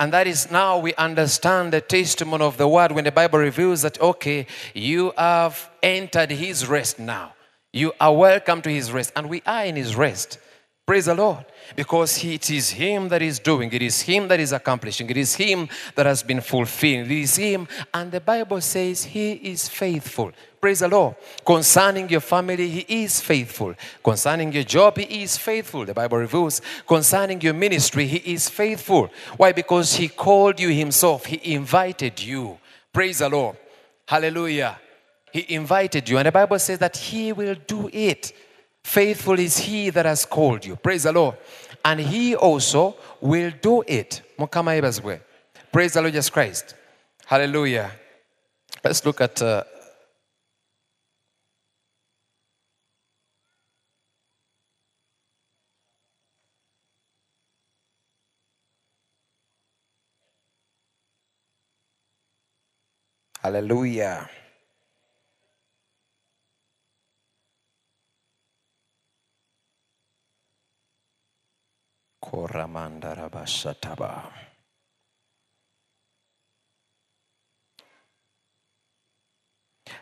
And 0.00 0.14
that 0.14 0.26
is 0.26 0.50
now 0.50 0.78
we 0.78 0.94
understand 0.94 1.74
the 1.74 1.82
testimony 1.82 2.42
of 2.42 2.56
the 2.56 2.66
word 2.66 2.90
when 2.90 3.04
the 3.04 3.12
Bible 3.12 3.38
reveals 3.38 3.82
that, 3.82 4.00
okay, 4.00 4.46
you 4.72 5.12
have 5.18 5.70
entered 5.82 6.30
His 6.30 6.66
rest 6.66 6.98
now. 6.98 7.34
You 7.70 7.92
are 8.00 8.16
welcome 8.16 8.62
to 8.62 8.70
His 8.70 8.90
rest. 8.90 9.12
And 9.14 9.28
we 9.28 9.42
are 9.44 9.66
in 9.66 9.76
His 9.76 9.94
rest. 9.94 10.38
Praise 10.86 11.04
the 11.04 11.14
Lord. 11.14 11.44
Because 11.76 12.16
he, 12.16 12.34
it 12.34 12.50
is 12.50 12.70
Him 12.70 13.08
that 13.08 13.22
is 13.22 13.38
doing, 13.38 13.72
it 13.72 13.82
is 13.82 14.00
Him 14.00 14.28
that 14.28 14.40
is 14.40 14.52
accomplishing, 14.52 15.08
it 15.10 15.16
is 15.16 15.34
Him 15.34 15.68
that 15.94 16.06
has 16.06 16.22
been 16.22 16.40
fulfilled, 16.40 17.10
it 17.10 17.22
is 17.22 17.36
Him. 17.36 17.68
And 17.92 18.10
the 18.10 18.20
Bible 18.20 18.60
says 18.60 19.04
He 19.04 19.32
is 19.32 19.68
faithful. 19.68 20.32
Praise 20.60 20.80
the 20.80 20.88
Lord. 20.88 21.16
Concerning 21.44 22.08
your 22.10 22.20
family, 22.20 22.68
He 22.68 23.04
is 23.04 23.20
faithful. 23.20 23.74
Concerning 24.04 24.52
your 24.52 24.64
job, 24.64 24.98
He 24.98 25.22
is 25.22 25.38
faithful. 25.38 25.86
The 25.86 25.94
Bible 25.94 26.18
reveals. 26.18 26.60
Concerning 26.86 27.40
your 27.40 27.54
ministry, 27.54 28.06
He 28.06 28.34
is 28.34 28.48
faithful. 28.48 29.10
Why? 29.38 29.52
Because 29.52 29.94
He 29.94 30.08
called 30.08 30.60
you 30.60 30.68
Himself, 30.68 31.24
He 31.24 31.54
invited 31.54 32.20
you. 32.22 32.58
Praise 32.92 33.20
the 33.20 33.28
Lord. 33.28 33.56
Hallelujah. 34.06 34.78
He 35.32 35.54
invited 35.54 36.08
you. 36.08 36.18
And 36.18 36.26
the 36.26 36.32
Bible 36.32 36.58
says 36.58 36.78
that 36.80 36.96
He 36.96 37.32
will 37.32 37.54
do 37.66 37.88
it. 37.92 38.32
Faithful 38.84 39.38
is 39.38 39.58
he 39.58 39.90
that 39.90 40.06
has 40.06 40.24
called 40.24 40.64
you. 40.64 40.76
Praise 40.76 41.04
the 41.04 41.12
Lord. 41.12 41.36
And 41.84 42.00
he 42.00 42.34
also 42.34 42.96
will 43.20 43.52
do 43.60 43.82
it. 43.86 44.22
Praise 45.72 45.92
the 45.92 46.00
Lord 46.00 46.12
Jesus 46.12 46.30
Christ. 46.30 46.74
Hallelujah. 47.26 47.92
Let's 48.82 49.04
look 49.04 49.20
at. 49.20 49.40
Uh, 49.40 49.64
Hallelujah. 63.42 64.28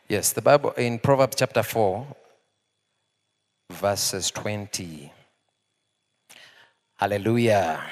Yes, 0.08 0.32
the 0.32 0.42
Bible 0.42 0.72
in 0.72 0.98
Proverbs 0.98 1.36
chapter 1.36 1.62
4, 1.62 2.06
verses 3.70 4.30
20. 4.30 5.12
Hallelujah. 6.96 7.82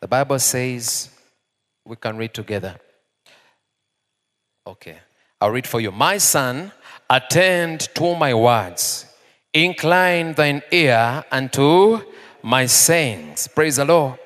The 0.00 0.06
Bible 0.06 0.38
says, 0.38 1.10
we 1.84 1.96
can 1.96 2.16
read 2.18 2.34
together. 2.34 2.78
Okay, 4.66 4.98
I'll 5.40 5.50
read 5.50 5.66
for 5.66 5.80
you. 5.80 5.90
My 5.90 6.18
son, 6.18 6.72
attend 7.08 7.88
to 7.94 8.14
my 8.14 8.34
words, 8.34 9.06
incline 9.54 10.34
thine 10.34 10.62
ear 10.70 11.24
unto 11.32 12.02
my 12.42 12.66
sayings. 12.66 13.48
Praise 13.48 13.76
the 13.76 13.84
Lord. 13.84 14.18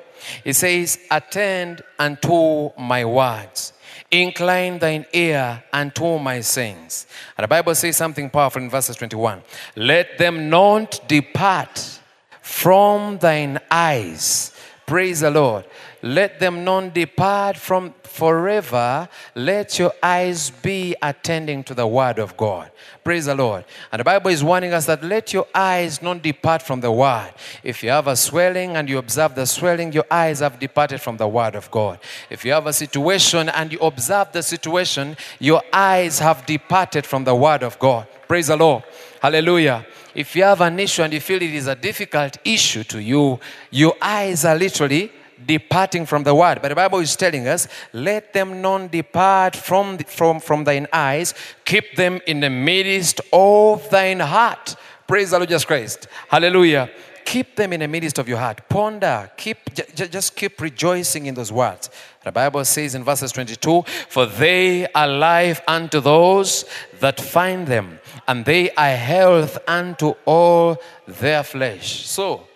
He 0.44 0.52
says, 0.52 0.98
Attend 1.10 1.82
unto 1.98 2.70
my 2.78 3.04
words. 3.04 3.72
Incline 4.10 4.78
thine 4.78 5.06
ear 5.12 5.64
unto 5.72 6.18
my 6.18 6.40
sayings. 6.40 7.06
And 7.36 7.44
the 7.44 7.48
Bible 7.48 7.74
says 7.74 7.96
something 7.96 8.28
powerful 8.28 8.62
in 8.62 8.68
verses 8.68 8.96
21. 8.96 9.42
Let 9.76 10.18
them 10.18 10.50
not 10.50 11.00
depart 11.08 12.00
from 12.42 13.18
thine 13.18 13.58
eyes. 13.70 14.52
Praise 14.86 15.20
the 15.20 15.30
Lord. 15.30 15.64
Let 16.02 16.40
them 16.40 16.64
not 16.64 16.94
depart 16.94 17.56
from 17.56 17.94
forever. 18.02 19.08
Let 19.36 19.78
your 19.78 19.92
eyes 20.02 20.50
be 20.50 20.96
attending 21.00 21.62
to 21.64 21.74
the 21.74 21.86
word 21.86 22.18
of 22.18 22.36
God. 22.36 22.70
Praise 23.04 23.26
the 23.26 23.34
Lord. 23.36 23.64
And 23.92 24.00
the 24.00 24.04
Bible 24.04 24.30
is 24.30 24.42
warning 24.42 24.72
us 24.72 24.86
that 24.86 25.04
let 25.04 25.32
your 25.32 25.46
eyes 25.54 26.02
not 26.02 26.20
depart 26.20 26.62
from 26.62 26.80
the 26.80 26.90
word. 26.90 27.32
If 27.62 27.84
you 27.84 27.90
have 27.90 28.08
a 28.08 28.16
swelling 28.16 28.76
and 28.76 28.88
you 28.88 28.98
observe 28.98 29.36
the 29.36 29.46
swelling, 29.46 29.92
your 29.92 30.04
eyes 30.10 30.40
have 30.40 30.58
departed 30.58 31.00
from 31.00 31.16
the 31.16 31.28
word 31.28 31.54
of 31.54 31.70
God. 31.70 32.00
If 32.30 32.44
you 32.44 32.52
have 32.52 32.66
a 32.66 32.72
situation 32.72 33.48
and 33.48 33.72
you 33.72 33.78
observe 33.78 34.32
the 34.32 34.42
situation, 34.42 35.16
your 35.38 35.62
eyes 35.72 36.18
have 36.18 36.44
departed 36.46 37.06
from 37.06 37.22
the 37.24 37.34
word 37.34 37.62
of 37.62 37.78
God. 37.78 38.08
Praise 38.26 38.48
the 38.48 38.56
Lord. 38.56 38.82
Hallelujah. 39.20 39.86
If 40.14 40.34
you 40.34 40.42
have 40.42 40.60
an 40.60 40.78
issue 40.80 41.02
and 41.02 41.12
you 41.12 41.20
feel 41.20 41.40
it 41.40 41.54
is 41.54 41.68
a 41.68 41.74
difficult 41.74 42.38
issue 42.44 42.84
to 42.84 43.00
you, 43.00 43.38
your 43.70 43.94
eyes 44.02 44.44
are 44.44 44.56
literally 44.56 45.12
departing 45.46 46.06
from 46.06 46.22
the 46.22 46.34
word. 46.34 46.60
But 46.62 46.68
the 46.68 46.74
Bible 46.74 46.98
is 46.98 47.16
telling 47.16 47.46
us, 47.48 47.68
let 47.92 48.32
them 48.32 48.60
not 48.62 48.90
depart 48.90 49.56
from, 49.56 49.96
the, 49.96 50.04
from, 50.04 50.40
from 50.40 50.64
thine 50.64 50.86
eyes, 50.92 51.34
keep 51.64 51.96
them 51.96 52.20
in 52.26 52.40
the 52.40 52.50
midst 52.50 53.20
of 53.32 53.88
thine 53.90 54.20
heart. 54.20 54.76
Praise 55.06 55.30
the 55.30 55.38
Lord 55.38 55.48
Jesus 55.48 55.64
Christ. 55.64 56.06
Hallelujah. 56.28 56.90
Keep 57.24 57.56
them 57.56 57.72
in 57.72 57.80
the 57.80 57.88
midst 57.88 58.18
of 58.18 58.28
your 58.28 58.38
heart. 58.38 58.68
Ponder. 58.68 59.30
Keep 59.36 59.74
just 59.74 60.34
keep 60.34 60.60
rejoicing 60.60 61.26
in 61.26 61.34
those 61.34 61.52
words. 61.52 61.90
The 62.24 62.32
Bible 62.32 62.64
says 62.64 62.94
in 62.94 63.04
verses 63.04 63.32
22, 63.32 63.82
For 64.08 64.26
they 64.26 64.86
are 64.92 65.08
life 65.08 65.60
unto 65.66 66.00
those 66.00 66.64
that 67.00 67.20
find 67.20 67.66
them, 67.66 68.00
and 68.28 68.44
they 68.44 68.70
are 68.72 68.96
health 68.96 69.58
unto 69.66 70.14
all 70.24 70.76
their 71.06 71.42
flesh. 71.42 72.06
So 72.06 72.46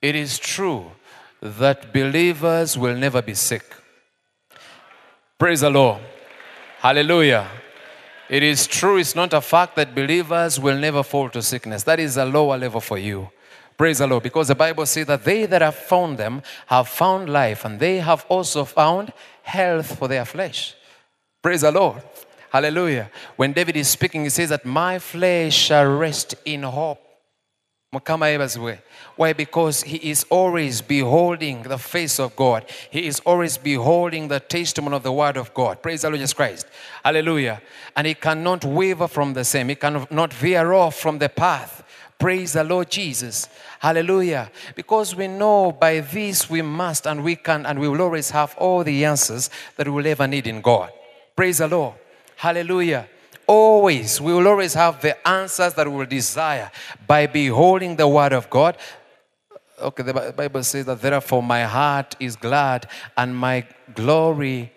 it 0.00 0.14
is 0.14 0.38
true 0.38 0.90
that 1.40 1.92
believers 1.92 2.76
will 2.76 2.96
never 2.96 3.22
be 3.22 3.34
sick. 3.34 3.64
Praise 5.38 5.60
the 5.60 5.70
Lord. 5.70 6.00
Hallelujah. 6.78 7.46
It 8.28 8.42
is 8.42 8.66
true, 8.66 8.96
it's 8.96 9.14
not 9.14 9.32
a 9.32 9.40
fact 9.40 9.76
that 9.76 9.94
believers 9.94 10.58
will 10.58 10.78
never 10.78 11.02
fall 11.02 11.28
to 11.30 11.42
sickness. 11.42 11.84
That 11.84 12.00
is 12.00 12.16
a 12.16 12.24
lower 12.24 12.58
level 12.58 12.80
for 12.80 12.98
you. 12.98 13.30
Praise 13.76 13.98
the 13.98 14.06
Lord. 14.06 14.22
Because 14.22 14.48
the 14.48 14.54
Bible 14.54 14.86
says 14.86 15.06
that 15.06 15.24
they 15.24 15.46
that 15.46 15.62
have 15.62 15.76
found 15.76 16.18
them 16.18 16.42
have 16.66 16.88
found 16.88 17.28
life, 17.28 17.64
and 17.64 17.78
they 17.78 17.98
have 17.98 18.24
also 18.28 18.64
found 18.64 19.12
health 19.42 19.98
for 19.98 20.08
their 20.08 20.24
flesh. 20.24 20.74
Praise 21.42 21.60
the 21.60 21.70
Lord. 21.70 22.02
Hallelujah. 22.50 23.10
When 23.36 23.52
David 23.52 23.76
is 23.76 23.88
speaking, 23.88 24.22
he 24.24 24.30
says 24.30 24.48
that 24.48 24.64
my 24.64 24.98
flesh 24.98 25.54
shall 25.54 25.86
rest 25.86 26.34
in 26.44 26.62
hope. 26.62 27.05
Why? 29.16 29.32
Because 29.32 29.82
he 29.82 29.96
is 30.10 30.24
always 30.30 30.82
beholding 30.82 31.62
the 31.62 31.78
face 31.78 32.18
of 32.18 32.36
God. 32.36 32.64
He 32.90 33.06
is 33.06 33.20
always 33.20 33.56
beholding 33.58 34.28
the 34.28 34.40
testimony 34.40 34.96
of 34.96 35.02
the 35.02 35.12
word 35.12 35.36
of 35.36 35.54
God. 35.54 35.82
Praise 35.82 36.02
the 36.02 36.10
Lord 36.10 36.18
Jesus 36.18 36.34
Christ. 36.34 36.66
Hallelujah. 37.04 37.62
And 37.96 38.06
he 38.06 38.14
cannot 38.14 38.64
waver 38.64 39.08
from 39.08 39.34
the 39.34 39.44
same. 39.44 39.68
He 39.68 39.74
cannot 39.74 40.32
veer 40.32 40.72
off 40.72 40.96
from 40.96 41.18
the 41.18 41.28
path. 41.28 41.82
Praise 42.18 42.54
the 42.54 42.64
Lord 42.64 42.90
Jesus. 42.90 43.48
Hallelujah. 43.78 44.50
Because 44.74 45.14
we 45.14 45.28
know 45.28 45.72
by 45.72 46.00
this 46.00 46.48
we 46.48 46.62
must 46.62 47.06
and 47.06 47.22
we 47.22 47.36
can 47.36 47.66
and 47.66 47.78
we 47.78 47.88
will 47.88 48.00
always 48.00 48.30
have 48.30 48.54
all 48.56 48.82
the 48.82 49.04
answers 49.04 49.50
that 49.76 49.86
we 49.86 49.92
will 49.92 50.06
ever 50.06 50.26
need 50.26 50.46
in 50.46 50.60
God. 50.60 50.90
Praise 51.34 51.58
the 51.58 51.68
Lord. 51.68 51.94
Hallelujah. 52.36 53.08
Always, 53.46 54.20
we 54.20 54.32
will 54.32 54.48
always 54.48 54.74
have 54.74 55.00
the 55.00 55.26
answers 55.26 55.74
that 55.74 55.88
we 55.88 55.96
will 55.96 56.06
desire 56.06 56.70
by 57.06 57.26
beholding 57.26 57.96
the 57.96 58.08
Word 58.08 58.32
of 58.32 58.50
God. 58.50 58.76
Okay, 59.80 60.02
the 60.02 60.34
Bible 60.36 60.62
says 60.62 60.86
that 60.86 61.00
therefore 61.00 61.42
my 61.42 61.62
heart 61.64 62.16
is 62.18 62.34
glad 62.34 62.88
and 63.16 63.36
my 63.36 63.66
glory 63.94 64.72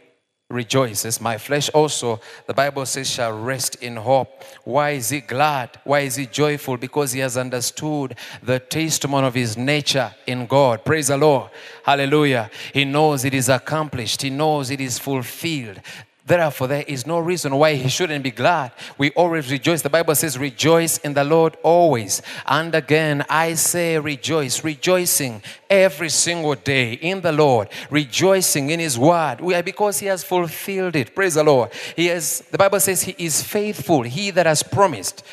rejoices. 0.50 1.22
My 1.22 1.38
flesh 1.38 1.70
also, 1.70 2.20
the 2.48 2.54
Bible 2.54 2.86
says, 2.86 3.10
shall 3.10 3.38
rest 3.38 3.76
in 3.76 3.96
hope. 3.96 4.44
Why 4.64 4.92
is 4.92 5.10
he 5.10 5.22
glad? 5.22 5.80
Why 5.84 6.02
is 6.02 6.16
he 6.16 6.26
joyful? 6.26 6.78
Because 6.78 7.12
he 7.12 7.20
has 7.20 7.38
understood 7.38 8.16
the 8.42 8.60
testimony 8.60 9.28
of 9.28 9.36
his 9.36 9.58
nature 9.58 10.14
in 10.26 10.48
God. 10.48 10.84
Praise 10.84 11.08
the 11.08 11.18
Lord. 11.18 11.52
Hallelujah. 11.84 12.50
He 12.74 12.84
knows 12.84 13.26
it 13.26 13.36
is 13.36 13.48
accomplished, 13.48 14.24
he 14.24 14.32
knows 14.32 14.72
it 14.72 14.82
is 14.82 14.98
fulfilled. 14.98 15.82
Therefore, 16.30 16.68
there 16.68 16.84
is 16.88 17.08
no 17.08 17.18
reason 17.18 17.56
why 17.56 17.74
he 17.74 17.90
shouldn't 17.90 18.24
be 18.24 18.30
glad. 18.30 18.72
We 19.00 19.10
always 19.12 19.52
rejoice. 19.52 19.82
The 19.82 19.90
Bible 19.90 20.14
says, 20.14 20.38
Rejoice 20.38 21.00
in 21.00 21.16
the 21.16 21.24
Lord 21.24 21.58
always. 21.64 22.22
And 22.46 22.76
again, 22.76 23.26
I 23.28 23.56
say, 23.56 23.98
Rejoice, 23.98 24.64
rejoicing 24.64 25.42
every 25.68 26.10
single 26.10 26.54
day 26.54 26.94
in 26.94 27.22
the 27.22 27.32
Lord, 27.32 27.70
rejoicing 27.90 28.70
in 28.70 28.80
his 28.80 28.96
word. 28.96 29.42
We 29.42 29.56
are 29.56 29.64
because 29.64 29.98
he 29.98 30.06
has 30.06 30.24
fulfilled 30.24 30.96
it. 30.96 31.16
Praise 31.16 31.34
the 31.34 31.44
Lord. 31.44 31.72
He 31.96 32.06
has, 32.06 32.42
the 32.52 32.60
Bible 32.60 32.80
says, 32.80 33.02
He 33.02 33.16
is 33.18 33.42
faithful, 33.42 34.04
he 34.04 34.30
that 34.30 34.46
has 34.46 34.62
promised. 34.62 35.24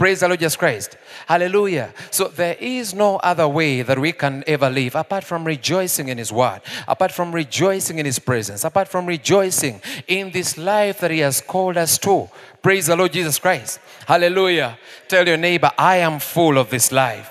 Praise 0.00 0.20
the 0.20 0.28
Lord 0.28 0.40
Jesus 0.40 0.56
Christ. 0.56 0.96
Hallelujah. 1.26 1.92
So 2.10 2.28
there 2.28 2.56
is 2.58 2.94
no 2.94 3.16
other 3.16 3.46
way 3.46 3.82
that 3.82 3.98
we 3.98 4.12
can 4.12 4.42
ever 4.46 4.70
live 4.70 4.94
apart 4.94 5.24
from 5.24 5.44
rejoicing 5.44 6.08
in 6.08 6.16
His 6.16 6.32
Word, 6.32 6.62
apart 6.88 7.12
from 7.12 7.32
rejoicing 7.32 7.98
in 7.98 8.06
His 8.06 8.18
presence, 8.18 8.64
apart 8.64 8.88
from 8.88 9.04
rejoicing 9.04 9.82
in 10.08 10.30
this 10.30 10.56
life 10.56 11.00
that 11.00 11.10
He 11.10 11.18
has 11.18 11.42
called 11.42 11.76
us 11.76 11.98
to. 11.98 12.30
Praise 12.62 12.86
the 12.86 12.96
Lord 12.96 13.12
Jesus 13.12 13.38
Christ. 13.38 13.78
Hallelujah. 14.06 14.78
Tell 15.06 15.28
your 15.28 15.36
neighbor, 15.36 15.70
I 15.76 15.96
am 15.96 16.18
full 16.18 16.56
of 16.56 16.70
this 16.70 16.90
life. 16.90 17.30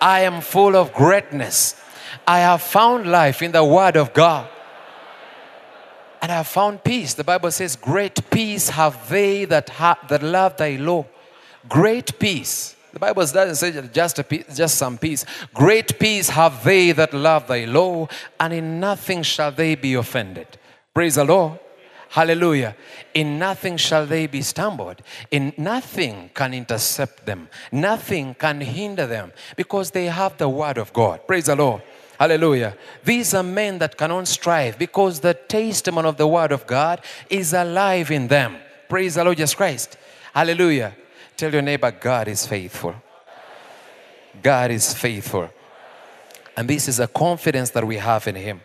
I 0.00 0.22
am 0.22 0.40
full 0.40 0.74
of 0.74 0.92
greatness. 0.92 1.80
I 2.26 2.40
have 2.40 2.62
found 2.62 3.06
life 3.06 3.42
in 3.42 3.52
the 3.52 3.64
Word 3.64 3.96
of 3.96 4.12
God. 4.12 4.48
And 6.20 6.32
I 6.32 6.38
have 6.38 6.48
found 6.48 6.82
peace. 6.82 7.14
The 7.14 7.22
Bible 7.22 7.52
says, 7.52 7.76
Great 7.76 8.28
peace 8.28 8.70
have 8.70 9.08
they 9.08 9.44
that, 9.44 9.68
ha- 9.68 10.00
that 10.08 10.24
love 10.24 10.56
thy 10.56 10.74
law 10.74 11.06
Great 11.68 12.18
peace. 12.18 12.76
The 12.92 12.98
Bible 12.98 13.24
doesn't 13.24 13.56
say 13.56 13.88
just, 13.88 14.28
peace, 14.28 14.44
just 14.54 14.76
some 14.76 14.98
peace. 14.98 15.24
Great 15.54 15.98
peace 15.98 16.28
have 16.28 16.62
they 16.62 16.92
that 16.92 17.14
love 17.14 17.46
thy 17.46 17.64
law, 17.64 18.08
and 18.38 18.52
in 18.52 18.80
nothing 18.80 19.22
shall 19.22 19.50
they 19.50 19.74
be 19.74 19.94
offended. 19.94 20.46
Praise 20.92 21.14
the 21.14 21.24
Lord. 21.24 21.58
Hallelujah. 22.10 22.76
In 23.14 23.38
nothing 23.38 23.78
shall 23.78 24.04
they 24.04 24.26
be 24.26 24.42
stumbled. 24.42 25.00
In 25.30 25.54
nothing 25.56 26.30
can 26.34 26.52
intercept 26.52 27.24
them. 27.24 27.48
Nothing 27.72 28.34
can 28.34 28.60
hinder 28.60 29.06
them 29.06 29.32
because 29.56 29.90
they 29.92 30.04
have 30.06 30.36
the 30.36 30.50
word 30.50 30.76
of 30.76 30.92
God. 30.92 31.26
Praise 31.26 31.46
the 31.46 31.56
Lord. 31.56 31.82
Hallelujah. 32.18 32.76
These 33.02 33.32
are 33.32 33.42
men 33.42 33.78
that 33.78 33.96
cannot 33.96 34.28
strive 34.28 34.78
because 34.78 35.20
the 35.20 35.32
testimony 35.32 36.06
of 36.06 36.18
the 36.18 36.26
word 36.26 36.52
of 36.52 36.66
God 36.66 37.00
is 37.30 37.54
alive 37.54 38.10
in 38.10 38.28
them. 38.28 38.58
Praise 38.90 39.14
the 39.14 39.24
Lord 39.24 39.38
Jesus 39.38 39.54
Christ. 39.54 39.96
Hallelujah. 40.34 40.94
Tell 41.42 41.52
your 41.52 41.62
neighbor, 41.62 41.90
God 41.90 42.28
is 42.28 42.46
faithful. 42.46 42.94
God 44.40 44.70
is 44.70 44.94
faithful. 44.94 45.50
And 46.56 46.70
this 46.70 46.86
is 46.86 47.00
a 47.00 47.08
confidence 47.08 47.70
that 47.70 47.84
we 47.84 47.96
have 47.96 48.28
in 48.28 48.36
Him. 48.36 48.60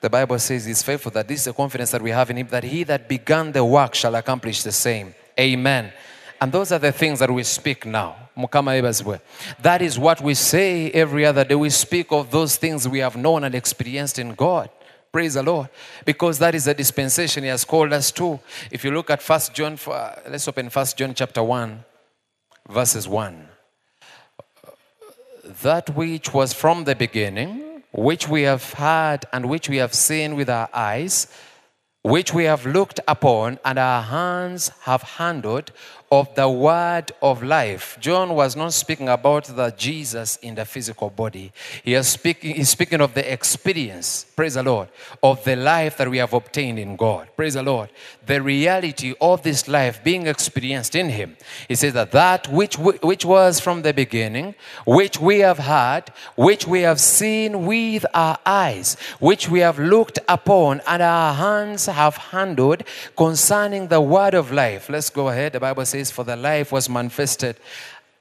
The 0.00 0.10
Bible 0.10 0.40
says 0.40 0.64
He's 0.64 0.82
faithful, 0.82 1.12
that 1.12 1.28
this 1.28 1.42
is 1.42 1.46
a 1.46 1.52
confidence 1.52 1.92
that 1.92 2.02
we 2.02 2.10
have 2.10 2.30
in 2.30 2.38
Him, 2.38 2.48
that 2.48 2.64
He 2.64 2.82
that 2.82 3.08
began 3.08 3.52
the 3.52 3.64
work 3.64 3.94
shall 3.94 4.16
accomplish 4.16 4.64
the 4.64 4.72
same. 4.72 5.14
Amen. 5.38 5.92
And 6.40 6.50
those 6.50 6.72
are 6.72 6.80
the 6.80 6.90
things 6.90 7.20
that 7.20 7.30
we 7.30 7.44
speak 7.44 7.86
now. 7.86 8.16
That 9.60 9.82
is 9.82 9.98
what 10.00 10.20
we 10.20 10.34
say 10.34 10.90
every 10.90 11.24
other 11.24 11.44
day. 11.44 11.54
We 11.54 11.70
speak 11.70 12.10
of 12.10 12.32
those 12.32 12.56
things 12.56 12.88
we 12.88 12.98
have 12.98 13.14
known 13.14 13.44
and 13.44 13.54
experienced 13.54 14.18
in 14.18 14.34
God. 14.34 14.68
Praise 15.16 15.32
the 15.32 15.42
Lord. 15.42 15.70
Because 16.04 16.38
that 16.40 16.54
is 16.54 16.66
a 16.66 16.74
dispensation 16.74 17.42
He 17.42 17.48
has 17.48 17.64
called 17.64 17.90
us 17.94 18.10
to. 18.10 18.38
If 18.70 18.84
you 18.84 18.90
look 18.90 19.08
at 19.08 19.22
First 19.22 19.54
John, 19.54 19.78
for 19.78 19.94
uh, 19.94 20.20
let's 20.28 20.46
open 20.46 20.68
First 20.68 20.98
John 20.98 21.14
chapter 21.14 21.42
1, 21.42 21.82
verses 22.68 23.08
1. 23.08 23.48
That 25.62 25.96
which 25.96 26.34
was 26.34 26.52
from 26.52 26.84
the 26.84 26.94
beginning, 26.94 27.82
which 27.92 28.28
we 28.28 28.42
have 28.42 28.74
heard 28.74 29.24
and 29.32 29.48
which 29.48 29.70
we 29.70 29.78
have 29.78 29.94
seen 29.94 30.36
with 30.36 30.50
our 30.50 30.68
eyes, 30.74 31.28
which 32.02 32.34
we 32.34 32.44
have 32.44 32.66
looked 32.66 33.00
upon 33.08 33.58
and 33.64 33.78
our 33.78 34.02
hands 34.02 34.70
have 34.82 35.00
handled 35.02 35.72
of 36.10 36.32
the 36.34 36.48
word 36.48 37.10
of 37.20 37.42
life. 37.42 37.96
John 38.00 38.34
was 38.34 38.54
not 38.54 38.72
speaking 38.72 39.08
about 39.08 39.44
the 39.44 39.74
Jesus 39.76 40.36
in 40.36 40.54
the 40.54 40.64
physical 40.64 41.10
body. 41.10 41.52
He 41.82 41.94
is 41.94 42.06
speaking, 42.06 42.54
he's 42.54 42.70
speaking 42.70 43.00
of 43.00 43.14
the 43.14 43.32
experience, 43.32 44.24
praise 44.36 44.54
the 44.54 44.62
Lord, 44.62 44.88
of 45.22 45.42
the 45.44 45.56
life 45.56 45.96
that 45.96 46.08
we 46.08 46.18
have 46.18 46.32
obtained 46.32 46.78
in 46.78 46.96
God. 46.96 47.28
Praise 47.36 47.54
the 47.54 47.62
Lord. 47.62 47.90
The 48.24 48.40
reality 48.40 49.14
of 49.20 49.42
this 49.42 49.66
life 49.66 50.02
being 50.04 50.26
experienced 50.26 50.94
in 50.94 51.08
Him. 51.08 51.36
He 51.66 51.74
says 51.74 51.94
that 51.94 52.12
that 52.12 52.48
which, 52.52 52.78
which 52.78 53.24
was 53.24 53.58
from 53.58 53.82
the 53.82 53.92
beginning, 53.92 54.54
which 54.84 55.20
we 55.20 55.40
have 55.40 55.58
heard, 55.58 56.04
which 56.36 56.66
we 56.66 56.82
have 56.82 57.00
seen 57.00 57.66
with 57.66 58.06
our 58.14 58.38
eyes, 58.46 58.96
which 59.18 59.48
we 59.48 59.60
have 59.60 59.78
looked 59.78 60.18
upon, 60.28 60.80
and 60.86 61.02
our 61.02 61.34
hands 61.34 61.86
have 61.86 62.16
handled 62.16 62.84
concerning 63.16 63.88
the 63.88 64.00
word 64.00 64.34
of 64.34 64.52
life. 64.52 64.88
Let's 64.88 65.10
go 65.10 65.28
ahead. 65.28 65.52
The 65.52 65.60
Bible 65.60 65.84
says, 65.84 65.95
says, 66.04 66.10
For 66.10 66.24
the 66.24 66.36
life 66.36 66.72
was 66.72 66.88
manifested, 66.88 67.56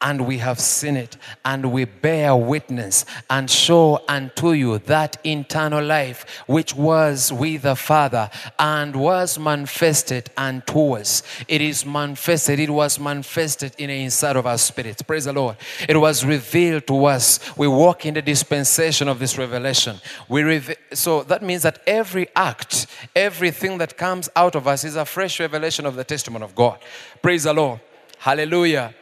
and 0.06 0.28
we 0.28 0.38
have 0.38 0.60
seen 0.60 0.96
it, 0.96 1.18
and 1.44 1.72
we 1.72 1.84
bear 1.84 2.36
witness 2.36 3.06
and 3.28 3.50
show 3.50 4.00
unto 4.08 4.52
you 4.52 4.78
that 4.78 5.18
internal 5.24 5.84
life 5.84 6.44
which 6.46 6.76
was 6.76 7.34
with 7.34 7.64
the 7.64 7.76
Father 7.76 8.30
and 8.60 8.96
was 8.96 9.40
manifested 9.40 10.30
unto 10.38 10.92
us. 10.92 11.24
It 11.48 11.60
is 11.60 11.88
manifested, 11.88 12.60
it 12.60 12.70
was 12.70 13.00
manifested 13.00 13.74
in 13.80 13.88
the 13.88 14.04
inside 14.04 14.36
of 14.36 14.46
our 14.46 14.60
spirits. 14.60 15.02
Praise 15.02 15.26
the 15.26 15.34
Lord. 15.34 15.58
It 15.90 15.98
was 15.98 16.24
revealed 16.24 16.86
to 16.86 17.06
us. 17.06 17.40
We 17.58 17.68
walk 17.68 18.06
in 18.06 18.14
the 18.14 18.22
dispensation 18.22 19.08
of 19.08 19.18
this 19.18 19.40
revelation. 19.40 20.00
We 20.30 20.44
rev- 20.44 20.78
so 20.94 21.24
that 21.24 21.42
means 21.42 21.64
that 21.64 21.82
every 21.88 22.28
act, 22.36 22.86
everything 23.16 23.80
that 23.80 23.98
comes 23.98 24.30
out 24.36 24.54
of 24.54 24.68
us 24.68 24.84
is 24.84 24.98
a 24.98 25.06
fresh 25.06 25.40
revelation 25.40 25.88
of 25.88 25.96
the 25.96 26.04
testimony 26.04 26.46
of 26.46 26.54
God. 26.54 26.78
Praise 27.24 27.46
the 27.46 27.54
Lord. 27.54 27.80
Hallelujah. 28.20 28.94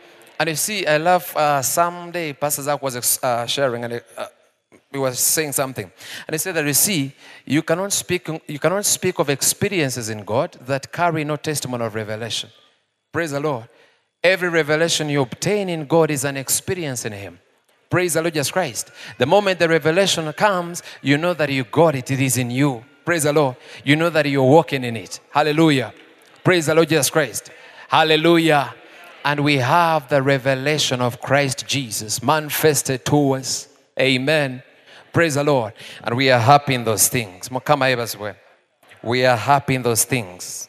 And 0.44 0.50
you 0.50 0.56
see, 0.58 0.86
I 0.86 0.98
love 0.98 1.34
uh, 1.38 1.62
someday 1.62 2.34
Pastor 2.34 2.64
Zach 2.64 2.82
was 2.82 3.18
uh, 3.24 3.46
sharing 3.46 3.86
and 3.86 4.04
uh, 4.18 4.26
he 4.92 4.98
was 4.98 5.18
saying 5.18 5.54
something. 5.54 5.90
And 6.28 6.34
he 6.34 6.38
said 6.38 6.56
that 6.56 6.66
you 6.66 6.74
see, 6.74 7.14
you 7.46 7.62
cannot, 7.62 7.94
speak, 7.94 8.28
you 8.46 8.60
cannot 8.60 8.84
speak 8.84 9.20
of 9.20 9.30
experiences 9.30 10.10
in 10.10 10.26
God 10.26 10.58
that 10.66 10.92
carry 10.92 11.24
no 11.24 11.38
testimony 11.38 11.86
of 11.86 11.96
revelation. 11.96 12.50
Praise 13.14 13.32
the 13.32 13.40
Lord. 13.40 13.70
Every 14.22 14.50
revelation 14.50 15.08
you 15.08 15.22
obtain 15.22 15.70
in 15.70 15.86
God 15.86 16.12
is 16.12 16.26
an 16.26 16.36
experience 16.36 17.06
in 17.06 17.14
Him. 17.14 17.40
Praise 17.90 18.16
the 18.16 18.22
Lord 18.22 18.34
Jesus 18.34 18.52
Christ. 18.52 18.92
The 19.20 19.26
moment 19.26 19.60
the 19.60 19.70
revelation 19.70 20.34
comes, 20.34 20.84
you 21.02 21.18
know 21.18 21.34
that 21.36 21.52
you 21.52 21.64
got 21.64 21.96
it, 21.96 22.12
it 22.12 22.20
is 22.20 22.38
in 22.38 22.52
you. 22.52 22.84
Praise 23.06 23.24
the 23.24 23.32
Lord. 23.32 23.56
You 23.86 23.96
know 23.96 24.10
that 24.10 24.26
you're 24.26 24.44
walking 24.44 24.84
in 24.84 24.98
it. 24.98 25.22
Hallelujah. 25.30 25.94
Praise 26.44 26.66
the 26.66 26.76
Lord 26.76 26.90
Jesus 26.90 27.10
Christ. 27.10 27.50
Hallelujah 27.88 28.76
and 29.26 29.44
we 29.44 29.58
have 29.58 30.10
the 30.10 30.22
revelation 30.22 31.02
of 31.02 31.22
Christ 31.22 31.66
Jesus 31.68 32.22
manifested 32.22 33.06
to 33.06 33.34
us. 33.34 33.68
Amen. 34.00 34.64
Praise 35.12 35.36
the 35.36 35.44
Lord. 35.44 35.74
And 36.04 36.18
we 36.18 36.30
are 36.32 36.40
happy 36.40 36.74
in 36.74 36.84
those 36.84 37.08
things. 37.08 37.50
We 39.04 39.26
are 39.26 39.38
happy 39.38 39.76
in 39.76 39.82
those 39.84 40.04
things. 40.04 40.68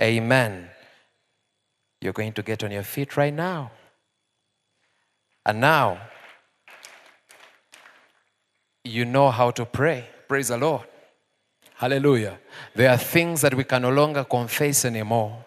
Amen. 0.00 0.70
You're 2.00 2.12
going 2.12 2.32
to 2.32 2.42
get 2.42 2.64
on 2.64 2.70
your 2.70 2.82
feet 2.82 3.16
right 3.16 3.34
now. 3.34 3.72
And 5.44 5.60
now, 5.60 6.00
you 8.84 9.04
know 9.04 9.30
how 9.30 9.50
to 9.50 9.66
pray. 9.66 10.06
Praise 10.28 10.48
the 10.48 10.56
Lord. 10.56 10.86
Hallelujah. 11.74 12.38
There 12.74 12.90
are 12.90 12.96
things 12.96 13.40
that 13.40 13.54
we 13.54 13.64
can 13.64 13.82
no 13.82 13.90
longer 13.90 14.24
confess 14.24 14.84
anymore. 14.84 15.44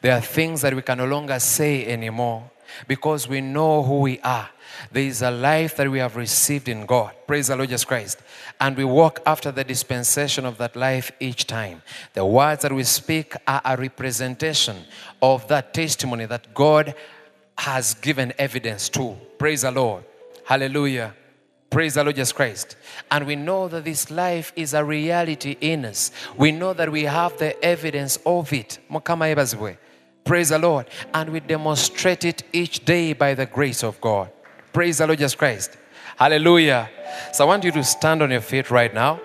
There 0.00 0.12
are 0.12 0.20
things 0.20 0.62
that 0.62 0.74
we 0.74 0.82
can 0.82 0.98
no 0.98 1.06
longer 1.06 1.38
say 1.38 1.86
anymore 1.86 2.50
because 2.88 3.28
we 3.28 3.40
know 3.40 3.82
who 3.82 4.00
we 4.00 4.20
are. 4.20 4.48
There 4.92 5.02
is 5.02 5.22
a 5.22 5.30
life 5.30 5.76
that 5.76 5.90
we 5.90 5.98
have 5.98 6.16
received 6.16 6.68
in 6.68 6.86
God. 6.86 7.12
Praise 7.26 7.48
the 7.48 7.56
Lord 7.56 7.68
Jesus 7.68 7.84
Christ. 7.84 8.18
And 8.60 8.76
we 8.76 8.84
walk 8.84 9.20
after 9.26 9.50
the 9.50 9.64
dispensation 9.64 10.44
of 10.44 10.58
that 10.58 10.76
life 10.76 11.12
each 11.20 11.46
time. 11.46 11.82
The 12.14 12.24
words 12.24 12.62
that 12.62 12.72
we 12.72 12.84
speak 12.84 13.34
are 13.46 13.62
a 13.64 13.76
representation 13.76 14.76
of 15.22 15.46
that 15.48 15.72
testimony 15.72 16.26
that 16.26 16.52
God 16.54 16.94
has 17.58 17.94
given 17.94 18.32
evidence 18.38 18.88
to. 18.90 19.16
Praise 19.38 19.62
the 19.62 19.70
Lord. 19.70 20.04
Hallelujah. 20.44 21.14
Praise 21.70 21.94
the 21.94 22.04
Lord 22.04 22.16
Jesus 22.16 22.32
Christ. 22.32 22.76
And 23.10 23.26
we 23.26 23.36
know 23.36 23.68
that 23.68 23.84
this 23.84 24.10
life 24.10 24.52
is 24.56 24.72
a 24.72 24.84
reality 24.84 25.56
in 25.60 25.84
us. 25.84 26.10
We 26.36 26.52
know 26.52 26.72
that 26.72 26.90
we 26.90 27.02
have 27.04 27.36
the 27.38 27.62
evidence 27.64 28.18
of 28.24 28.52
it. 28.52 28.78
Praise 30.24 30.48
the 30.48 30.58
Lord. 30.58 30.86
And 31.12 31.30
we 31.30 31.40
demonstrate 31.40 32.24
it 32.24 32.42
each 32.52 32.84
day 32.84 33.12
by 33.12 33.34
the 33.34 33.46
grace 33.46 33.82
of 33.82 34.00
God. 34.00 34.30
Praise 34.72 34.98
the 34.98 35.06
Lord 35.06 35.18
Jesus 35.18 35.34
Christ. 35.34 35.76
Hallelujah. 36.16 36.88
So 37.32 37.44
I 37.44 37.46
want 37.48 37.64
you 37.64 37.72
to 37.72 37.84
stand 37.84 38.22
on 38.22 38.30
your 38.30 38.40
feet 38.40 38.70
right 38.70 38.92
now. 38.92 39.20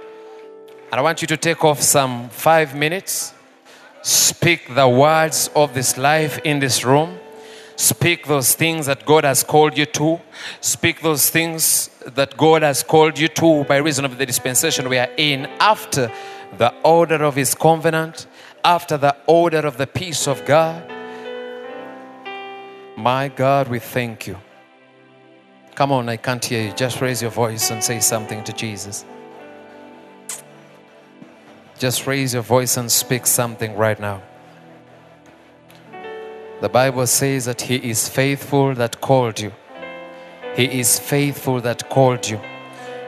And 0.91 0.99
I 0.99 1.01
want 1.01 1.21
you 1.21 1.27
to 1.29 1.37
take 1.37 1.63
off 1.63 1.81
some 1.81 2.29
five 2.29 2.75
minutes. 2.75 3.33
Speak 4.01 4.75
the 4.75 4.89
words 4.89 5.49
of 5.55 5.73
this 5.73 5.97
life 5.97 6.39
in 6.43 6.59
this 6.59 6.83
room. 6.83 7.17
Speak 7.82 8.27
those 8.27 8.53
things 8.53 8.86
that 8.86 9.07
God 9.07 9.23
has 9.23 9.43
called 9.43 9.75
you 9.75 9.88
to. 9.88 10.21
Speak 10.59 11.01
those 11.01 11.32
things 11.32 11.89
that 12.05 12.38
God 12.38 12.61
has 12.61 12.84
called 12.84 13.17
you 13.17 13.27
to 13.29 13.63
by 13.63 13.77
reason 13.77 14.05
of 14.05 14.19
the 14.19 14.25
dispensation 14.27 14.88
we 14.88 14.99
are 14.99 15.09
in 15.17 15.47
after 15.59 16.11
the 16.59 16.71
order 16.84 17.23
of 17.23 17.36
His 17.36 17.55
covenant, 17.55 18.27
after 18.63 18.97
the 18.97 19.15
order 19.25 19.65
of 19.65 19.77
the 19.77 19.88
peace 19.88 20.27
of 20.27 20.45
God. 20.45 20.88
My 22.95 23.29
God, 23.29 23.67
we 23.67 23.79
thank 23.79 24.27
you. 24.27 24.38
Come 25.73 25.91
on, 25.91 26.07
I 26.07 26.17
can't 26.17 26.45
hear 26.45 26.67
you. 26.67 26.73
Just 26.73 27.01
raise 27.01 27.19
your 27.19 27.32
voice 27.32 27.71
and 27.71 27.84
say 27.84 27.99
something 27.99 28.43
to 28.43 28.53
Jesus. 28.53 29.05
Just 31.79 32.05
raise 32.05 32.36
your 32.36 32.43
voice 32.43 32.77
and 32.77 32.91
speak 32.91 33.25
something 33.25 33.75
right 33.75 33.99
now. 33.99 34.21
The 36.62 36.70
Bible 36.70 37.07
says 37.07 37.45
that 37.45 37.62
He 37.62 37.78
is 37.89 38.07
faithful 38.07 38.76
that 38.76 39.01
called 39.01 39.39
you. 39.39 39.51
He 40.55 40.80
is 40.80 40.99
faithful 40.99 41.59
that 41.62 41.89
called 41.89 42.30
you. 42.30 42.39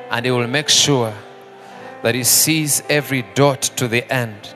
And 0.10 0.26
He 0.26 0.32
will 0.32 0.48
make 0.48 0.70
sure 0.70 1.14
that 2.02 2.16
He 2.16 2.24
sees 2.24 2.82
every 2.90 3.22
dot 3.36 3.62
to 3.78 3.88
the 3.88 4.12
end. 4.12 4.56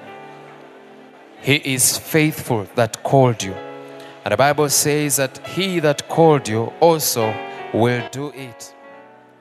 He 1.41 1.57
is 1.57 1.95
faithful 1.95 2.67
that 2.73 3.03
called 3.03 3.43
you. 3.43 3.53
And 4.25 4.31
the 4.31 4.37
Bible 4.37 4.67
says 4.67 5.17
that 5.17 5.37
He 5.49 5.79
that 5.79 6.09
called 6.09 6.47
you 6.47 6.73
also 6.79 7.35
will 7.75 8.09
do 8.09 8.31
it. 8.31 8.73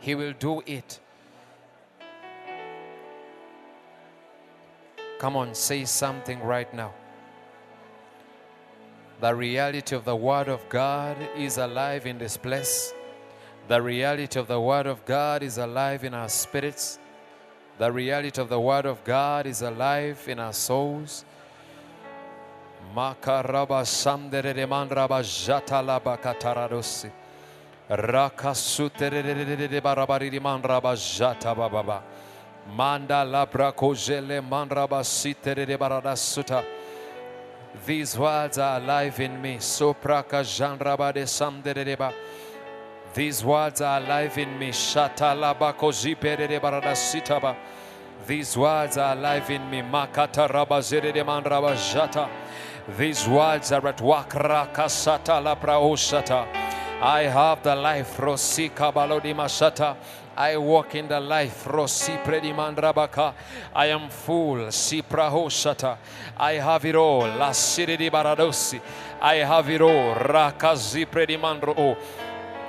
He 0.00 0.14
will 0.14 0.34
do 0.38 0.62
it. 0.66 1.00
Come 5.18 5.34
on, 5.34 5.54
say 5.54 5.86
something 5.86 6.42
right 6.42 6.72
now. 6.74 6.92
The 9.18 9.34
reality 9.34 9.96
of 9.96 10.04
the 10.04 10.14
Word 10.14 10.48
of 10.48 10.68
God 10.68 11.16
is 11.38 11.56
alive 11.56 12.04
in 12.04 12.18
this 12.18 12.36
place. 12.36 12.92
The 13.66 13.80
reality 13.80 14.38
of 14.38 14.46
the 14.46 14.60
Word 14.60 14.86
of 14.86 15.06
God 15.06 15.42
is 15.42 15.56
alive 15.56 16.04
in 16.04 16.12
our 16.12 16.28
spirits. 16.28 16.98
The 17.78 17.90
reality 17.90 18.40
of 18.40 18.50
the 18.50 18.60
Word 18.60 18.84
of 18.84 19.02
God 19.04 19.46
is 19.46 19.62
alive 19.62 20.22
in 20.28 20.38
our 20.38 20.52
souls. 20.52 21.24
Makaraba 22.94 23.84
samdere 23.84 24.54
de 24.54 24.66
mandraba 24.66 25.22
jatala 25.22 25.98
bakataradosi. 25.98 27.10
Rakasutere 27.88 29.70
de 29.70 29.80
barabari 29.80 30.30
de 30.30 30.40
mandraba 30.40 30.94
jata 30.94 31.54
bababa. 31.56 32.02
Manda 32.74 33.24
labra 33.24 33.72
kojele 33.72 34.46
mandraba 34.46 35.02
sitere 35.02 35.66
de 35.66 35.78
baradasuta. 35.78 36.62
These 37.84 38.18
words 38.18 38.58
are 38.58 38.78
alive 38.78 39.20
in 39.20 39.42
me. 39.42 39.58
These 43.14 43.44
words 43.44 43.80
are 43.80 43.98
alive 43.98 44.38
in 44.38 44.58
me. 44.58 44.72
These 48.26 48.56
words 48.56 48.96
are 48.98 49.12
alive 49.12 49.50
in 49.50 49.70
me. 49.70 49.82
Makata 49.82 50.48
rabazere 50.48 51.12
de. 51.12 52.28
These 52.96 53.28
words 53.28 53.72
are 53.72 53.86
at 53.88 54.00
work. 54.00 54.30
Rakasata 54.30 55.42
la 55.42 55.54
praoshata. 55.56 56.46
I 57.02 57.22
have 57.22 57.62
the 57.62 57.74
life. 57.74 58.16
Rosika 58.16 58.92
balodima 58.92 59.46
shata. 59.46 59.96
I 60.36 60.56
walk 60.58 60.94
in 60.94 61.08
the 61.08 61.18
life. 61.18 61.64
Rosi 61.64 62.22
predimandrabaka. 62.22 63.32
I 63.74 63.86
am 63.86 64.10
full. 64.10 64.66
Siprahoshata. 64.68 65.96
I 66.36 66.52
have 66.54 66.84
it 66.84 66.94
all. 66.94 67.26
La 67.26 67.50
siridi 67.50 68.10
baradosi. 68.10 68.80
I 69.20 69.36
have 69.36 69.70
it 69.70 69.80
all. 69.80 70.14
Rakazi 70.14 71.06
predimandro. 71.06 71.96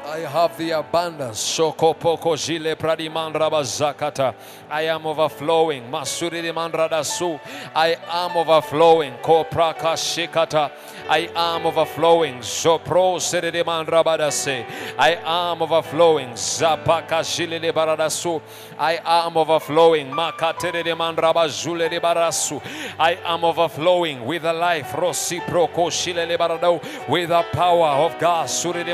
I 0.06 0.20
have 0.20 0.58
the 0.58 0.72
abundance. 0.72 1.58
Shokopoko 1.58 2.38
jile 2.38 2.76
pradimandraba 2.78 3.62
zakata. 3.64 4.34
I 4.70 4.84
am 4.84 5.06
overflowing. 5.06 5.92
Masuri 5.92 6.42
mandradasu. 6.54 7.38
I 7.76 7.98
am 8.10 8.38
overflowing. 8.38 9.16
Kopraka 9.22 9.98
shikata. 9.98 10.72
I 11.10 11.30
am 11.36 11.66
overflowing. 11.66 12.42
So 12.42 12.78
Zopro 12.78 13.20
serede 13.20 13.64
mandrabadase. 13.64 14.66
I 14.98 15.16
am 15.24 15.62
overflowing. 15.62 16.30
Zapaka 16.34 17.24
jile 17.24 17.72
baradasu. 17.72 18.42
I 18.78 19.00
am 19.04 19.38
overflowing. 19.38 20.12
Makatere 20.12 20.84
de 20.84 20.94
mandraba 20.96 21.48
jule 21.48 21.90
de 21.90 22.00
barasu. 22.00 22.62
I 23.00 23.18
am 23.26 23.44
overflowing 23.46 24.26
with 24.26 24.42
the 24.42 24.54
life. 24.54 24.92
Rosiproko 24.92 25.90
shile 25.90 26.28
de 26.28 26.38
barado. 26.38 26.82
With 27.08 27.30
the 27.30 27.44
power 27.54 28.06
of 28.06 28.20
God. 28.20 28.48
Suri 28.48 28.84
de 28.84 28.94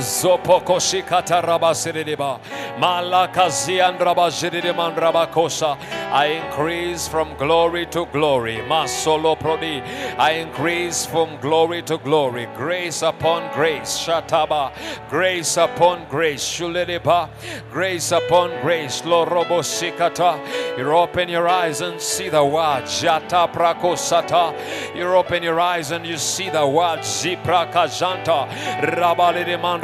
mandraba 0.00 0.40
julele. 0.40 0.40
Zopoko 0.60 0.80
shikata 0.80 1.42
raba 1.42 1.74
siridiba. 1.74 2.40
Malakazi 2.78 3.80
andraba 3.80 4.30
jiridiman 4.30 4.96
rabakosa. 4.96 5.76
I 6.12 6.26
increase 6.26 7.08
from 7.08 7.36
glory 7.36 7.86
to 7.86 8.06
glory. 8.06 8.56
Masolo 8.68 9.38
prodi. 9.38 9.82
I 10.18 10.32
increase 10.32 11.06
from 11.06 11.38
glory 11.40 11.82
to 11.82 11.98
glory. 11.98 12.46
Grace 12.56 13.02
upon 13.02 13.52
grace. 13.54 13.98
Shataba. 13.98 14.72
Grace 15.08 15.56
upon 15.56 16.06
grace. 16.08 16.42
Shulidiba. 16.42 17.28
Grace 17.70 18.12
upon 18.12 18.50
grace. 18.62 19.02
Lorobo 19.02 19.62
shikata. 19.62 20.38
You 20.76 20.90
open 20.90 21.28
your 21.28 21.48
eyes 21.48 21.80
and 21.80 22.00
see 22.00 22.28
the 22.28 22.44
word. 22.44 22.84
Jata 22.84 23.52
prakosata. 23.52 24.54
You 24.96 25.04
open 25.14 25.42
your 25.42 25.60
eyes 25.60 25.90
and 25.90 26.06
you 26.06 26.16
see 26.16 26.50
the 26.50 26.66
word. 26.66 27.00
Ziprakajanta. 27.00 28.48
Rabalidiman 28.80 29.80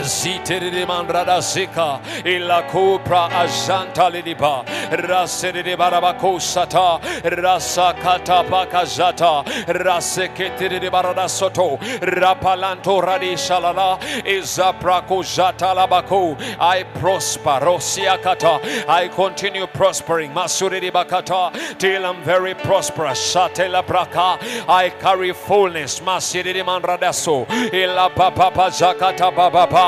Zitiri 0.00 0.86
mandrada 0.86 1.40
zika 1.40 2.00
ila 2.24 2.62
kupra 2.70 3.28
ajanta 3.30 4.08
lidiba 4.10 4.64
rasiri 4.90 5.76
barabako 5.76 6.40
sata 6.40 7.00
rasa 7.42 7.92
kata 8.02 8.44
pakazata 8.44 9.44
raseketiri 9.66 10.90
barada 10.90 11.28
soto 11.28 11.76
rapalanto 12.00 13.02
radi 13.02 13.34
shalala 13.36 13.98
izaprako 14.24 15.22
jata 15.22 15.74
labako 15.74 16.36
I 16.60 16.84
prosper 16.84 17.60
rosia 17.60 18.22
kata 18.22 18.60
I 18.88 19.08
continue 19.08 19.66
prospering. 19.66 20.32
Masuri 20.32 20.90
bakata 20.90 21.78
till 21.78 22.04
I'm 22.06 22.22
very 22.22 22.54
prosperous. 22.54 23.34
Shatela 23.34 23.84
braka 23.84 24.38
I 24.68 24.90
carry 25.00 25.32
fullness. 25.32 26.00
Masiri 26.00 26.62
mandradaso 26.64 27.46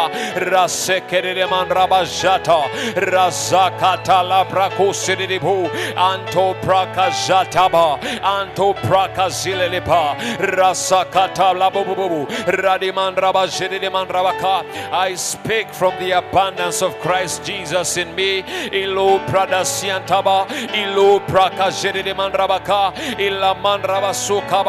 ila 0.00 0.08
papa 0.08 0.10
zakata 0.10 0.40
baba 0.40 0.40
rasekere 0.50 1.46
mandrabajata 1.48 2.60
razakata 2.96 4.22
la 4.28 4.44
prakusiribu 4.44 5.68
anto 5.96 6.54
prakajataba 6.62 7.98
anto 8.22 8.74
prakazilelipa 8.74 10.16
rasakata 10.38 11.56
la 11.58 11.70
bububu 11.70 12.26
radimandrabajiri 12.46 13.90
mandrabaka 13.90 14.64
I 14.92 15.14
speak 15.14 15.72
from 15.72 15.92
the 15.98 16.12
abundance 16.12 16.82
of 16.82 16.98
Christ 17.00 17.44
Jesus 17.44 17.96
in 17.96 18.14
me. 18.14 18.42
Ilu 18.72 19.20
pradasiantaba 19.26 20.46
ilu 20.74 21.20
prakajiri 21.26 22.14
mandrabaka 22.14 22.92
illa 23.18 23.54
mandrabasuka 23.54 24.60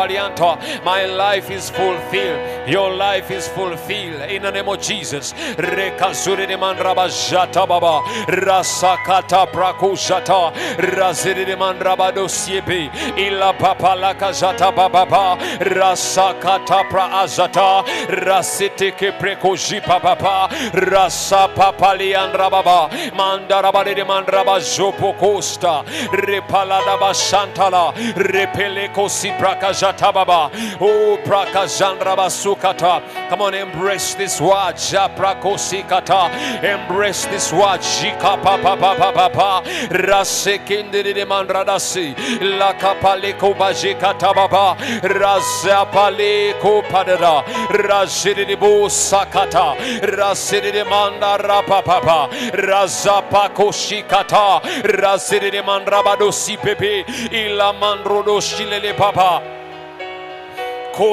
my 0.83 1.05
life 1.05 1.49
is 1.49 1.69
fulfilled. 1.69 2.69
Your 2.69 2.91
life 2.91 3.31
is 3.31 3.47
fulfilled 3.49 4.21
in 4.29 4.41
the 4.43 4.51
name 4.51 4.69
of 4.69 4.81
Jesus. 4.81 5.20
Rekazuri 5.57 6.47
de 6.47 6.57
mandraba 6.57 7.07
jata 7.07 7.67
baba. 7.67 8.01
Rasakata 8.27 9.47
prakushata. 9.51 10.53
Raziri 10.77 11.45
de 11.45 11.55
mandraba 11.55 12.11
dosiepe. 12.11 12.89
Ila 13.17 13.53
papa 13.53 13.95
la 13.95 14.13
kazata 14.13 14.75
baba 14.75 15.05
ba. 15.05 15.37
Rasakata 15.59 16.89
pra 16.89 17.23
azata. 17.23 17.83
Rasite 18.25 18.91
ke 18.97 19.11
prekoji 19.19 19.81
papa 19.83 20.15
pa. 20.15 20.47
Rasa 20.73 21.47
papa 21.55 21.95
liandra 21.97 22.49
baba. 22.49 22.89
Mandaraba 23.13 23.83
de 23.83 24.03
mandraba 24.03 24.59
zopo 24.59 25.17
costa. 25.17 25.83
Repalada 26.11 26.97
basantala. 26.97 27.93
Repele 28.15 28.93
kosi 28.93 29.31
prakajata 29.37 30.13
baba. 30.13 30.49
Oh 30.79 31.17
prakazandra 31.23 32.15
basukata. 32.15 33.01
Come 33.29 33.41
on, 33.41 33.53
embrace 33.53 34.15
this 34.15 34.39
word. 34.41 34.75
Embrace 36.63 37.25
this 37.25 37.51
word. 37.53 37.81
Jika 37.81 38.41
papa 38.41 38.75
papa 38.77 39.11
papa. 39.13 39.63
Rasekindiri 39.89 41.13
de 41.13 41.25
mandradasi. 41.25 42.15
La 42.59 42.73
kapaleko 42.73 43.53
bajikata 43.55 44.33
baba. 44.33 44.75
Razapaleko 45.01 46.83
padada. 46.89 47.43
Bo 48.59 48.87
sakata. 48.89 49.75
Razidi 50.01 50.71
de 50.71 50.83
manda 50.83 51.37
rapapapa. 51.37 52.29
Razapako 52.53 53.71
shikata. 53.71 54.61
Razidi 54.83 55.51
de 55.51 55.61
mandrabado 55.61 56.31
si 56.31 56.57
pepe. 56.57 57.03
Ila 57.31 57.73
mandrodo 57.73 58.39
shilele 61.01 61.01
papa. 61.01 61.11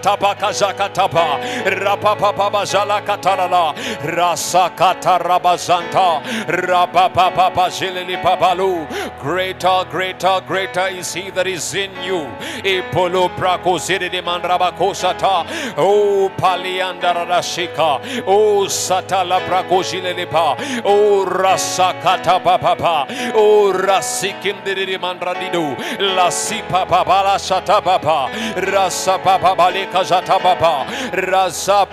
Koshakatapa 0.00 0.34
kazakatapa 0.34 1.40
rapapapa 1.64 2.64
zalakatalala 2.64 3.74
rasakatarabazanta. 4.02 6.22
Rapapapa 6.48 7.70
zilili 7.70 8.16
papalu 8.22 8.86
greater 9.22 9.84
greater 9.90 10.40
greater 10.46 10.88
is 10.88 11.12
he 11.14 11.30
that 11.30 11.46
is 11.46 11.74
in 11.74 11.90
you. 12.02 12.26
Ipolo 12.64 13.28
prako 13.36 13.78
ziridi 13.78 14.22
mandraba 14.22 14.72
kosata 14.72 15.46
o 15.76 16.26
oh, 16.26 16.30
paliandarashika 16.36 18.00
o 18.26 18.62
oh, 18.62 18.66
satala 18.66 19.40
prako 19.46 19.82
zililipa 19.82 20.56
o 20.84 21.20
oh, 21.20 21.24
rasakatapapa 21.26 23.06
o 23.34 23.72
rasikindiri 23.72 24.98
mandradidu 24.98 25.76
lasipa 26.16 26.86
babala 26.86 27.38
satapapa 27.38 27.50
rasa 27.50 27.50
papa 27.50 27.50
balika 27.50 27.50
zata 27.50 27.80
papa 27.80 28.30
rasa 28.70 29.09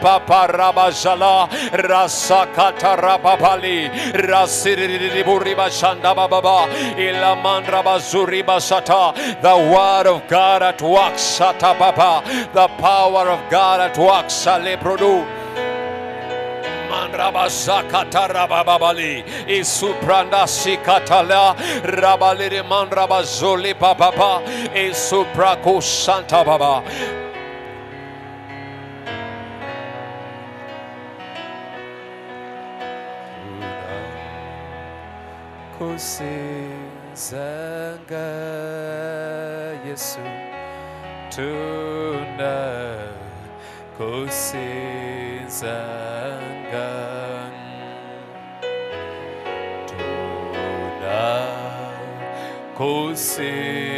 papa 0.01 0.47
rabajala 0.47 1.49
rasa 1.89 2.47
kata 2.55 2.95
rababali 2.97 3.89
rasiri 4.13 5.23
buriba 5.23 5.69
shanda 5.69 6.15
baba 6.15 6.67
ila 6.97 7.35
mandra 7.43 7.81
basata 7.83 9.13
the 9.41 9.55
word 9.71 10.07
of 10.07 10.27
God 10.27 10.61
at 10.63 10.81
work 10.81 11.13
sata 11.15 11.73
the 12.53 12.67
power 12.79 13.29
of 13.29 13.39
God 13.49 13.79
at 13.79 13.97
work 13.97 14.29
sale 14.29 14.77
produ 16.97 17.07
mandrabazakata 17.09 18.27
rababali 18.33 19.23
isupranda 19.47 20.47
sikatala 20.47 21.55
rabaliri 21.83 22.61
mandrabazoli 22.63 23.73
papa 23.77 24.41
isuprako 24.73 25.81
santa 25.81 26.43
baba 26.43 26.83
kusizanga 35.77 36.57
yesu. 39.85 40.19
Tuna 41.29 42.57
kusizanga 43.97 45.07
tuna 49.87 51.23
kusizanga 52.77 53.97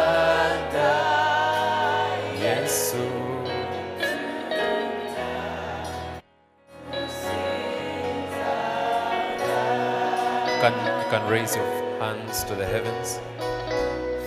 can, 11.11 11.29
raise 11.29 11.57
your 11.57 11.65
hands 11.99 12.45
to 12.45 12.55
the 12.55 12.65
heavens. 12.65 13.19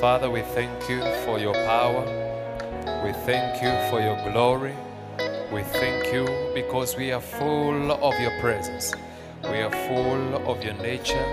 Father, 0.03 0.31
we 0.31 0.43
thank 0.43 0.87
you 0.87 1.01
for 1.25 1.39
your 1.39 1.55
power. 1.55 2.05
We 3.03 3.15
thank 3.25 3.63
you 3.63 3.73
for 3.89 4.03
your 4.03 4.17
glory. 4.31 4.75
We 5.51 5.63
thank 5.63 6.13
you 6.13 6.27
because 6.53 6.95
we 6.95 7.11
are 7.11 7.23
full 7.23 7.91
of 7.91 8.21
your 8.21 8.39
presence. 8.39 8.93
We 9.45 9.63
are 9.63 9.71
full 9.89 10.47
of 10.47 10.63
your 10.63 10.75
nature. 10.75 11.27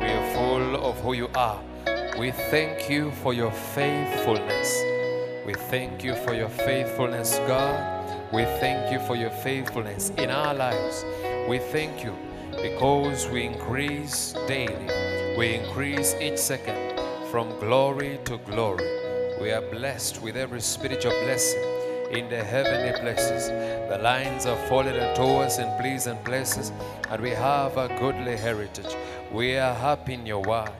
We 0.00 0.06
are 0.06 0.34
full 0.34 0.76
of 0.76 0.98
who 1.00 1.12
you 1.12 1.28
are. 1.34 1.60
We 2.18 2.30
thank 2.30 2.88
you 2.88 3.10
for 3.10 3.34
your 3.34 3.52
faithfulness. 3.52 4.74
We 5.44 5.52
thank 5.52 6.02
you 6.02 6.14
for 6.14 6.32
your 6.32 6.48
faithfulness, 6.48 7.36
God. 7.46 8.32
We 8.32 8.44
thank 8.58 8.90
you 8.90 9.00
for 9.06 9.16
your 9.16 9.30
faithfulness 9.30 10.12
in 10.16 10.30
our 10.30 10.54
lives. 10.54 11.04
We 11.46 11.58
thank 11.58 12.02
you 12.02 12.16
because 12.62 13.28
we 13.28 13.44
increase 13.44 14.34
daily. 14.46 14.88
We 15.36 15.54
increase 15.54 16.14
each 16.20 16.38
second 16.38 17.00
from 17.30 17.50
glory 17.58 18.20
to 18.24 18.38
glory. 18.38 18.88
We 19.40 19.50
are 19.50 19.62
blessed 19.62 20.22
with 20.22 20.36
every 20.36 20.60
spiritual 20.60 21.12
blessing 21.24 21.62
in 22.10 22.28
the 22.28 22.42
heavenly 22.42 22.98
places. 23.00 23.48
The 23.88 23.98
lines 23.98 24.46
are 24.46 24.56
falling 24.68 24.98
unto 24.98 25.22
us 25.22 25.58
in 25.58 25.66
pleasant 25.78 26.24
places, 26.24 26.70
and 27.10 27.20
we 27.20 27.30
have 27.30 27.76
a 27.76 27.88
goodly 27.98 28.36
heritage. 28.36 28.94
We 29.32 29.56
are 29.56 29.74
happy 29.74 30.14
in 30.14 30.24
your 30.24 30.42
word. 30.42 30.70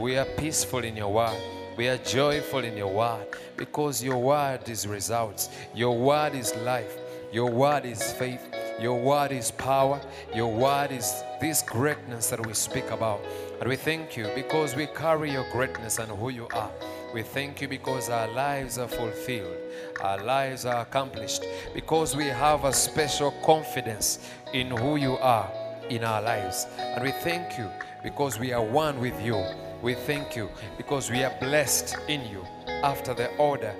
We 0.00 0.18
are 0.18 0.26
peaceful 0.36 0.84
in 0.84 0.96
your 0.96 1.12
word. 1.12 1.40
We 1.76 1.88
are 1.88 1.98
joyful 1.98 2.64
in 2.64 2.76
your 2.76 2.92
word 2.92 3.26
because 3.56 4.02
your 4.02 4.18
word 4.18 4.68
is 4.68 4.86
results. 4.86 5.48
Your 5.74 5.96
word 5.96 6.34
is 6.34 6.54
life. 6.56 6.98
Your 7.32 7.50
word 7.50 7.84
is 7.84 8.12
faith. 8.12 8.49
Your 8.80 8.98
word 8.98 9.30
is 9.30 9.50
power. 9.50 10.00
Your 10.34 10.50
word 10.50 10.90
is 10.90 11.22
this 11.40 11.60
greatness 11.62 12.30
that 12.30 12.44
we 12.46 12.54
speak 12.54 12.90
about. 12.90 13.20
And 13.60 13.68
we 13.68 13.76
thank 13.76 14.16
you 14.16 14.26
because 14.34 14.74
we 14.74 14.86
carry 14.86 15.30
your 15.32 15.44
greatness 15.52 15.98
and 15.98 16.10
who 16.10 16.30
you 16.30 16.48
are. 16.54 16.70
We 17.12 17.22
thank 17.22 17.60
you 17.60 17.68
because 17.68 18.08
our 18.08 18.28
lives 18.28 18.78
are 18.78 18.88
fulfilled. 18.88 19.56
Our 20.00 20.22
lives 20.24 20.64
are 20.64 20.80
accomplished 20.80 21.44
because 21.74 22.16
we 22.16 22.26
have 22.26 22.64
a 22.64 22.72
special 22.72 23.32
confidence 23.44 24.30
in 24.54 24.70
who 24.70 24.96
you 24.96 25.18
are 25.18 25.50
in 25.90 26.04
our 26.04 26.22
lives. 26.22 26.66
And 26.78 27.04
we 27.04 27.10
thank 27.10 27.58
you 27.58 27.68
because 28.02 28.38
we 28.38 28.52
are 28.52 28.64
one 28.64 28.98
with 28.98 29.20
you. 29.22 29.44
We 29.82 29.94
thank 29.94 30.36
you 30.36 30.48
because 30.78 31.10
we 31.10 31.22
are 31.22 31.34
blessed 31.40 31.96
in 32.08 32.22
you 32.30 32.46
after 32.82 33.12
the 33.12 33.28
order 33.36 33.74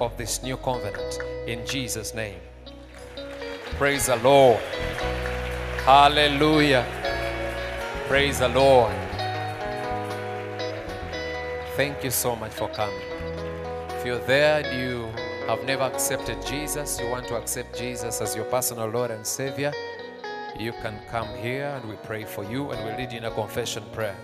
of 0.00 0.16
this 0.16 0.42
new 0.42 0.56
covenant. 0.56 1.18
In 1.46 1.66
Jesus' 1.66 2.14
name. 2.14 2.45
Praise 3.74 4.06
the 4.06 4.16
Lord. 4.16 4.60
Hallelujah. 5.84 6.86
Praise 8.08 8.38
the 8.38 8.48
Lord. 8.48 8.94
Thank 11.76 12.02
you 12.02 12.10
so 12.10 12.34
much 12.34 12.52
for 12.52 12.68
coming. 12.68 12.96
If 13.90 14.06
you're 14.06 14.18
there 14.26 14.62
and 14.64 14.80
you 14.80 15.04
have 15.46 15.62
never 15.64 15.82
accepted 15.82 16.44
Jesus, 16.46 16.98
you 16.98 17.08
want 17.08 17.28
to 17.28 17.36
accept 17.36 17.76
Jesus 17.76 18.20
as 18.22 18.34
your 18.34 18.46
personal 18.46 18.88
Lord 18.88 19.10
and 19.10 19.26
Savior, 19.26 19.72
you 20.58 20.72
can 20.72 20.98
come 21.10 21.28
here 21.36 21.78
and 21.78 21.88
we 21.88 21.96
pray 21.96 22.24
for 22.24 22.44
you 22.44 22.70
and 22.70 22.82
we 22.82 22.96
lead 22.96 23.12
you 23.12 23.18
in 23.18 23.24
a 23.26 23.30
confession 23.30 23.84
prayer. 23.92 24.16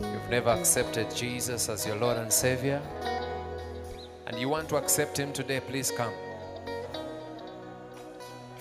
You've 0.00 0.28
never 0.28 0.50
accepted 0.50 1.14
Jesus 1.14 1.68
as 1.68 1.86
your 1.86 1.96
Lord 1.96 2.16
and 2.16 2.32
Savior, 2.32 2.82
and 4.26 4.36
you 4.38 4.48
want 4.48 4.68
to 4.70 4.76
accept 4.76 5.16
Him 5.16 5.32
today, 5.32 5.60
please 5.60 5.92
come. 5.92 6.12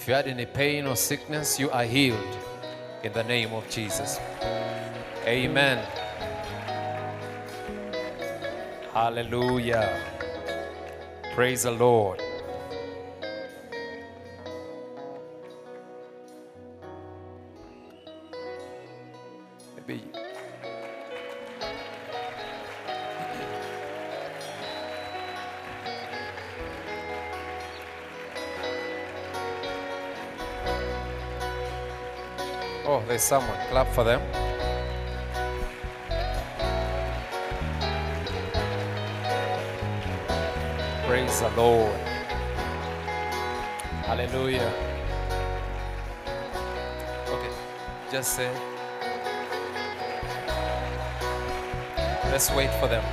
If 0.02 0.08
you 0.08 0.16
had 0.16 0.26
any 0.26 0.47
pain 0.47 0.88
or 0.88 0.95
sickness, 0.95 1.60
you 1.60 1.70
are 1.70 1.84
healed 1.84 2.36
in 3.04 3.14
the 3.14 3.24
name 3.24 3.54
of 3.54 3.70
Jesus. 3.70 4.20
Amen. 5.28 5.78
Hallelujah. 8.91 10.02
Praise 11.36 11.62
the 11.62 11.72
Lord. 11.72 12.20
Maybe 19.76 20.02
there's 33.12 33.24
someone. 33.24 33.57
Clap 33.70 33.88
for 33.89 34.05
them. 34.05 34.22
Praise 41.05 41.41
the 41.41 41.49
Lord. 41.57 41.93
Hallelujah. 44.07 44.74
Okay, 47.28 47.53
just 48.09 48.34
say. 48.38 48.49
Let's 52.32 52.49
wait 52.51 52.72
for 52.80 52.88
them. 52.88 53.03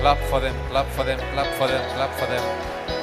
Clap 0.00 0.18
for 0.28 0.40
them, 0.40 0.56
clap 0.68 0.88
for 0.88 1.04
them, 1.04 1.20
clap 1.32 1.54
for 1.54 1.68
them, 1.68 1.94
clap 1.94 2.12
for 2.18 2.26
them. 2.26 2.93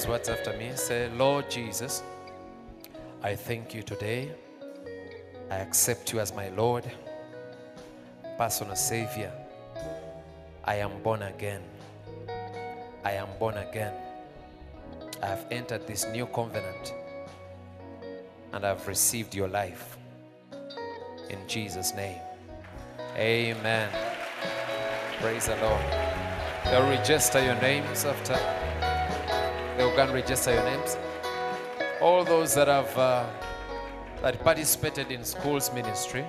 These 0.00 0.08
words 0.08 0.30
after 0.30 0.56
me. 0.56 0.70
Say, 0.76 1.10
Lord 1.10 1.50
Jesus, 1.50 2.02
I 3.22 3.34
thank 3.34 3.74
you 3.74 3.82
today. 3.82 4.30
I 5.50 5.56
accept 5.56 6.10
you 6.10 6.20
as 6.20 6.34
my 6.34 6.48
Lord, 6.50 6.90
personal 8.38 8.76
Savior. 8.76 9.30
I 10.64 10.76
am 10.76 11.02
born 11.02 11.20
again. 11.20 11.60
I 13.04 13.12
am 13.12 13.28
born 13.38 13.58
again. 13.58 13.92
I 15.22 15.26
have 15.26 15.44
entered 15.50 15.86
this 15.86 16.06
new 16.06 16.24
covenant 16.24 16.94
and 18.54 18.64
I've 18.64 18.88
received 18.88 19.34
your 19.34 19.48
life. 19.48 19.98
In 21.28 21.46
Jesus' 21.46 21.94
name. 21.94 22.20
Amen. 23.16 23.90
Praise 25.20 25.46
the 25.46 25.56
Lord. 25.56 25.84
They'll 26.64 26.88
register 26.88 27.44
your 27.44 27.60
names 27.60 28.06
after. 28.06 28.59
Go 29.80 29.88
and 29.96 30.12
register 30.12 30.52
your 30.52 30.62
names. 30.64 30.98
All 32.02 32.22
those 32.22 32.54
that 32.54 32.68
have 32.68 32.98
uh, 32.98 33.24
that 34.20 34.38
participated 34.44 35.10
in 35.10 35.24
schools 35.24 35.72
ministry, 35.72 36.26